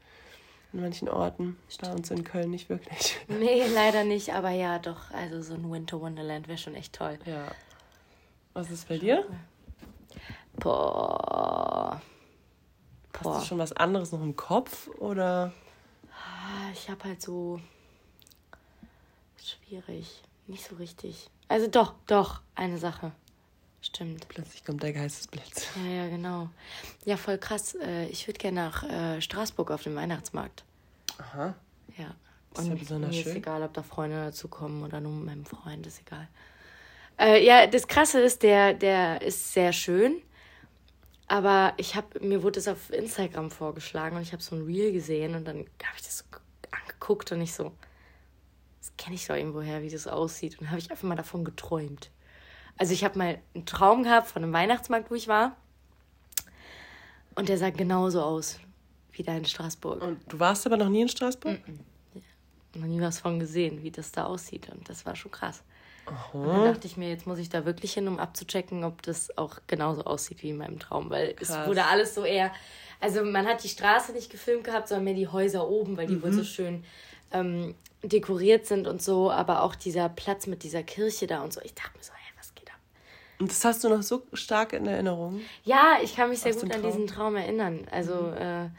in 0.73 0.81
manchen 0.81 1.09
Orten. 1.09 1.57
Bei 1.81 1.91
uns 1.91 2.11
in 2.11 2.23
Köln 2.23 2.49
nicht 2.51 2.69
wirklich. 2.69 3.17
Nee, 3.27 3.65
leider 3.73 4.03
nicht, 4.03 4.33
aber 4.33 4.51
ja, 4.51 4.79
doch. 4.79 5.11
Also 5.11 5.41
so 5.41 5.53
ein 5.55 5.69
Winter 5.71 5.99
Wonderland 5.99 6.47
wäre 6.47 6.57
schon 6.57 6.75
echt 6.75 6.93
toll. 6.93 7.17
Ja. 7.25 7.51
Was 8.53 8.69
ist 8.69 8.87
bei 8.87 8.97
dir? 8.97 9.25
Boah. 10.57 12.01
Boah. 13.13 13.33
Hast 13.35 13.43
du 13.43 13.47
schon 13.47 13.57
was 13.59 13.73
anderes 13.73 14.11
noch 14.11 14.21
im 14.21 14.35
Kopf 14.35 14.87
oder? 14.99 15.51
Ah, 16.11 16.71
Ich 16.73 16.89
habe 16.89 17.03
halt 17.05 17.21
so. 17.21 17.59
Schwierig. 19.43 20.21
Nicht 20.47 20.63
so 20.65 20.75
richtig. 20.75 21.29
Also 21.47 21.67
doch, 21.67 21.93
doch, 22.07 22.41
eine 22.55 22.77
Sache. 22.77 23.11
Stimmt. 23.81 24.27
Plötzlich 24.29 24.63
kommt 24.63 24.83
der 24.83 24.93
Geistesblitz. 24.93 25.67
Ja, 25.83 25.91
ja, 26.03 26.07
genau. 26.09 26.49
Ja, 27.05 27.17
voll 27.17 27.37
krass. 27.37 27.75
Äh, 27.75 28.05
Ich 28.07 28.27
würde 28.27 28.37
gerne 28.37 28.61
nach 28.61 28.83
äh, 28.83 29.21
Straßburg 29.21 29.71
auf 29.71 29.83
den 29.83 29.95
Weihnachtsmarkt. 29.95 30.63
Aha. 31.17 31.55
Ja. 31.97 32.15
Das 32.53 32.63
ist 32.65 32.69
ja 32.69 32.75
besonders 32.75 33.11
mir 33.11 33.19
ist 33.19 33.23
schön. 33.23 33.37
egal, 33.37 33.63
ob 33.63 33.73
da 33.73 33.81
Freunde 33.81 34.17
dazu 34.25 34.47
kommen 34.49 34.83
oder 34.83 34.99
nur 34.99 35.13
mit 35.13 35.25
meinem 35.25 35.45
Freund, 35.45 35.87
ist 35.87 36.01
egal. 36.01 36.27
Äh, 37.17 37.43
ja, 37.45 37.65
das 37.65 37.87
Krasse 37.87 38.19
ist, 38.19 38.43
der, 38.43 38.73
der 38.73 39.21
ist 39.21 39.53
sehr 39.53 39.73
schön. 39.73 40.21
Aber 41.27 41.73
ich 41.77 41.95
habe 41.95 42.19
mir 42.19 42.43
wurde 42.43 42.59
es 42.59 42.67
auf 42.67 42.89
Instagram 42.91 43.51
vorgeschlagen 43.51 44.17
und 44.17 44.21
ich 44.21 44.33
habe 44.33 44.43
so 44.43 44.55
ein 44.55 44.65
Reel 44.65 44.91
gesehen 44.91 45.33
und 45.35 45.45
dann 45.45 45.59
habe 45.59 45.95
ich 45.95 46.01
das 46.03 46.17
so 46.19 46.25
angeguckt 46.71 47.31
und 47.31 47.39
ich 47.41 47.53
so, 47.53 47.71
das 48.79 48.91
kenne 48.97 49.15
ich 49.15 49.25
doch 49.27 49.35
irgendwoher, 49.35 49.81
wie 49.81 49.89
das 49.89 50.07
aussieht. 50.07 50.59
Und 50.59 50.69
habe 50.69 50.79
ich 50.79 50.91
einfach 50.91 51.07
mal 51.07 51.15
davon 51.15 51.45
geträumt. 51.45 52.11
Also 52.81 52.93
ich 52.93 53.03
habe 53.03 53.15
mal 53.19 53.37
einen 53.53 53.67
Traum 53.67 54.01
gehabt 54.01 54.25
von 54.25 54.43
einem 54.43 54.53
Weihnachtsmarkt, 54.53 55.11
wo 55.11 55.13
ich 55.13 55.27
war. 55.27 55.55
Und 57.35 57.47
der 57.47 57.59
sah 57.59 57.69
genauso 57.69 58.23
aus 58.23 58.59
wie 59.11 59.21
da 59.21 59.37
in 59.37 59.45
Straßburg. 59.45 60.01
Und 60.01 60.19
du 60.27 60.39
warst 60.39 60.65
aber 60.65 60.77
noch 60.77 60.89
nie 60.89 61.03
in 61.03 61.07
Straßburg? 61.07 61.59
noch 62.73 62.87
nie 62.87 62.99
was 62.99 63.19
von 63.19 63.39
gesehen, 63.39 63.83
wie 63.83 63.91
das 63.91 64.11
da 64.11 64.25
aussieht. 64.25 64.69
Und 64.69 64.89
das 64.89 65.05
war 65.05 65.15
schon 65.15 65.29
krass. 65.29 65.61
Und 66.33 66.47
dann 66.47 66.73
dachte 66.73 66.87
ich 66.87 66.97
mir, 66.97 67.09
jetzt 67.09 67.27
muss 67.27 67.37
ich 67.37 67.49
da 67.49 67.65
wirklich 67.65 67.93
hin, 67.93 68.07
um 68.07 68.17
abzuchecken, 68.17 68.83
ob 68.83 69.03
das 69.03 69.37
auch 69.37 69.59
genauso 69.67 70.03
aussieht 70.05 70.41
wie 70.41 70.49
in 70.49 70.57
meinem 70.57 70.79
Traum. 70.79 71.11
Weil 71.11 71.35
Krass. 71.35 71.49
es 71.49 71.67
wurde 71.67 71.85
alles 71.85 72.15
so 72.15 72.25
eher. 72.25 72.51
Also 72.99 73.23
man 73.23 73.45
hat 73.45 73.63
die 73.63 73.69
Straße 73.69 74.11
nicht 74.11 74.31
gefilmt 74.31 74.63
gehabt, 74.63 74.87
sondern 74.87 75.03
mehr 75.03 75.13
die 75.13 75.27
Häuser 75.27 75.69
oben, 75.69 75.97
weil 75.97 76.07
die 76.07 76.23
wohl 76.23 76.33
so 76.33 76.43
schön 76.43 76.83
ähm, 77.31 77.75
dekoriert 78.01 78.65
sind 78.65 78.87
und 78.87 79.03
so. 79.03 79.29
Aber 79.29 79.61
auch 79.61 79.75
dieser 79.75 80.09
Platz 80.09 80.47
mit 80.47 80.63
dieser 80.63 80.81
Kirche 80.81 81.27
da 81.27 81.43
und 81.43 81.53
so. 81.53 81.61
Ich 81.61 81.75
dachte 81.75 81.95
mir 81.95 82.03
so, 82.03 82.13
hey, 82.13 82.33
was 82.41 82.55
geht 82.55 82.69
ab? 82.69 82.79
Und 83.41 83.49
das 83.49 83.65
hast 83.65 83.83
du 83.83 83.89
noch 83.89 84.03
so 84.03 84.21
stark 84.33 84.73
in 84.73 84.85
Erinnerung? 84.85 85.41
Ja, 85.63 85.97
ich 86.03 86.15
kann 86.15 86.29
mich 86.29 86.39
sehr 86.39 86.53
gut 86.53 86.73
an 86.75 86.83
diesen 86.83 87.07
Traum 87.07 87.35
erinnern. 87.35 87.87
Also, 87.89 88.29
äh, 88.37 88.65
ja, 88.65 88.69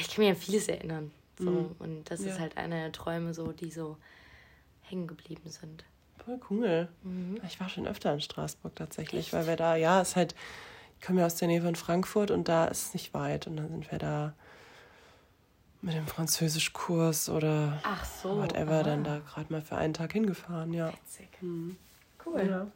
ich 0.00 0.08
kann 0.08 0.24
mich 0.24 0.30
an 0.30 0.36
vieles 0.36 0.66
erinnern. 0.68 1.10
So. 1.38 1.70
Und 1.78 2.04
das 2.10 2.24
Ja. 2.24 2.32
ist 2.32 2.40
halt 2.40 2.56
einer 2.56 2.76
der 2.76 2.92
Träume, 2.92 3.34
so, 3.34 3.52
die 3.52 3.70
so 3.70 3.98
hängen 4.80 5.06
geblieben 5.06 5.50
sind. 5.50 5.84
Voll 6.24 6.40
cool. 6.48 6.88
Ich 7.46 7.60
war 7.60 7.68
schon 7.68 7.86
öfter 7.86 8.14
in 8.14 8.22
Straßburg 8.22 8.74
tatsächlich, 8.76 9.32
weil 9.34 9.46
wir 9.46 9.56
da, 9.56 9.76
ja, 9.76 10.00
ist 10.00 10.16
halt, 10.16 10.34
ich 10.98 11.06
komme 11.06 11.20
ja 11.20 11.26
aus 11.26 11.34
der 11.34 11.48
Nähe 11.48 11.60
von 11.60 11.74
Frankfurt 11.76 12.30
und 12.30 12.48
da 12.48 12.64
ist 12.66 12.86
es 12.86 12.94
nicht 12.94 13.12
weit 13.12 13.46
und 13.46 13.58
dann 13.58 13.68
sind 13.68 13.90
wir 13.90 13.98
da 13.98 14.32
mit 15.82 15.94
dem 15.94 16.06
Französischkurs 16.06 17.28
oder 17.28 17.78
Ach 17.82 18.04
so. 18.06 18.38
whatever 18.38 18.76
aha. 18.76 18.82
dann 18.84 19.04
da 19.04 19.18
gerade 19.18 19.52
mal 19.52 19.60
für 19.60 19.76
einen 19.76 19.92
Tag 19.92 20.12
hingefahren, 20.12 20.72
ja. 20.72 20.92
Witzig. 20.92 21.28
Cool. 22.24 22.46
ja. 22.48 22.66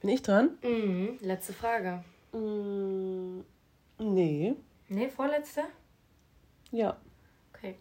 Bin 0.00 0.10
ich 0.10 0.22
dran? 0.22 0.50
Mhm. 0.62 1.18
Letzte 1.20 1.52
Frage. 1.52 2.02
Mm, 2.32 3.40
nee. 3.98 4.54
Nee, 4.88 5.08
vorletzte? 5.08 5.64
Ja. 6.70 6.96
Okay. 7.52 7.76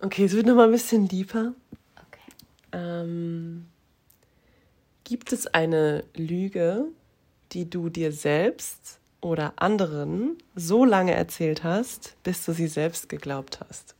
Okay, 0.00 0.24
es 0.24 0.32
wird 0.32 0.46
noch 0.46 0.54
mal 0.54 0.64
ein 0.66 0.72
bisschen 0.72 1.06
deeper. 1.06 1.52
Okay. 1.96 2.32
Ähm, 2.72 3.66
gibt 5.04 5.32
es 5.32 5.46
eine 5.46 6.04
Lüge, 6.14 6.86
die 7.52 7.68
du 7.68 7.90
dir 7.90 8.10
selbst 8.12 9.00
oder 9.20 9.52
anderen 9.56 10.38
so 10.54 10.84
lange 10.84 11.12
erzählt 11.12 11.62
hast, 11.62 12.16
bis 12.22 12.44
du 12.44 12.52
sie 12.52 12.68
selbst 12.68 13.08
geglaubt 13.08 13.60
hast? 13.60 13.94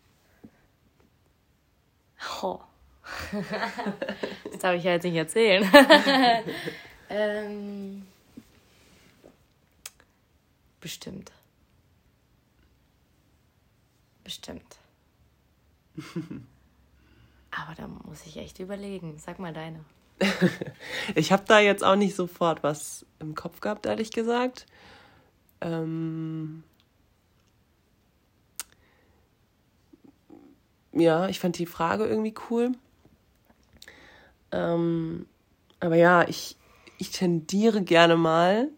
Oh. 2.42 2.60
das 4.56 4.62
darf 4.62 4.74
ich 4.74 4.84
ja 4.84 4.92
jetzt 4.92 5.04
nicht 5.04 5.14
erzählen. 5.14 5.70
ähm, 7.10 8.06
bestimmt. 10.80 11.30
Bestimmt. 14.24 14.78
Aber 17.50 17.74
da 17.76 17.86
muss 17.86 18.26
ich 18.26 18.36
echt 18.38 18.58
überlegen. 18.58 19.18
Sag 19.18 19.38
mal 19.38 19.52
deine. 19.52 19.84
Ich 21.14 21.30
habe 21.30 21.44
da 21.46 21.60
jetzt 21.60 21.84
auch 21.84 21.96
nicht 21.96 22.16
sofort 22.16 22.62
was 22.62 23.06
im 23.20 23.34
Kopf 23.34 23.60
gehabt, 23.60 23.86
ehrlich 23.86 24.10
gesagt. 24.10 24.66
Ähm 25.60 26.64
ja, 30.92 31.28
ich 31.28 31.38
fand 31.38 31.58
die 31.58 31.66
Frage 31.66 32.06
irgendwie 32.06 32.34
cool. 32.50 32.72
Ähm, 34.52 35.26
aber 35.80 35.96
ja, 35.96 36.26
ich, 36.28 36.56
ich 36.98 37.10
tendiere 37.10 37.82
gerne 37.82 38.16
mal 38.16 38.68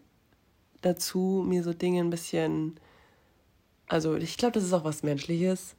dazu, 0.81 1.43
mir 1.47 1.63
so 1.63 1.73
Dinge 1.73 2.01
ein 2.01 2.09
bisschen. 2.09 2.79
Also, 3.87 4.15
ich 4.15 4.37
glaube, 4.37 4.53
das 4.53 4.63
ist 4.63 4.73
auch 4.73 4.83
was 4.83 5.03
Menschliches. 5.03 5.75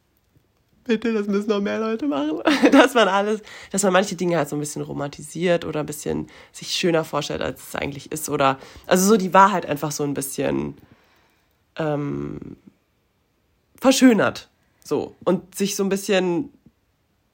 Bitte, 0.85 1.12
das 1.12 1.26
müssen 1.26 1.50
noch 1.50 1.61
mehr 1.61 1.79
Leute 1.79 2.07
machen. 2.07 2.40
Dass 2.72 2.94
man 2.94 3.07
alles, 3.07 3.42
dass 3.70 3.83
man 3.83 3.92
manche 3.92 4.16
Dinge 4.16 4.38
halt 4.38 4.48
so 4.48 4.57
ein 4.57 4.61
bisschen 4.61 4.83
romantisiert 4.83 5.64
oder 5.64 5.81
ein 5.81 5.87
bisschen 5.87 6.29
sich 6.53 6.68
schöner 6.68 7.05
vorstellt, 7.05 7.42
als 7.42 7.68
es 7.68 7.74
eigentlich 7.76 8.11
ist. 8.11 8.29
Oder 8.29 8.59
also 8.87 9.07
so 9.07 9.16
die 9.16 9.35
Wahrheit 9.35 9.66
einfach 9.66 9.92
so 9.92 10.05
ein 10.05 10.14
bisschen 10.14 10.74
ähm, 11.76 12.57
verschönert. 13.79 14.48
So. 14.83 15.14
Und 15.24 15.55
sich 15.55 15.76
so 15.76 15.85
ein 15.85 15.90
bisschen 15.90 16.50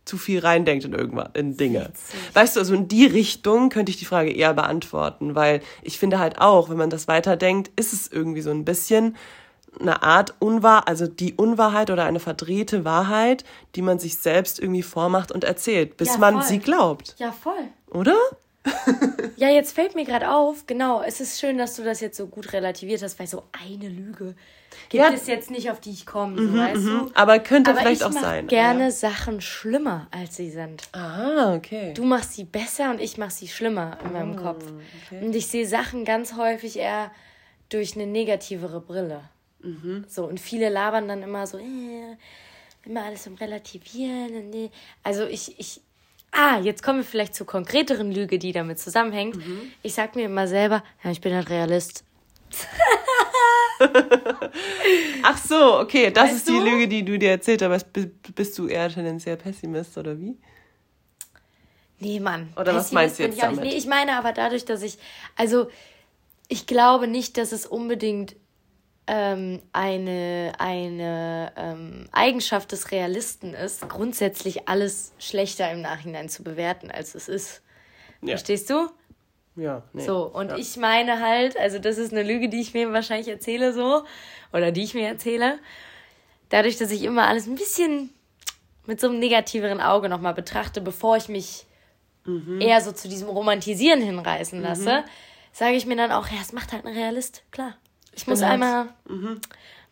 zu 0.06 0.16
viel 0.18 0.38
reindenkt 0.38 0.84
in 0.86 0.94
irgendwas, 0.94 1.28
in 1.34 1.56
Dinge. 1.58 1.90
Weißt 2.32 2.56
du, 2.56 2.60
also 2.60 2.74
in 2.74 2.88
die 2.88 3.04
Richtung 3.06 3.68
könnte 3.68 3.90
ich 3.90 3.98
die 3.98 4.04
Frage 4.06 4.32
eher 4.32 4.54
beantworten, 4.54 5.34
weil 5.34 5.60
ich 5.82 5.98
finde 5.98 6.18
halt 6.18 6.40
auch, 6.40 6.70
wenn 6.70 6.78
man 6.78 6.88
das 6.90 7.08
weiterdenkt, 7.08 7.70
ist 7.78 7.92
es 7.92 8.10
irgendwie 8.10 8.40
so 8.40 8.50
ein 8.50 8.64
bisschen 8.64 9.16
eine 9.78 10.02
Art 10.02 10.34
Unwahr, 10.38 10.88
also 10.88 11.06
die 11.06 11.34
Unwahrheit 11.34 11.90
oder 11.90 12.04
eine 12.04 12.20
verdrehte 12.20 12.86
Wahrheit, 12.86 13.44
die 13.74 13.82
man 13.82 13.98
sich 13.98 14.16
selbst 14.16 14.58
irgendwie 14.58 14.82
vormacht 14.82 15.30
und 15.32 15.44
erzählt, 15.44 15.98
bis 15.98 16.08
Ja, 16.14 16.18
man 16.18 16.40
sie 16.42 16.60
glaubt, 16.60 17.14
Ja, 17.18 17.30
voll. 17.32 17.68
oder? 17.90 18.16
Ja, 19.36 19.48
jetzt 19.50 19.72
fällt 19.74 19.94
mir 19.94 20.04
gerade 20.06 20.30
auf, 20.32 20.66
genau, 20.66 21.02
es 21.02 21.20
ist 21.20 21.38
schön, 21.38 21.58
dass 21.58 21.76
du 21.76 21.84
das 21.84 22.00
jetzt 22.00 22.16
so 22.16 22.26
gut 22.26 22.52
relativiert 22.54 23.02
hast, 23.02 23.18
weil 23.18 23.26
so 23.26 23.42
eine 23.52 23.88
Lüge 23.88 24.34
gibt 24.88 25.02
Ja. 25.04 25.10
es 25.12 25.26
jetzt 25.26 25.50
nicht, 25.50 25.70
auf 25.70 25.80
die 25.80 25.90
ich 25.90 26.06
komme, 26.06 26.36
so, 26.40 26.56
weißt 26.56 26.84
du? 26.86 27.10
Aber 27.14 27.38
könnte 27.38 27.70
Aber 27.70 27.80
vielleicht 27.80 28.00
ich 28.02 28.06
auch 28.06 28.12
sein. 28.12 28.46
gerne 28.48 28.90
Sachen 28.92 29.40
schlimmer, 29.40 30.06
als 30.10 30.36
sie 30.36 30.50
sind. 30.50 30.82
Ja. 30.94 31.00
Ah, 31.00 31.54
okay. 31.54 31.92
Du 31.94 32.04
machst 32.04 32.34
sie 32.34 32.44
besser 32.44 32.90
und 32.90 33.00
ich 33.00 33.18
mach 33.18 33.30
sie 33.30 33.48
schlimmer 33.48 33.98
in 34.04 34.12
meinem 34.12 34.36
Kopf. 34.36 34.64
Und 35.10 35.34
ich 35.34 35.46
sehe 35.46 35.66
Sachen 35.66 36.04
ganz 36.04 36.34
häufig 36.36 36.78
eher 36.78 37.10
durch 37.68 37.94
eine 37.96 38.06
negativere 38.06 38.80
Brille. 38.80 39.20
So, 40.06 40.24
und 40.26 40.38
viele 40.38 40.68
labern 40.68 41.08
dann 41.08 41.22
immer 41.24 41.44
so, 41.46 41.58
äh, 41.58 42.16
immer 42.84 43.02
alles 43.04 43.26
im 43.26 43.34
Relativieren. 43.34 44.50
nee. 44.50 44.70
Also 45.02 45.24
ich, 45.26 45.58
ich, 45.58 45.80
ah, 46.30 46.60
jetzt 46.60 46.84
kommen 46.84 46.98
wir 47.00 47.04
vielleicht 47.04 47.34
zur 47.34 47.48
konkreteren 47.48 48.12
Lüge, 48.12 48.38
die 48.38 48.52
damit 48.52 48.78
zusammenhängt. 48.78 49.36
Ich 49.82 49.94
sag 49.94 50.14
mir 50.14 50.26
immer 50.26 50.46
selber, 50.46 50.84
ja, 51.02 51.10
ich 51.10 51.20
bin 51.20 51.32
ein 51.32 51.42
Realist. 51.42 52.04
Ach 55.22 55.38
so, 55.38 55.80
okay, 55.80 56.10
das 56.10 56.24
Weißt 56.24 56.36
ist 56.36 56.48
die 56.48 56.52
du? 56.52 56.64
Lüge, 56.64 56.88
die 56.88 57.04
du 57.04 57.18
dir 57.18 57.30
erzählt 57.30 57.62
hast. 57.62 57.88
Bist 58.34 58.58
du 58.58 58.66
eher 58.68 58.88
tendenziell 58.88 59.36
Pessimist 59.36 59.96
oder 59.98 60.18
wie? 60.18 60.36
Nee, 61.98 62.20
Mann. 62.20 62.52
Oder 62.56 62.74
was 62.74 62.90
Pessimist 62.90 62.92
meinst 62.92 63.18
du 63.18 63.22
jetzt 63.24 63.36
ich 63.36 63.42
auch 63.42 63.48
nicht. 63.48 63.58
damit? 63.58 63.72
Nee, 63.72 63.78
ich 63.78 63.86
meine 63.86 64.12
aber 64.16 64.32
dadurch, 64.32 64.64
dass 64.64 64.82
ich, 64.82 64.98
also 65.36 65.68
ich 66.48 66.66
glaube 66.66 67.08
nicht, 67.08 67.36
dass 67.38 67.52
es 67.52 67.66
unbedingt 67.66 68.36
ähm, 69.06 69.62
eine, 69.72 70.52
eine 70.58 71.52
ähm, 71.56 72.08
Eigenschaft 72.12 72.72
des 72.72 72.90
Realisten 72.90 73.54
ist, 73.54 73.88
grundsätzlich 73.88 74.68
alles 74.68 75.12
schlechter 75.18 75.70
im 75.70 75.80
Nachhinein 75.80 76.28
zu 76.28 76.42
bewerten, 76.42 76.90
als 76.90 77.14
es 77.14 77.28
ist. 77.28 77.62
Ja. 78.20 78.30
Verstehst 78.30 78.68
du? 78.70 78.88
Ja, 79.56 79.82
nee. 79.92 80.04
So, 80.04 80.24
und 80.26 80.50
ja. 80.50 80.56
ich 80.56 80.76
meine 80.76 81.20
halt, 81.20 81.56
also 81.58 81.78
das 81.78 81.96
ist 81.98 82.12
eine 82.12 82.22
Lüge, 82.22 82.48
die 82.48 82.60
ich 82.60 82.74
mir 82.74 82.92
wahrscheinlich 82.92 83.28
erzähle 83.28 83.72
so, 83.72 84.04
oder 84.52 84.70
die 84.70 84.82
ich 84.84 84.94
mir 84.94 85.08
erzähle, 85.08 85.58
dadurch, 86.50 86.76
dass 86.76 86.90
ich 86.90 87.02
immer 87.02 87.26
alles 87.26 87.46
ein 87.46 87.54
bisschen 87.56 88.10
mit 88.86 89.00
so 89.00 89.08
einem 89.08 89.18
negativeren 89.18 89.80
Auge 89.80 90.08
nochmal 90.08 90.34
betrachte, 90.34 90.80
bevor 90.80 91.16
ich 91.16 91.28
mich 91.28 91.64
Mhm. 92.24 92.60
eher 92.60 92.80
so 92.80 92.90
zu 92.92 93.08
diesem 93.08 93.28
Romantisieren 93.28 94.00
hinreißen 94.02 94.60
lasse, 94.60 95.04
sage 95.52 95.76
ich 95.76 95.86
mir 95.86 95.94
dann 95.96 96.10
auch, 96.12 96.26
ja, 96.28 96.38
es 96.42 96.52
macht 96.52 96.72
halt 96.72 96.84
ein 96.84 96.92
Realist, 96.92 97.42
klar. 97.52 97.74
Ich 98.14 98.26
muss 98.26 98.40
bin 98.40 98.48
halt- 98.48 98.54
einmal, 98.62 98.88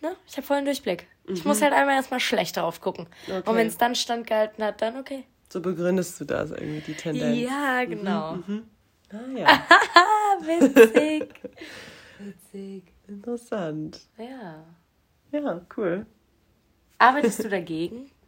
ne, 0.03 0.17
ich 0.27 0.37
habe 0.37 0.47
vollen 0.47 0.65
Durchblick. 0.65 1.07
Ich 1.29 1.45
muss 1.45 1.63
halt 1.63 1.73
einmal 1.73 1.95
erstmal 1.95 2.21
schlecht 2.21 2.57
drauf 2.57 2.81
gucken. 2.81 3.07
Okay. 3.29 3.49
Und 3.49 3.57
wenn 3.57 3.67
es 3.69 3.79
dann 3.79 3.95
standgehalten 3.95 4.63
hat, 4.65 4.83
dann 4.83 4.99
okay. 4.99 5.25
So 5.49 5.61
begründest 5.61 6.21
du 6.21 6.25
das 6.25 6.51
irgendwie, 6.51 6.81
die 6.81 6.95
Tendenz. 6.95 7.39
Ja, 7.39 7.85
genau. 7.85 8.39
Ah, 9.15 9.39
ja. 9.39 9.47
Witzig. 10.41 11.35
witzig. 12.19 12.93
Interessant. 13.07 14.01
Ja. 14.19 14.65
Ja, 15.31 15.61
cool. 15.77 16.07
Arbeitest 16.99 17.45
du 17.45 17.49
dagegen? 17.49 18.11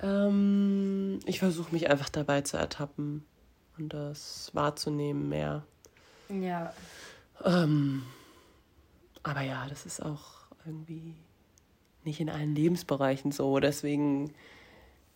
Ähm, 0.00 1.18
ich 1.26 1.40
versuche 1.40 1.72
mich 1.72 1.90
einfach 1.90 2.08
dabei 2.08 2.42
zu 2.42 2.56
ertappen 2.56 3.24
und 3.76 3.92
das 3.92 4.52
wahrzunehmen 4.54 5.28
mehr. 5.28 5.64
Ja. 6.28 6.72
Ähm, 7.44 8.04
aber 9.24 9.40
ja, 9.40 9.66
das 9.68 9.86
ist 9.86 10.00
auch 10.00 10.46
irgendwie 10.64 11.16
nicht 12.04 12.20
in 12.20 12.30
allen 12.30 12.54
Lebensbereichen 12.54 13.32
so. 13.32 13.58
Deswegen, 13.58 14.32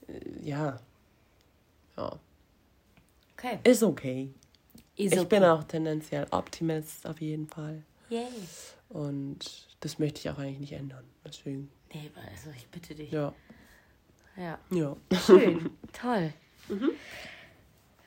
äh, 0.08 0.20
ja. 0.42 0.80
Ja, 1.96 2.18
Okay. 3.36 3.58
ist 3.64 3.82
okay. 3.82 4.32
Ist 5.06 5.14
Ich 5.16 5.28
bin 5.28 5.44
auch 5.44 5.64
tendenziell 5.64 6.26
Optimist 6.30 7.06
auf 7.06 7.20
jeden 7.20 7.46
Fall. 7.48 7.82
Yay. 8.10 8.26
Und 8.88 9.66
das 9.80 9.98
möchte 9.98 10.20
ich 10.20 10.30
auch 10.30 10.38
eigentlich 10.38 10.60
nicht 10.60 10.72
ändern. 10.72 11.04
Deswegen, 11.24 11.70
Nee, 11.94 12.10
also 12.30 12.50
ich 12.56 12.66
bitte 12.68 12.94
dich. 12.94 13.10
ja. 13.10 13.32
Ja. 14.36 14.58
Ja. 14.70 14.96
Schön. 15.26 15.70
Toll. 15.92 16.32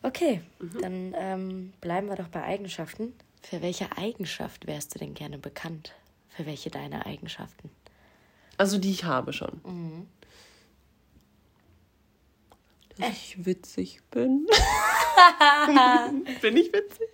Okay, 0.01 0.41
dann 0.81 1.13
ähm, 1.15 1.73
bleiben 1.81 2.07
wir 2.07 2.15
doch 2.15 2.27
bei 2.29 2.43
Eigenschaften. 2.43 3.13
Für 3.43 3.61
welche 3.61 3.95
Eigenschaft 3.97 4.65
wärst 4.65 4.95
du 4.95 4.99
denn 4.99 5.13
gerne 5.13 5.37
bekannt? 5.37 5.93
Für 6.29 6.45
welche 6.47 6.69
deiner 6.71 7.05
Eigenschaften? 7.05 7.69
Also 8.57 8.77
die 8.79 8.91
ich 8.91 9.03
habe 9.03 9.33
schon. 9.33 9.61
Mhm. 9.63 10.07
Dass 12.97 13.09
ich 13.09 13.45
witzig 13.45 14.01
bin. 14.09 14.47
bin 16.41 16.57
ich 16.57 16.71
witzig? 16.73 17.09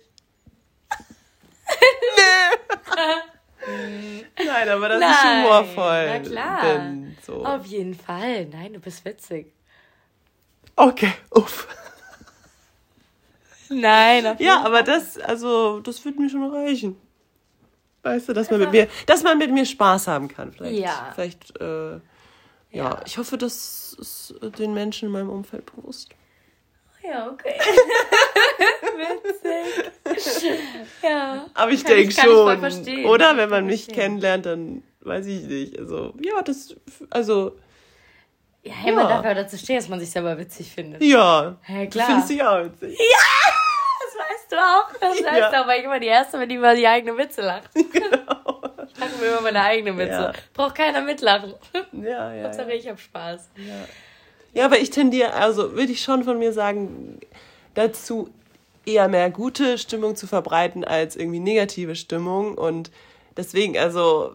nee. 2.16 2.52
Nein, 4.44 4.68
aber 4.68 4.94
ich 4.94 5.00
Nein, 5.00 5.44
humorvoll 5.44 6.06
na 6.06 6.18
klar. 6.18 6.62
bin. 6.78 7.16
So. 7.24 7.44
Auf 7.44 7.64
jeden 7.66 7.94
Fall. 7.94 8.46
Nein, 8.46 8.72
du 8.72 8.80
bist 8.80 9.04
witzig. 9.04 9.52
Okay, 10.74 11.12
uff. 11.30 11.68
Nein, 13.68 14.26
auf 14.26 14.40
Ja, 14.40 14.62
aber 14.64 14.82
das, 14.82 15.18
also, 15.18 15.80
das 15.80 16.04
wird 16.04 16.18
mir 16.18 16.28
schon 16.28 16.44
reichen. 16.50 16.96
Weißt 18.02 18.28
du, 18.28 18.32
dass 18.32 18.50
man 18.50 18.60
mit 18.60 18.72
mir, 18.72 18.88
dass 19.06 19.22
man 19.22 19.38
mit 19.38 19.52
mir 19.52 19.64
Spaß 19.64 20.08
haben 20.08 20.26
kann. 20.28 20.52
Vielleicht, 20.52 20.78
Ja. 20.78 21.12
vielleicht, 21.14 21.58
äh, 21.60 21.92
ja. 21.94 22.00
Ja. 22.70 23.00
ich 23.06 23.16
hoffe, 23.18 23.38
das 23.38 23.94
ist 23.98 24.34
den 24.58 24.74
Menschen 24.74 25.06
in 25.06 25.12
meinem 25.12 25.30
Umfeld 25.30 25.66
bewusst. 25.66 26.10
Ja, 27.02 27.28
okay. 27.30 27.54
witzig. 29.24 30.58
Ja. 31.02 31.46
Aber 31.54 31.70
ich 31.70 31.84
denke 31.84 32.14
kann 32.14 32.28
ich 32.28 32.34
voll 32.34 32.52
schon, 32.52 32.60
verstehen. 32.60 33.06
oder? 33.06 33.36
Wenn 33.36 33.48
man 33.50 33.66
mich 33.66 33.84
verstehen. 33.84 34.02
kennenlernt, 34.02 34.46
dann 34.46 34.82
weiß 35.00 35.26
ich 35.26 35.42
nicht. 35.42 35.78
Also, 35.78 36.14
ja, 36.20 36.42
das, 36.42 36.74
also, 37.10 37.56
Ja, 38.62 38.74
hey, 38.74 38.92
man 38.92 39.04
Ja. 39.08 39.16
darf 39.16 39.24
ja 39.24 39.34
dazu 39.34 39.56
stehen, 39.58 39.76
dass 39.76 39.88
man 39.88 39.98
sich 39.98 40.10
selber 40.10 40.38
witzig 40.38 40.70
findet. 40.72 41.02
ja. 41.02 41.56
Ja, 41.68 41.80
Du 41.84 41.88
klar. 41.90 42.06
findest 42.06 42.30
dich 42.30 42.42
auch 42.42 42.64
witzig. 42.64 42.96
Das 42.98 44.14
weißt 44.28 44.52
du 44.52 44.56
auch. 44.56 44.92
Das 45.00 45.10
weißt 45.24 45.38
Ja. 45.38 45.50
du 45.50 45.60
auch, 45.62 45.66
weil 45.66 45.78
ich 45.80 45.84
immer 45.84 45.98
die 45.98 46.06
Erste 46.06 46.38
bin, 46.38 46.48
die 46.48 46.54
über 46.56 46.74
die 46.74 46.86
eigene 46.86 47.16
Witze 47.18 47.42
lacht. 47.42 47.70
Genau. 47.74 48.60
Ich 48.94 48.98
lache 49.00 49.16
mir 49.20 49.28
über 49.32 49.40
meine 49.40 49.62
eigene 49.62 49.96
Witze. 49.96 50.10
Ja. 50.12 50.32
Braucht 50.52 50.74
keiner 50.74 51.00
mitlachen. 51.00 51.54
Ja, 51.92 52.32
ja. 52.34 52.44
Hauptsache, 52.44 52.68
Ja, 52.70 52.74
ich 52.76 52.88
hab 52.88 53.00
Spaß. 53.00 53.50
ja 53.56 53.74
aber 54.60 54.78
ich 54.78 54.90
tendiere, 54.90 55.32
also 55.34 55.72
würde 55.72 55.92
ich 55.92 56.02
schon 56.02 56.24
von 56.24 56.38
mir 56.38 56.52
sagen, 56.52 57.18
dazu 57.74 58.30
eher 58.84 59.08
mehr 59.08 59.30
gute 59.30 59.78
Stimmung 59.78 60.16
zu 60.16 60.26
verbreiten 60.26 60.84
als 60.84 61.16
irgendwie 61.16 61.40
negative 61.40 61.94
Stimmung. 61.94 62.56
Und 62.56 62.90
deswegen, 63.36 63.78
also, 63.78 64.32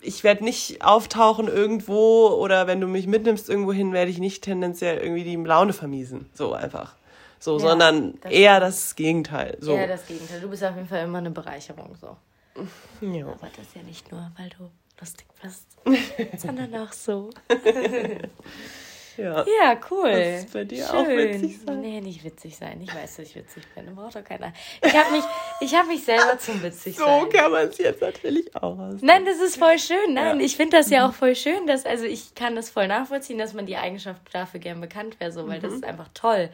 ich 0.00 0.24
werde 0.24 0.44
nicht 0.44 0.84
auftauchen 0.84 1.48
irgendwo 1.48 2.28
oder 2.28 2.66
wenn 2.66 2.80
du 2.80 2.86
mich 2.86 3.06
mitnimmst 3.06 3.48
irgendwo 3.48 3.72
hin, 3.72 3.92
werde 3.92 4.10
ich 4.10 4.18
nicht 4.18 4.42
tendenziell 4.42 4.98
irgendwie 4.98 5.24
die 5.24 5.36
Laune 5.36 5.72
vermiesen. 5.72 6.28
So 6.34 6.52
einfach. 6.52 6.94
So, 7.40 7.54
Ja, 7.54 7.60
sondern 7.60 8.18
das 8.20 8.32
eher 8.32 8.60
das 8.60 8.96
Gegenteil. 8.96 9.56
So. 9.60 9.76
Ja, 9.76 9.86
das 9.86 10.06
Gegenteil. 10.06 10.40
Du 10.40 10.48
bist 10.48 10.64
auf 10.64 10.74
jeden 10.74 10.88
Fall 10.88 11.04
immer 11.04 11.18
eine 11.18 11.30
Bereicherung. 11.30 11.94
So. 12.00 12.16
ja. 13.00 13.26
Aber 13.26 13.48
das 13.56 13.74
ja 13.74 13.82
nicht 13.82 14.10
nur, 14.10 14.30
weil 14.36 14.50
du 14.50 14.70
lustig 15.00 15.26
bist, 15.40 15.66
sondern 16.42 16.74
auch 16.74 16.92
so. 16.92 17.30
ja. 19.18 19.44
Ja, 19.60 19.78
cool. 19.90 20.10
Das 20.10 20.44
ist 20.44 20.52
bei 20.52 20.64
dir 20.64 20.88
auch 20.94 21.06
witzig 21.06 21.58
sein? 21.66 21.80
Nee, 21.80 22.00
nicht 22.00 22.24
witzig 22.24 22.56
sein. 22.56 22.80
Ich 22.80 22.94
weiß, 22.94 23.16
dass 23.16 23.26
ich 23.26 23.34
witzig 23.36 23.64
bin. 23.74 23.86
Da 23.86 23.92
braucht 23.92 24.16
doch 24.16 24.24
keiner. 24.24 24.52
Ich 24.84 24.96
habe 24.96 25.10
mich, 25.10 25.24
ich 25.60 25.74
hab 25.74 25.86
mich 25.86 26.04
selber 26.04 26.38
zum 26.38 26.62
witzig 26.62 26.96
So 26.96 27.04
sein. 27.04 27.28
kann 27.30 27.52
man 27.52 27.68
es 27.68 27.78
jetzt 27.78 28.00
natürlich 28.00 28.54
auch 28.56 28.78
aus. 28.78 29.02
Nein, 29.02 29.24
das 29.26 29.38
ist 29.40 29.56
voll 29.58 29.78
schön. 29.78 30.14
Nein, 30.14 30.38
Ja. 30.38 30.44
ich 30.46 30.56
finde 30.56 30.76
das 30.78 30.88
ja 30.90 31.06
auch 31.08 31.12
voll 31.12 31.34
schön, 31.34 31.66
dass, 31.66 31.84
also 31.84 32.04
ich 32.04 32.34
kann 32.34 32.54
das 32.56 32.70
voll 32.70 32.88
nachvollziehen, 32.88 33.38
dass 33.38 33.52
man 33.52 33.66
die 33.66 33.76
Eigenschaft 33.76 34.22
dafür 34.32 34.60
gern 34.60 34.80
bekannt 34.80 35.18
wäre, 35.20 35.32
so, 35.32 35.46
weil 35.48 35.60
das 35.60 35.72
ist 35.74 35.84
einfach 35.84 36.08
toll. 36.14 36.48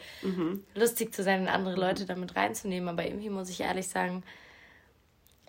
Lustig 0.74 1.14
zu 1.14 1.22
sein 1.22 1.42
und 1.42 1.48
andere 1.48 1.76
Leute 1.76 2.06
damit 2.06 2.34
reinzunehmen. 2.34 2.88
Aber 2.88 3.04
irgendwie 3.06 3.30
muss 3.30 3.50
ich 3.50 3.60
ehrlich 3.60 3.88
sagen, 3.88 4.22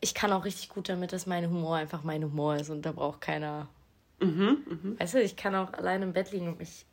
ich 0.02 0.14
kann 0.14 0.32
auch 0.34 0.46
richtig 0.46 0.70
gut 0.70 0.90
damit, 0.90 1.14
dass 1.14 1.26
mein 1.26 1.50
Humor 1.50 1.78
einfach 1.78 2.04
mein 2.04 2.24
Humor 2.24 2.58
ist 2.58 2.70
und 2.70 2.84
da 2.86 2.92
braucht 2.92 3.22
keiner. 3.22 3.68
Weißt 4.20 5.14
du, 5.16 5.22
ich 5.22 5.36
kann 5.36 5.56
auch 5.56 5.74
alleine 5.74 6.06
im 6.06 6.14
Bett 6.14 6.32
liegen 6.32 6.48
und 6.48 6.60
mich 6.60 6.86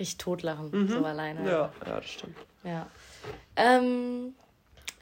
richtig 0.00 0.18
totlachen, 0.18 0.88
so 0.88 1.04
alleine. 1.04 1.48
Ja, 1.48 1.72
ja, 1.86 1.96
das 2.00 2.10
stimmt. 2.10 2.36
Ja. 2.64 2.86
Ähm, 3.56 4.34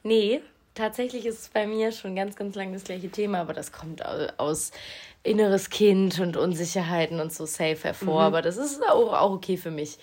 nee, 0.02 0.40
tatsächlich 0.74 1.24
ist 1.26 1.40
es 1.40 1.48
bei 1.48 1.66
mir 1.66 1.92
schon 1.92 2.14
ganz, 2.16 2.36
ganz 2.36 2.54
lang 2.56 2.72
das 2.72 2.84
gleiche 2.84 3.08
Thema, 3.08 3.40
aber 3.40 3.54
das 3.54 3.72
kommt 3.72 4.04
au- 4.04 4.28
aus 4.36 4.72
inneres 5.22 5.70
Kind 5.70 6.18
und 6.20 6.36
Unsicherheiten 6.36 7.20
und 7.20 7.32
so 7.32 7.46
safe 7.46 7.78
hervor. 7.82 8.22
Aber 8.22 8.42
das 8.42 8.56
ist 8.56 8.82
auch, 8.88 9.12
auch 9.12 9.30
okay 9.32 9.56
für 9.56 9.70
mich. 9.70 9.98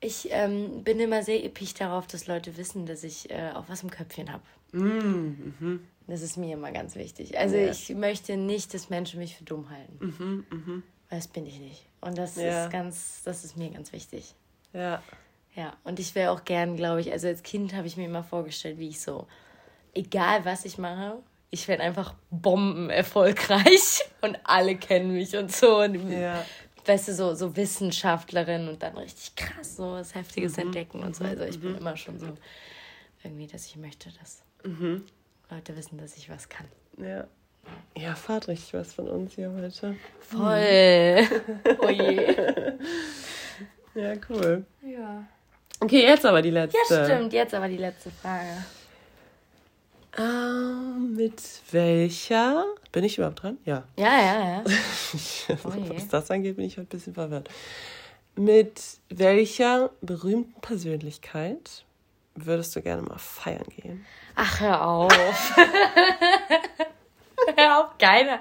Ich 0.00 0.28
ähm, 0.30 0.82
bin 0.82 0.98
immer 0.98 1.22
sehr 1.22 1.44
episch 1.44 1.74
darauf, 1.74 2.06
dass 2.06 2.26
Leute 2.26 2.56
wissen, 2.56 2.86
dass 2.86 3.04
ich 3.04 3.30
äh, 3.30 3.50
auch 3.54 3.64
was 3.68 3.82
im 3.82 3.90
Köpfchen 3.90 4.32
habe. 4.32 4.42
Das 6.06 6.22
ist 6.22 6.36
mir 6.36 6.54
immer 6.54 6.72
ganz 6.72 6.94
wichtig. 6.96 7.38
Also 7.38 7.56
Ja. 7.56 7.70
ich 7.70 7.90
möchte 7.90 8.36
nicht, 8.36 8.72
dass 8.74 8.88
Menschen 8.90 9.18
mich 9.20 9.36
für 9.36 9.44
dumm 9.44 9.68
halten. 9.70 10.84
Weil 11.10 11.18
das 11.18 11.28
bin 11.28 11.46
ich 11.46 11.58
nicht. 11.58 11.84
Und 12.00 12.16
das 12.16 12.36
Ja. 12.36 12.64
ist 12.66 12.72
ganz, 12.72 13.22
das 13.24 13.44
ist 13.44 13.56
mir 13.56 13.70
ganz 13.70 13.92
wichtig. 13.92 14.34
Ja. 14.72 15.02
Ja, 15.56 15.76
und 15.84 15.98
ich 15.98 16.14
wäre 16.14 16.30
auch 16.30 16.44
gern, 16.44 16.76
glaube 16.76 17.00
ich, 17.00 17.10
also 17.12 17.26
als 17.26 17.42
Kind 17.42 17.74
habe 17.74 17.86
ich 17.88 17.96
mir 17.96 18.06
immer 18.06 18.22
vorgestellt, 18.22 18.78
wie 18.78 18.88
ich 18.88 19.00
so, 19.00 19.26
egal 19.94 20.44
was 20.44 20.64
ich 20.64 20.78
mache, 20.78 21.18
ich 21.50 21.66
werde 21.66 21.82
einfach 21.82 22.14
bomben 22.30 22.88
erfolgreich 22.88 24.00
und 24.22 24.38
alle 24.44 24.76
kennen 24.76 25.12
mich 25.12 25.36
und 25.36 25.50
so. 25.52 25.80
Und, 25.80 26.10
Ja. 26.10 26.44
Weißt 26.86 27.08
du, 27.08 27.14
so, 27.14 27.34
so 27.34 27.56
Wissenschaftlerin 27.56 28.66
und 28.68 28.82
dann 28.82 28.96
richtig 28.96 29.34
krass 29.36 29.76
so 29.76 29.92
was 29.92 30.14
Heftiges 30.14 30.56
Mhm. 30.56 30.62
entdecken 30.62 31.02
und 31.02 31.14
so. 31.14 31.24
Also 31.24 31.42
ich 31.44 31.60
bin 31.60 31.76
immer 31.76 31.96
schon 31.96 32.18
so 32.18 32.26
irgendwie, 33.22 33.46
dass 33.46 33.66
ich 33.66 33.76
möchte, 33.76 34.08
dass 34.18 34.42
Mhm. 34.64 35.04
Leute 35.50 35.76
wissen, 35.76 35.98
dass 35.98 36.16
ich 36.16 36.30
was 36.30 36.48
kann. 36.48 36.66
Ja. 36.96 37.26
Ihr 37.94 38.08
erfahrt 38.08 38.48
richtig 38.48 38.74
was 38.74 38.94
von 38.94 39.08
uns 39.08 39.34
hier 39.34 39.52
heute. 39.52 39.96
Voll. 40.20 41.18
oh 41.80 41.88
je. 41.88 42.34
Ja, 43.94 44.12
cool. 44.28 44.64
Ja. 44.82 45.26
Okay, 45.80 46.02
jetzt 46.02 46.24
aber 46.24 46.42
die 46.42 46.50
letzte. 46.50 46.78
ja, 46.90 47.04
stimmt. 47.04 47.32
Jetzt 47.32 47.54
aber 47.54 47.68
die 47.68 47.76
letzte 47.76 48.10
Frage. 48.10 48.64
Ähm, 50.18 51.14
mit 51.14 51.42
welcher? 51.70 52.64
Bin 52.92 53.04
ich 53.04 53.18
überhaupt 53.18 53.42
dran? 53.42 53.58
Ja. 53.64 53.84
Ja, 53.96 54.18
ja, 54.18 54.40
ja. 54.40 54.64
Oh. 55.64 55.72
Was 55.88 56.08
das 56.08 56.30
angeht, 56.30 56.56
bin 56.56 56.64
ich 56.64 56.74
heute 56.74 56.86
ein 56.86 56.86
bisschen 56.88 57.14
verwirrt. 57.14 57.48
Mit 58.36 58.80
welcher 59.08 59.90
berühmten 60.00 60.60
Persönlichkeit 60.60 61.84
würdest 62.34 62.74
du 62.76 62.82
gerne 62.82 63.02
mal 63.02 63.18
feiern 63.18 63.66
gehen? 63.76 64.06
Ach, 64.36 64.60
hör 64.60 64.86
auf. 64.86 65.12
hör 67.56 67.80
auf, 67.80 67.98
keiner. 67.98 68.40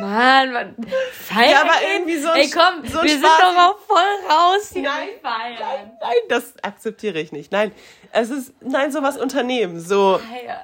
Mann, 0.00 0.52
man. 0.52 0.76
Feiern 1.12 1.50
Ja, 1.50 1.60
aber 1.62 1.74
irgendwie 1.94 2.18
so 2.18 2.28
Ey, 2.30 2.50
komm, 2.50 2.86
so 2.86 3.02
wir 3.02 3.10
sind 3.10 3.24
Spaß- 3.24 3.40
doch 3.40 3.56
auch 3.56 3.78
voll 3.80 4.30
raus 4.30 4.70
hier 4.72 4.82
Nein, 4.82 5.08
Feiern. 5.20 5.92
Nein, 6.00 6.16
das 6.28 6.54
akzeptiere 6.62 7.20
ich 7.20 7.32
nicht. 7.32 7.52
Nein, 7.52 7.72
es 8.12 8.30
ist, 8.30 8.54
nein, 8.62 8.90
sowas 8.92 9.18
unternehmen. 9.18 9.80
So, 9.80 10.18
Feiern. 10.18 10.60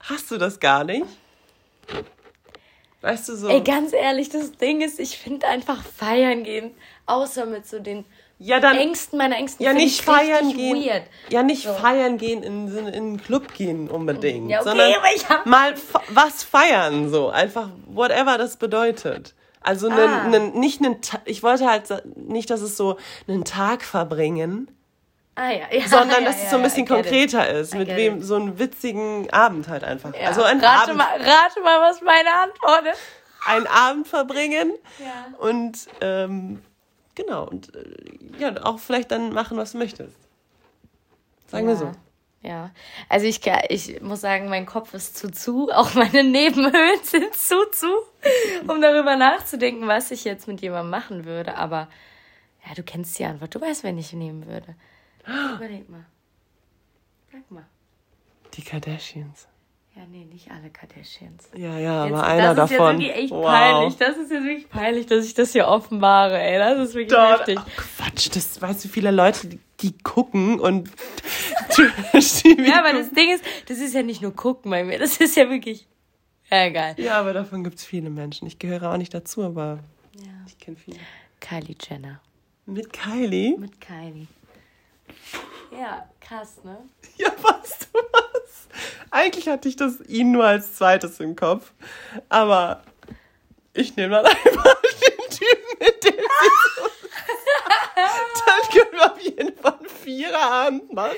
hast 0.00 0.30
du 0.30 0.38
das 0.38 0.60
gar 0.60 0.84
nicht? 0.84 1.06
Weißt 3.00 3.28
du 3.28 3.36
so? 3.36 3.48
Ey, 3.48 3.60
ganz 3.60 3.92
ehrlich, 3.92 4.30
das 4.30 4.52
Ding 4.52 4.80
ist, 4.80 4.98
ich 4.98 5.18
finde 5.18 5.46
einfach 5.46 5.82
feiern 5.82 6.42
gehen, 6.42 6.74
außer 7.06 7.44
mit 7.46 7.66
so 7.66 7.78
den 7.78 8.04
ja, 8.38 8.60
dann, 8.60 8.76
engsten 8.76 9.18
meiner 9.18 9.36
engsten 9.36 9.64
ja 9.64 9.72
nicht 9.72 10.00
ich 10.00 10.02
feiern 10.04 10.52
gehen. 10.52 10.76
Weird. 10.84 11.02
Ja, 11.30 11.42
nicht 11.42 11.62
So. 11.64 11.72
feiern 11.74 12.18
gehen 12.18 12.42
in, 12.42 12.68
in 12.76 12.86
einen 12.88 13.22
Club 13.22 13.54
gehen 13.54 13.88
unbedingt. 13.90 14.50
Ja, 14.50 14.60
okay, 14.60 14.68
sondern 14.70 14.92
aber 14.94 15.06
ich 15.14 15.28
hab- 15.28 15.46
mal 15.46 15.74
was 16.10 16.42
feiern, 16.44 17.10
so. 17.10 17.28
Einfach, 17.30 17.68
whatever 17.86 18.36
das 18.38 18.56
bedeutet. 18.56 19.34
Also 19.60 19.88
nen, 19.88 19.98
Ah. 19.98 20.28
nen, 20.28 20.52
nicht 20.58 20.84
einen, 20.84 20.98
ich 21.24 21.42
wollte 21.42 21.66
halt 21.70 21.86
nicht, 22.16 22.50
dass 22.50 22.60
es 22.60 22.76
so 22.76 22.98
einen 23.26 23.44
Tag 23.44 23.82
verbringen, 23.82 24.68
Ah 25.36 25.50
ja, 25.50 25.62
ja 25.72 25.88
sondern 25.88 26.22
ja, 26.22 26.28
dass 26.30 26.42
es 26.42 26.50
so 26.50 26.56
ein 26.56 26.62
bisschen 26.62 26.84
get 26.84 26.98
it. 26.98 27.02
konkreter 27.04 27.48
ist. 27.50 27.74
Mit 27.74 27.88
wem, 27.88 28.18
it. 28.18 28.24
so 28.24 28.36
einen 28.36 28.58
witzigen 28.58 29.28
Abend 29.32 29.66
halt 29.68 29.82
einfach. 29.82 30.12
Ja. 30.14 30.28
Also 30.28 30.42
ein 30.42 30.60
rate, 30.60 30.82
Abend, 30.90 30.96
mal, 30.98 31.06
rate 31.18 31.60
mal, 31.62 31.80
was 31.80 32.00
meine 32.02 32.30
Antwort 32.42 32.92
ist. 32.92 33.00
einen 33.46 33.66
Abend 33.66 34.06
verbringen 34.06 34.72
Ja. 34.98 35.34
und, 35.38 35.78
ähm, 36.02 36.62
genau, 37.14 37.48
und, 37.48 37.74
äh, 37.74 38.38
ja, 38.38 38.64
auch 38.64 38.78
vielleicht 38.78 39.10
dann 39.10 39.32
machen, 39.32 39.56
was 39.56 39.72
du 39.72 39.78
möchtest. 39.78 40.16
Sagen 41.46 41.66
wir 41.66 41.76
so. 41.76 41.92
Ja, 42.42 42.72
also 43.08 43.26
ich, 43.26 43.40
ich 43.70 44.02
muss 44.02 44.20
sagen, 44.20 44.50
mein 44.50 44.66
Kopf 44.66 44.92
ist 44.92 45.16
zu 45.16 45.30
zu, 45.30 45.70
auch 45.72 45.94
meine 45.94 46.22
Nebenhöhlen 46.22 47.02
sind 47.02 47.34
zu 47.34 47.70
zu, 47.70 47.88
um 48.68 48.82
darüber 48.82 49.16
nachzudenken, 49.16 49.88
was 49.88 50.10
ich 50.10 50.24
jetzt 50.24 50.46
mit 50.46 50.60
jemandem 50.60 50.90
machen 50.90 51.24
würde. 51.24 51.56
Aber 51.56 51.88
ja, 52.66 52.74
du 52.74 52.82
kennst 52.82 53.18
die 53.18 53.24
Antwort, 53.24 53.54
du 53.54 53.60
weißt, 53.60 53.82
wen 53.82 53.96
ich 53.96 54.12
nehmen 54.12 54.46
würde. 54.46 54.74
Überleg 55.56 55.88
mal. 55.88 56.04
Sag 57.32 57.50
mal. 57.50 57.66
Die 58.52 58.62
Kardashians. 58.62 59.48
Ja, 59.96 60.02
nee, 60.10 60.24
nicht 60.24 60.50
alle 60.50 60.70
Kardashians. 60.70 61.48
Ja, 61.54 61.78
ja, 61.78 62.06
Jetzt, 62.06 62.14
aber 62.14 62.26
einer 62.26 62.54
das 62.54 62.70
ist 62.70 62.78
davon. 62.78 63.00
jetzt 63.00 63.08
wirklich 63.10 63.24
echt 63.24 63.32
wow. 63.32 63.44
peinlich. 63.46 63.96
Das 63.96 64.16
ist 64.16 64.30
jetzt 64.32 64.44
wirklich 64.44 64.68
peinlich, 64.68 65.06
dass 65.06 65.24
ich 65.24 65.34
das 65.34 65.52
hier 65.52 65.68
offenbare, 65.68 66.40
ey. 66.40 66.58
Das 66.58 66.88
ist 66.88 66.94
wirklich 66.94 67.12
Dort, 67.16 67.40
heftig. 67.46 67.58
ach 67.60 67.66
Quatsch, 67.76 68.28
das 68.34 68.60
weißt 68.60 68.84
du, 68.84 68.88
wie 68.88 68.92
viele 68.92 69.10
Leute, 69.12 69.46
die, 69.46 69.60
die 69.80 69.96
gucken 69.98 70.58
und 70.58 70.90
Ja, 71.78 72.80
aber 72.80 72.92
das 72.92 73.10
Ding 73.12 73.32
ist, 73.34 73.44
das 73.68 73.78
ist 73.78 73.94
ja 73.94 74.02
nicht 74.02 74.20
nur 74.20 74.34
gucken 74.34 74.70
bei 74.70 74.82
mir, 74.84 74.98
das 74.98 75.18
ist 75.18 75.36
ja 75.36 75.48
wirklich. 75.48 75.86
Ja, 76.50 76.64
egal. 76.66 76.94
Ja, 76.98 77.20
aber 77.20 77.32
davon 77.32 77.62
gibt 77.64 77.78
es 77.78 77.84
viele 77.84 78.10
Menschen. 78.10 78.46
Ich 78.48 78.58
gehöre 78.58 78.90
auch 78.92 78.96
nicht 78.96 79.14
dazu, 79.14 79.42
aber 79.44 79.78
Ja. 80.16 80.32
ich 80.46 80.58
kenne 80.58 80.76
viele. 80.76 80.98
Kylie 81.40 81.76
Jenner. 81.88 82.20
Mit 82.66 82.92
Kylie? 82.92 83.56
Mit 83.58 83.80
Kylie. 83.80 84.26
Ja, 85.78 86.08
krass, 86.20 86.60
ne? 86.64 86.78
Ja, 87.16 87.28
was? 87.42 87.83
Eigentlich 89.24 89.48
hatte 89.48 89.68
ich 89.68 89.76
das 89.76 90.00
ihn 90.06 90.32
nur 90.32 90.44
als 90.44 90.74
zweites 90.74 91.18
im 91.18 91.34
Kopf. 91.34 91.72
Aber 92.28 92.82
ich 93.72 93.96
nehme 93.96 94.16
dann 94.16 94.26
einfach 94.26 94.74
den 94.82 95.30
Typen, 95.30 95.78
mit 95.80 96.04
dem 96.04 96.14
Dann 97.96 98.70
können 98.70 98.92
wir 98.92 99.12
auf 99.12 99.20
jeden 99.20 99.56
Fall 99.56 99.78
einen 99.78 99.88
Viererabend 99.88 100.92
machen. 100.92 101.16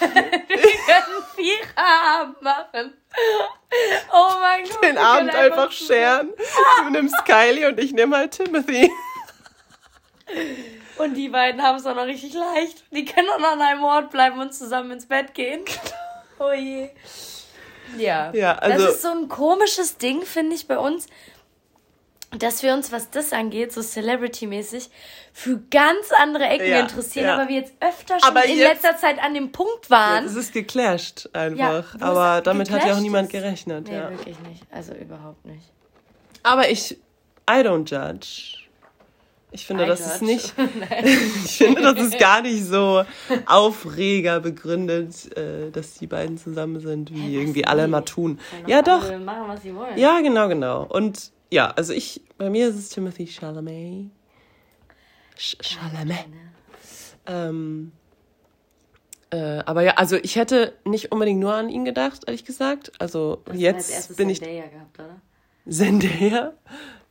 Wir 0.00 0.58
können 0.58 1.22
Viererabend 1.36 2.42
machen. 2.42 2.94
Oh 4.12 4.30
mein 4.40 4.64
Gott. 4.64 4.82
Den 4.82 4.98
Abend 4.98 5.30
können 5.30 5.52
einfach 5.52 5.70
scheren. 5.70 6.32
Du 6.82 6.90
nimmst 6.90 7.24
Kylie 7.24 7.68
und 7.68 7.78
ich 7.78 7.92
nehme 7.92 8.16
halt 8.16 8.32
Timothy. 8.32 8.90
Und 10.98 11.14
die 11.14 11.28
beiden 11.28 11.62
haben 11.62 11.76
es 11.76 11.86
auch 11.86 11.94
noch 11.94 12.06
richtig 12.06 12.34
leicht. 12.34 12.84
Die 12.90 13.04
können 13.04 13.28
auch 13.30 13.38
noch 13.38 13.52
an 13.52 13.62
einem 13.62 13.84
Ort 13.84 14.10
bleiben 14.10 14.40
und 14.40 14.52
zusammen 14.52 14.90
ins 14.90 15.06
Bett 15.06 15.32
gehen. 15.34 15.64
Oh 16.40 16.52
je. 16.52 16.88
Ja. 17.96 18.32
Ja, 18.34 18.54
also- 18.56 18.86
Das 18.86 18.94
ist 18.96 19.02
so 19.02 19.08
ein 19.10 19.28
komisches 19.28 19.96
Ding, 19.98 20.22
finde 20.22 20.56
ich, 20.56 20.66
bei 20.66 20.78
uns, 20.78 21.06
dass 22.38 22.62
wir 22.62 22.72
uns, 22.72 22.92
was 22.92 23.10
das 23.10 23.32
angeht, 23.32 23.72
so 23.72 23.82
Celebrity-mäßig, 23.82 24.88
für 25.32 25.58
ganz 25.70 26.12
andere 26.16 26.44
Ecken 26.44 26.68
Ja, 26.70 26.80
interessieren, 26.80 27.26
ja. 27.26 27.34
aber 27.34 27.48
wir 27.48 27.56
jetzt 27.56 27.72
öfter 27.80 28.20
schon 28.20 28.28
Aber 28.28 28.44
in 28.44 28.56
jetzt- 28.58 28.82
letzter 28.84 28.96
Zeit 28.96 29.20
an 29.22 29.34
dem 29.34 29.50
Punkt 29.52 29.90
waren. 29.90 30.24
Es 30.24 30.34
ist 30.36 30.52
geclasht 30.52 31.28
Ja, 31.34 31.40
einfach. 31.42 31.94
es 31.96 32.02
aber 32.02 32.40
damit 32.40 32.70
hat 32.70 32.78
ja 32.78 32.82
auch 32.82 32.86
geclasht 32.86 33.02
niemand 33.02 33.30
gerechnet. 33.30 33.88
Nee, 33.88 33.96
ja. 33.96 34.10
wirklich 34.10 34.38
nicht. 34.48 34.62
Also 34.70 34.92
überhaupt 34.94 35.44
nicht. 35.44 35.64
Aber 36.44 36.68
ich, 36.70 36.92
I 37.50 37.54
don't 37.64 37.84
judge. 37.90 38.56
Ich 39.52 39.66
finde, 39.66 39.84
I 39.84 39.86
das 39.88 40.00
ist 40.00 40.22
nicht, 40.22 40.54
ich 41.44 41.58
finde, 41.58 41.82
das 41.82 41.98
ist 42.00 42.18
gar 42.18 42.42
nicht 42.42 42.64
so 42.64 43.04
Aufreger 43.46 44.40
begründet, 44.40 45.36
äh, 45.36 45.70
dass 45.70 45.94
die 45.94 46.06
beiden 46.06 46.38
zusammen 46.38 46.80
sind, 46.80 47.12
wie 47.12 47.36
irgendwie 47.36 47.64
alle 47.64 47.88
mal 47.88 48.02
tun. 48.02 48.38
Ja, 48.66 48.82
doch 48.82 49.02
alle 49.02 49.18
Machen, 49.18 49.48
was 49.48 49.62
sie 49.62 49.74
wollen. 49.74 49.98
Ja, 49.98 50.20
genau, 50.20 50.48
genau. 50.48 50.84
Und 50.84 51.32
ja, 51.50 51.70
also 51.70 51.92
ich, 51.92 52.22
bei 52.38 52.48
mir 52.48 52.68
ist 52.68 52.76
es 52.76 52.90
Timothy 52.90 53.26
Chalamet. 53.26 54.10
Ch 55.36 55.56
Chalamet. 55.60 56.26
Ähm, 57.26 57.92
äh, 59.30 59.62
aber 59.64 59.82
ja, 59.82 59.94
also 59.94 60.16
ich 60.16 60.36
hätte 60.36 60.74
nicht 60.84 61.12
unbedingt 61.12 61.40
nur 61.40 61.54
an 61.54 61.68
ihn 61.68 61.84
gedacht, 61.84 62.22
ehrlich 62.26 62.44
gesagt. 62.44 62.92
Also 63.00 63.42
als 63.46 63.58
jetzt 63.58 64.16
bin 64.16 64.28
ich 64.28 64.40
Zendaya 64.40 64.68
gehabt, 64.68 64.98
oder? 64.98 65.20
Zendaya. 65.68 66.52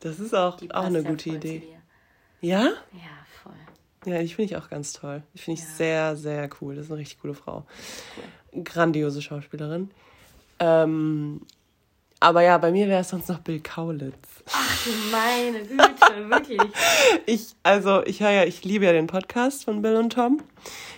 Das 0.00 0.18
ist 0.18 0.34
auch, 0.34 0.58
auch 0.70 0.84
eine 0.84 1.02
ja 1.02 1.10
gute 1.10 1.30
Idee. 1.30 1.58
dir. 1.60 1.79
Ja? 2.40 2.62
Ja, 2.92 3.10
voll. 3.42 3.52
Ja, 4.12 4.20
die 4.22 4.28
finde 4.28 4.52
ich 4.52 4.56
auch 4.56 4.68
ganz 4.70 4.92
toll. 4.92 5.22
Die 5.34 5.38
finde 5.38 5.60
ich 5.60 5.66
Ja. 5.68 5.74
sehr, 5.76 6.16
sehr 6.16 6.50
cool. 6.60 6.74
Das 6.76 6.86
ist 6.86 6.90
eine 6.90 7.00
richtig 7.00 7.20
coole 7.20 7.34
Frau. 7.34 7.64
Grandiose 8.64 9.22
Schauspielerin. 9.22 9.90
Ähm, 10.58 11.42
aber 12.18 12.42
ja, 12.42 12.58
bei 12.58 12.70
mir 12.70 12.88
wäre 12.88 13.00
es 13.00 13.08
sonst 13.10 13.28
noch 13.28 13.38
Bill 13.38 13.60
Kaulitz. 13.60 14.14
Ach 14.52 14.84
du 14.84 14.90
meine 15.10 15.60
Güte, 15.64 16.28
wirklich. 16.30 16.60
Ich, 17.26 17.54
also, 17.62 18.02
ich 18.04 18.20
höre 18.20 18.30
ja, 18.30 18.44
ich 18.44 18.64
liebe 18.64 18.84
ja 18.84 18.92
den 18.92 19.06
Podcast 19.06 19.64
von 19.64 19.80
Bill 19.82 19.96
und 19.96 20.12
Tom. 20.12 20.42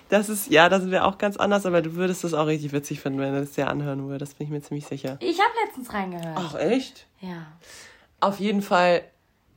Das 0.08 0.28
ist, 0.28 0.50
ja, 0.50 0.68
da 0.68 0.80
sind 0.80 0.90
wir 0.90 1.06
auch 1.06 1.18
ganz 1.18 1.36
anders, 1.36 1.64
aber 1.64 1.80
du 1.80 1.94
würdest 1.94 2.24
das 2.24 2.34
auch 2.34 2.46
richtig 2.46 2.72
witzig 2.72 3.00
finden, 3.00 3.18
wenn 3.20 3.32
du 3.34 3.40
das 3.40 3.52
dir 3.52 3.68
anhören 3.68 4.08
würdest, 4.08 4.36
bin 4.38 4.46
ich 4.46 4.52
mir 4.52 4.60
ziemlich 4.62 4.86
sicher. 4.86 5.16
Ich 5.20 5.38
habe 5.38 5.50
letztens 5.64 5.92
reingehört. 5.92 6.36
Ach, 6.36 6.54
echt? 6.56 7.06
Ja. 7.20 7.46
Auf 8.20 8.38
jeden 8.40 8.60
Fall, 8.62 9.02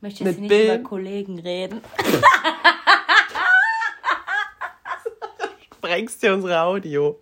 Möchte 0.00 0.24
Mit 0.24 0.32
jetzt 0.34 0.40
nicht 0.40 0.48
Bill- 0.48 0.64
über 0.74 0.78
Kollegen 0.78 1.38
reden. 1.38 1.80
sprengst 5.76 6.22
dir 6.22 6.34
unsere 6.34 6.60
Audio. 6.60 7.18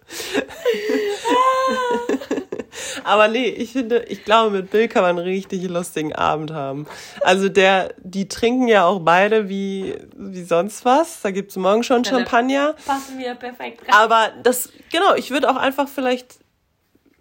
Aber 3.04 3.28
nee, 3.28 3.48
ich 3.48 3.72
finde, 3.72 4.04
ich 4.08 4.24
glaube, 4.24 4.50
mit 4.56 4.70
Bill 4.70 4.88
kann 4.88 5.02
man 5.02 5.18
einen 5.18 5.26
richtig 5.26 5.62
lustigen 5.68 6.14
Abend 6.14 6.52
haben. 6.52 6.86
Also 7.20 7.48
der, 7.50 7.92
die 7.98 8.28
trinken 8.28 8.66
ja 8.68 8.86
auch 8.86 9.00
beide 9.00 9.48
wie, 9.48 9.94
wie 10.16 10.42
sonst 10.42 10.84
was. 10.84 11.20
Da 11.20 11.30
gibt's 11.30 11.56
morgen 11.56 11.82
schon 11.82 12.02
da- 12.02 12.10
Champagner. 12.10 12.74
Passen 12.86 13.18
wir 13.18 13.34
perfekt 13.34 13.82
rein. 13.82 13.94
Aber 13.94 14.32
das, 14.42 14.70
genau, 14.90 15.14
ich 15.14 15.30
würde 15.30 15.50
auch 15.50 15.56
einfach 15.56 15.86
vielleicht, 15.88 16.38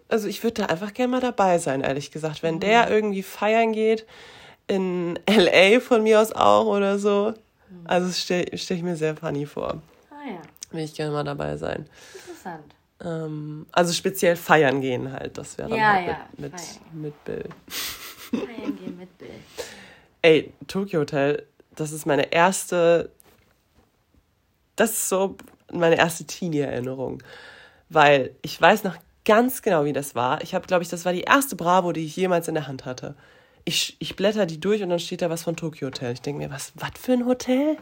also 0.08 0.26
ich 0.28 0.42
würde 0.42 0.62
da 0.62 0.66
einfach 0.66 0.94
gerne 0.94 1.10
mal 1.10 1.20
dabei 1.20 1.58
sein, 1.58 1.82
ehrlich 1.82 2.10
gesagt. 2.10 2.42
Wenn 2.42 2.60
der 2.60 2.90
irgendwie 2.90 3.22
feiern 3.22 3.72
geht, 3.72 4.06
in 4.66 5.18
L.A. 5.26 5.80
von 5.80 6.02
mir 6.02 6.20
aus 6.20 6.32
auch 6.32 6.66
oder 6.66 6.98
so. 6.98 7.34
Also 7.84 8.06
das 8.08 8.20
stelle 8.20 8.46
stell 8.56 8.78
ich 8.78 8.82
mir 8.82 8.96
sehr 8.96 9.16
funny 9.16 9.46
vor. 9.46 9.82
Ah 10.10 10.28
ja, 10.30 10.42
Will 10.70 10.84
ich 10.84 10.94
gerne 10.94 11.12
mal 11.12 11.24
dabei 11.24 11.56
sein. 11.56 11.86
interessant. 12.14 12.74
Ähm, 13.02 13.66
also 13.72 13.92
speziell 13.92 14.36
feiern 14.36 14.80
gehen 14.80 15.12
halt, 15.12 15.36
das 15.36 15.58
wäre 15.58 15.68
dann 15.70 15.78
Ja, 15.78 15.92
halt 15.94 16.06
ja, 16.06 16.26
mit, 16.38 16.52
mit, 16.52 16.92
mit 17.02 17.24
Bill. 17.24 17.44
Feiern 18.30 18.76
gehen 18.76 18.96
mit 18.96 19.18
Bill. 19.18 19.30
Ey, 20.22 20.52
Tokyo 20.66 21.00
Hotel, 21.00 21.46
das 21.74 21.92
ist 21.92 22.06
meine 22.06 22.32
erste, 22.32 23.10
das 24.76 24.90
ist 24.92 25.08
so 25.08 25.36
meine 25.72 25.96
erste 25.98 26.24
Teenie-Erinnerung. 26.24 27.22
Weil 27.90 28.34
ich 28.42 28.58
weiß 28.60 28.84
noch 28.84 28.96
ganz 29.24 29.60
genau, 29.62 29.84
wie 29.84 29.92
das 29.92 30.14
war. 30.14 30.40
Ich 30.42 30.54
habe, 30.54 30.66
glaube 30.66 30.82
ich, 30.82 30.88
das 30.88 31.04
war 31.04 31.12
die 31.12 31.22
erste 31.22 31.56
Bravo, 31.56 31.92
die 31.92 32.04
ich 32.06 32.16
jemals 32.16 32.48
in 32.48 32.54
der 32.54 32.66
Hand 32.66 32.84
hatte. 32.86 33.14
Ich, 33.64 33.96
ich 33.98 34.16
blätter 34.16 34.46
die 34.46 34.60
durch 34.60 34.82
und 34.82 34.90
dann 34.90 34.98
steht 34.98 35.22
da 35.22 35.30
was 35.30 35.42
von 35.42 35.56
Tokyo 35.56 35.86
Hotel. 35.86 36.12
Ich 36.12 36.20
denke 36.20 36.42
mir, 36.42 36.50
was, 36.50 36.72
was 36.74 36.90
für 37.00 37.12
ein 37.12 37.26
Hotel? 37.26 37.78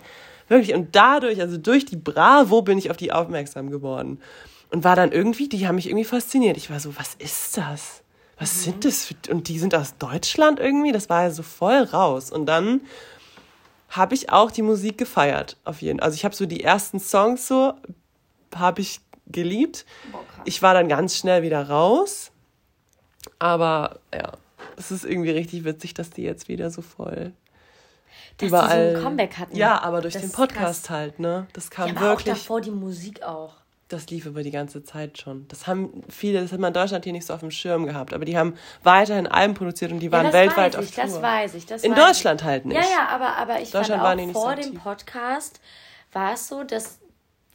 Wirklich. 0.48 0.74
Und 0.74 0.94
dadurch, 0.94 1.40
also 1.40 1.56
durch 1.56 1.84
die 1.84 1.96
Bravo, 1.96 2.62
bin 2.62 2.78
ich 2.78 2.90
auf 2.90 2.96
die 2.96 3.12
aufmerksam 3.12 3.70
geworden. 3.70 4.20
Und 4.70 4.84
war 4.84 4.96
dann 4.96 5.12
irgendwie, 5.12 5.48
die 5.48 5.66
haben 5.66 5.74
mich 5.74 5.86
irgendwie 5.86 6.04
fasziniert. 6.04 6.56
Ich 6.56 6.70
war 6.70 6.80
so, 6.80 6.96
was 6.96 7.14
ist 7.14 7.56
das? 7.56 8.02
Was 8.38 8.64
sind 8.64 8.84
das? 8.84 9.06
Für, 9.06 9.14
und 9.30 9.48
die 9.48 9.58
sind 9.58 9.74
aus 9.74 9.96
Deutschland 9.98 10.60
irgendwie? 10.60 10.92
Das 10.92 11.08
war 11.08 11.24
ja 11.24 11.30
so 11.30 11.42
voll 11.42 11.82
raus. 11.82 12.30
Und 12.30 12.46
dann 12.46 12.80
habe 13.88 14.14
ich 14.14 14.30
auch 14.30 14.50
die 14.50 14.62
Musik 14.62 14.98
gefeiert, 14.98 15.56
auf 15.64 15.82
jeden 15.82 15.98
Fall. 15.98 16.06
Also 16.06 16.14
ich 16.14 16.24
habe 16.24 16.34
so 16.34 16.46
die 16.46 16.64
ersten 16.64 16.98
Songs 16.98 17.46
so, 17.46 17.74
habe 18.54 18.80
ich 18.80 19.00
geliebt. 19.26 19.84
Boah. 20.10 20.24
Ich 20.44 20.62
war 20.62 20.74
dann 20.74 20.88
ganz 20.88 21.16
schnell 21.16 21.42
wieder 21.42 21.68
raus. 21.68 22.30
Aber 23.38 24.00
ja, 24.12 24.32
es 24.90 24.90
ist 24.90 25.04
irgendwie 25.04 25.30
richtig 25.30 25.64
witzig, 25.64 25.94
dass 25.94 26.10
die 26.10 26.22
jetzt 26.22 26.48
wieder 26.48 26.70
so 26.70 26.82
voll 26.82 27.32
Dass 28.38 28.48
überall. 28.48 28.86
die 28.88 28.92
so 28.92 28.98
ein 28.98 29.04
Comeback 29.04 29.38
hatten. 29.38 29.56
Ja, 29.56 29.80
aber 29.82 30.00
durch 30.00 30.14
Das 30.14 30.22
den 30.22 30.32
Podcast 30.32 30.90
halt, 30.90 31.18
ne? 31.18 31.46
Das 31.52 31.70
kam 31.70 31.88
Ja, 31.88 31.96
aber 31.96 32.06
wirklich. 32.08 32.32
auch 32.32 32.38
davor 32.38 32.60
die 32.60 32.70
Musik 32.70 33.22
auch. 33.22 33.54
Das 33.88 34.08
lief 34.08 34.24
über 34.24 34.42
die 34.42 34.50
ganze 34.50 34.82
Zeit 34.82 35.18
schon. 35.18 35.46
Das 35.48 35.66
haben 35.66 36.02
viele, 36.08 36.40
das 36.40 36.50
hat 36.52 36.58
man 36.58 36.68
in 36.68 36.74
Deutschland 36.74 37.04
hier 37.04 37.12
nicht 37.12 37.26
so 37.26 37.34
auf 37.34 37.40
dem 37.40 37.50
Schirm 37.50 37.84
gehabt. 37.84 38.14
Aber 38.14 38.24
die 38.24 38.38
haben 38.38 38.54
weiterhin 38.82 39.26
Alben 39.26 39.52
produziert 39.52 39.92
und 39.92 39.98
die 40.00 40.10
waren 40.10 40.26
ja, 40.26 40.32
weltweit 40.32 40.76
weiß 40.78 40.84
ich, 40.84 40.88
auf 40.90 40.94
Tour. 40.94 41.04
das 41.12 41.22
weiß 41.22 41.54
ich. 41.54 41.66
Das 41.66 41.82
in 41.84 41.92
weiß 41.92 41.98
ich. 41.98 42.04
Deutschland 42.06 42.42
halt 42.44 42.64
nicht. 42.64 42.76
Ja, 42.76 42.84
ja, 42.84 43.08
aber, 43.08 43.36
aber 43.36 43.60
ich 43.60 43.70
Deutschland 43.70 44.00
fand 44.02 44.20
auch 44.22 44.32
vor 44.32 44.56
so 44.56 44.62
dem. 44.62 44.74
Podcast 44.78 45.60
war 46.12 46.32
es 46.32 46.48
so, 46.48 46.64
dass 46.64 47.00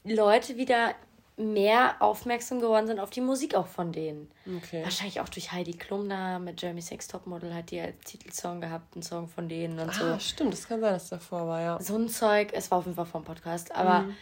Leute 0.04 0.58
wieder 0.58 0.92
mehr 1.38 1.96
aufmerksam 2.00 2.60
geworden 2.60 2.88
sind 2.88 3.00
auf 3.00 3.12
die 3.12 3.22
Musik 3.22 3.54
auch 3.56 3.68
von 3.68 3.92
denen. 3.92 4.30
Okay. 4.58 4.84
Wahrscheinlich 4.84 5.22
auch 5.22 5.30
durch 5.30 5.52
Heidi 5.52 5.74
Klum 5.74 6.10
da 6.10 6.40
mit 6.40 6.60
Jeremy 6.62 6.82
Sex 6.82 7.08
Topmodel 7.08 7.54
hat 7.54 7.70
die 7.72 7.80
als 7.80 7.96
Titelsong 8.06 8.60
gehabt, 8.60 8.96
einen 8.96 9.04
Song 9.04 9.28
von 9.28 9.48
denen 9.48 9.80
und 9.80 9.90
Ah, 9.90 10.14
so. 10.14 10.20
stimmt, 10.20 10.54
das 10.54 10.68
kann 10.68 10.82
sein, 10.82 10.94
dass 10.94 11.10
davor 11.10 11.48
war, 11.48 11.62
ja. 11.62 11.80
So 11.82 11.96
ein 11.96 12.10
Zeug, 12.10 12.50
es 12.54 12.72
war 12.72 12.80
auf 12.80 12.86
jeden 12.86 12.96
Fall 12.96 13.06
vom 13.06 13.24
Podcast, 13.24 13.72
aber 13.76 14.02
Mhm. 14.02 14.16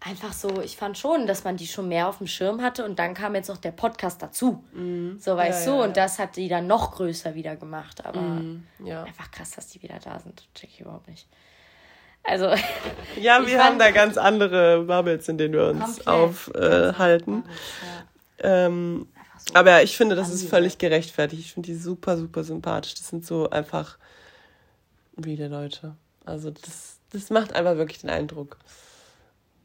einfach 0.00 0.32
so, 0.32 0.62
ich 0.62 0.78
fand 0.78 0.96
schon, 0.96 1.26
dass 1.26 1.44
man 1.44 1.58
die 1.58 1.66
schon 1.66 1.88
mehr 1.88 2.08
auf 2.08 2.18
dem 2.18 2.26
Schirm 2.26 2.62
hatte 2.62 2.86
und 2.86 2.98
dann 2.98 3.12
kam 3.12 3.34
jetzt 3.34 3.48
noch 3.48 3.58
der 3.58 3.72
Podcast 3.72 4.22
dazu. 4.22 4.64
So 4.72 5.36
weißt 5.36 5.66
Mhm. 5.66 5.66
Ja, 5.66 5.72
du, 5.74 5.78
ja, 5.78 5.84
und 5.84 5.96
das 5.98 6.18
hat 6.18 6.36
die 6.36 6.48
dann 6.48 6.66
noch 6.66 6.92
größer 6.92 7.34
wieder 7.34 7.54
gemacht, 7.56 8.04
aber 8.06 8.22
Mhm, 8.22 8.66
Ja. 8.82 9.02
einfach 9.04 9.30
krass, 9.30 9.50
dass 9.50 9.68
die 9.68 9.82
wieder 9.82 9.98
da 9.98 10.18
sind. 10.18 10.48
Check 10.54 10.70
ich 10.70 10.80
überhaupt 10.80 11.06
nicht. 11.08 11.28
Also, 12.24 12.46
Ja, 13.20 13.46
wir 13.46 13.62
haben 13.62 13.78
da 13.78 13.90
ganz 13.90 14.16
andere 14.16 14.84
Bubbles, 14.84 15.28
in 15.28 15.38
denen 15.38 15.54
wir 15.54 15.66
uns 15.68 16.06
aufhalten. 16.06 17.44
ja, 18.42 18.66
ähm, 18.66 19.06
so. 19.38 19.54
aber 19.54 19.82
ich 19.82 19.96
finde, 19.96 20.14
das 20.14 20.30
ist 20.30 20.48
völlig 20.48 20.78
gerechtfertigt. 20.78 21.42
Ich 21.44 21.52
finde 21.52 21.66
die 21.68 21.74
super, 21.76 22.16
super 22.16 22.44
sympathisch. 22.44 22.94
Das 22.94 23.08
sind 23.08 23.26
so 23.26 23.50
einfach 23.50 23.98
wieder 25.16 25.48
Leute. 25.48 25.96
Also 26.24 26.50
das, 26.50 26.98
das 27.10 27.30
macht 27.30 27.52
einfach 27.54 27.76
wirklich 27.76 28.00
den 28.00 28.10
Eindruck. 28.10 28.56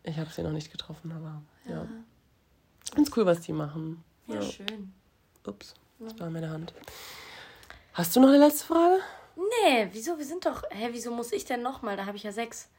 Ich 0.04 0.18
habe 0.18 0.30
sie 0.30 0.42
noch 0.42 0.52
nicht 0.52 0.72
getroffen, 0.72 1.12
aber 1.12 1.42
ja. 1.72 1.86
Finde 2.94 3.10
es 3.10 3.16
cool, 3.18 3.26
was 3.26 3.42
die 3.42 3.54
machen. 3.54 4.04
ja, 4.28 4.36
Ja. 4.36 4.42
schön. 4.42 4.94
Ups, 5.46 5.76
das 6.00 6.20
war 6.20 6.30
meine 6.30 6.50
Hand. 6.50 6.74
Hast 7.94 8.16
du 8.16 8.20
noch 8.20 8.30
eine 8.30 8.40
letzte 8.40 8.66
Frage? 8.66 9.00
Nee, 9.38 9.88
wieso? 9.92 10.18
Wir 10.18 10.26
sind 10.26 10.46
doch. 10.46 10.64
Hä, 10.72 10.90
wieso 10.92 11.12
muss 11.12 11.32
ich 11.32 11.46
denn 11.46 11.62
nochmal? 11.62 11.96
Da 11.96 12.06
habe 12.06 12.18
ich 12.18 12.24
ja 12.24 12.32
sechs. 12.32 12.70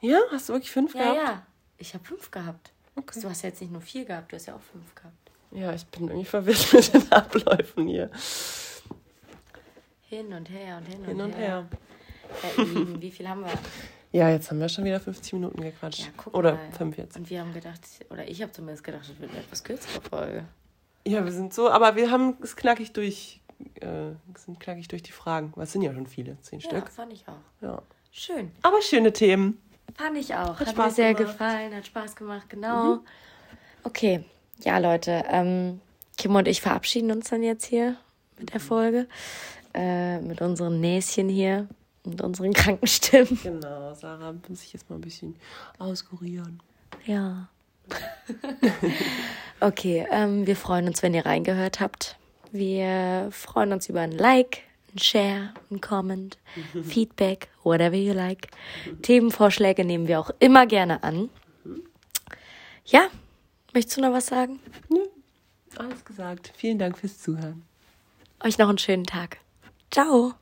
Ja, 0.00 0.18
hast 0.30 0.48
du 0.48 0.52
wirklich 0.52 0.70
fünf 0.70 0.94
Ja, 0.94 1.00
gehabt? 1.14 1.16
ja. 1.16 1.46
Ich 1.78 1.94
habe 1.94 2.04
fünf 2.04 2.30
gehabt. 2.30 2.72
Okay. 2.94 3.20
Du 3.20 3.28
hast 3.28 3.42
ja 3.42 3.48
jetzt 3.48 3.60
nicht 3.60 3.72
nur 3.72 3.80
vier 3.82 4.04
gehabt, 4.04 4.30
du 4.32 4.36
hast 4.36 4.46
ja 4.46 4.54
auch 4.54 4.60
fünf 4.60 4.94
gehabt. 4.94 5.14
Ja, 5.50 5.72
ich 5.74 5.86
bin 5.86 6.08
irgendwie 6.08 6.24
verwirrt 6.26 6.72
mit 6.72 6.92
den 6.94 7.12
Abläufen 7.12 7.88
hier. 7.88 8.10
Hin 10.08 10.32
und 10.32 10.48
her 10.50 10.78
und 10.78 10.86
hin, 10.86 11.04
Hin 11.04 11.20
und 11.20 11.32
her. 11.32 11.66
Ja, 12.42 12.62
ihr 12.62 12.64
Lieben, 12.72 13.00
wie 13.00 13.10
viel 13.10 13.28
haben 13.28 13.44
wir? 13.44 13.52
Ja, 14.12 14.30
jetzt 14.30 14.50
haben 14.50 14.60
wir 14.60 14.68
schon 14.68 14.84
wieder 14.84 15.00
50 15.00 15.32
Minuten 15.34 15.60
gequatscht. 15.60 16.00
Ja, 16.00 16.08
guck 16.16 16.34
Oder 16.34 16.54
mal. 16.54 16.72
45. 16.78 17.20
Und 17.20 17.30
wir 17.30 17.40
haben 17.40 17.52
gedacht, 17.52 17.80
oder 18.10 18.26
ich 18.26 18.40
habe 18.40 18.52
zumindest 18.52 18.84
gedacht, 18.84 19.02
es 19.10 19.20
wird 19.20 19.30
eine 19.30 19.40
etwas 19.40 19.62
kürzere 19.64 20.00
Folge. 20.00 20.44
Ja, 21.06 21.24
wir 21.24 21.32
sind 21.32 21.52
so, 21.52 21.68
aber 21.70 21.96
wir 21.96 22.10
haben 22.10 22.36
es 22.42 22.56
knackig 22.56 22.92
durch, 22.92 23.40
äh, 23.80 24.12
sind 24.36 24.60
knackig 24.60 24.88
durch 24.88 25.02
die 25.02 25.12
Fragen. 25.12 25.52
Was 25.56 25.72
sind 25.72 25.82
ja 25.82 25.92
schon 25.94 26.06
viele, 26.06 26.40
zehn 26.42 26.60
Ja, 26.60 26.68
Stück. 26.70 26.88
fand 26.90 27.12
ich 27.12 27.24
auch. 27.28 27.34
Ja. 27.62 27.82
Schön. 28.12 28.50
Aber 28.62 28.80
schöne 28.82 29.12
Themen. 29.12 29.60
Fand 29.94 30.16
ich 30.18 30.34
auch. 30.34 30.58
Hat, 30.58 30.60
Hat 30.60 30.66
mir 30.68 30.72
Spaß 30.72 30.96
sehr 30.96 31.14
gemacht. 31.14 31.34
Mhm. 31.34 31.38
gefallen, 31.38 31.74
hat 31.74 31.86
Spaß 31.86 32.16
gemacht, 32.16 32.48
genau. 32.48 32.98
Okay, 33.82 34.24
ja 34.64 34.78
Leute, 34.78 35.24
ähm, 35.28 35.80
Kim 36.16 36.34
und 36.34 36.48
ich 36.48 36.60
verabschieden 36.60 37.10
uns 37.12 37.30
dann 37.30 37.42
jetzt 37.42 37.66
hier 37.66 37.96
mit 38.38 38.48
Mhm. 38.48 38.52
der 38.52 38.60
Folge. 38.60 39.08
Äh, 39.74 40.20
mit 40.22 40.40
unseren 40.40 40.80
Näschen 40.80 41.28
hier 41.28 41.68
und 42.04 42.22
unseren 42.22 42.52
kranken 42.54 42.86
Stimmen. 42.86 43.38
Genau, 43.42 43.92
Sarah 43.94 44.34
muss 44.48 44.60
sich 44.60 44.72
jetzt 44.72 44.88
mal 44.88 44.96
ein 44.96 45.02
bisschen 45.02 45.36
auskurieren. 45.78 46.62
Ja. 47.04 47.48
okay, 49.60 50.06
ähm, 50.10 50.46
wir 50.46 50.56
freuen 50.56 50.86
uns, 50.88 51.02
wenn 51.02 51.14
ihr 51.14 51.26
reingehört 51.26 51.80
habt. 51.80 52.16
Wir 52.52 53.28
freuen 53.32 53.72
uns 53.72 53.88
über 53.88 54.00
ein 54.00 54.12
Like, 54.12 54.62
ein 54.94 54.98
Share, 54.98 55.52
ein 55.70 55.80
Comment, 55.80 56.38
Feedback, 56.84 57.48
whatever 57.62 57.96
you 57.96 58.12
like. 58.12 58.48
Themenvorschläge 59.02 59.84
nehmen 59.84 60.08
wir 60.08 60.20
auch 60.20 60.30
immer 60.38 60.66
gerne 60.66 61.02
an. 61.02 61.28
Ja, 62.86 63.08
möchtest 63.74 63.96
du 63.96 64.00
noch 64.02 64.12
was 64.12 64.26
sagen? 64.26 64.60
Alles 65.76 66.04
gesagt. 66.04 66.52
Vielen 66.56 66.78
Dank 66.78 66.98
fürs 66.98 67.20
Zuhören. 67.20 67.64
Euch 68.42 68.58
noch 68.58 68.68
einen 68.68 68.78
schönen 68.78 69.04
Tag. 69.04 69.38
Ciao. 69.90 70.34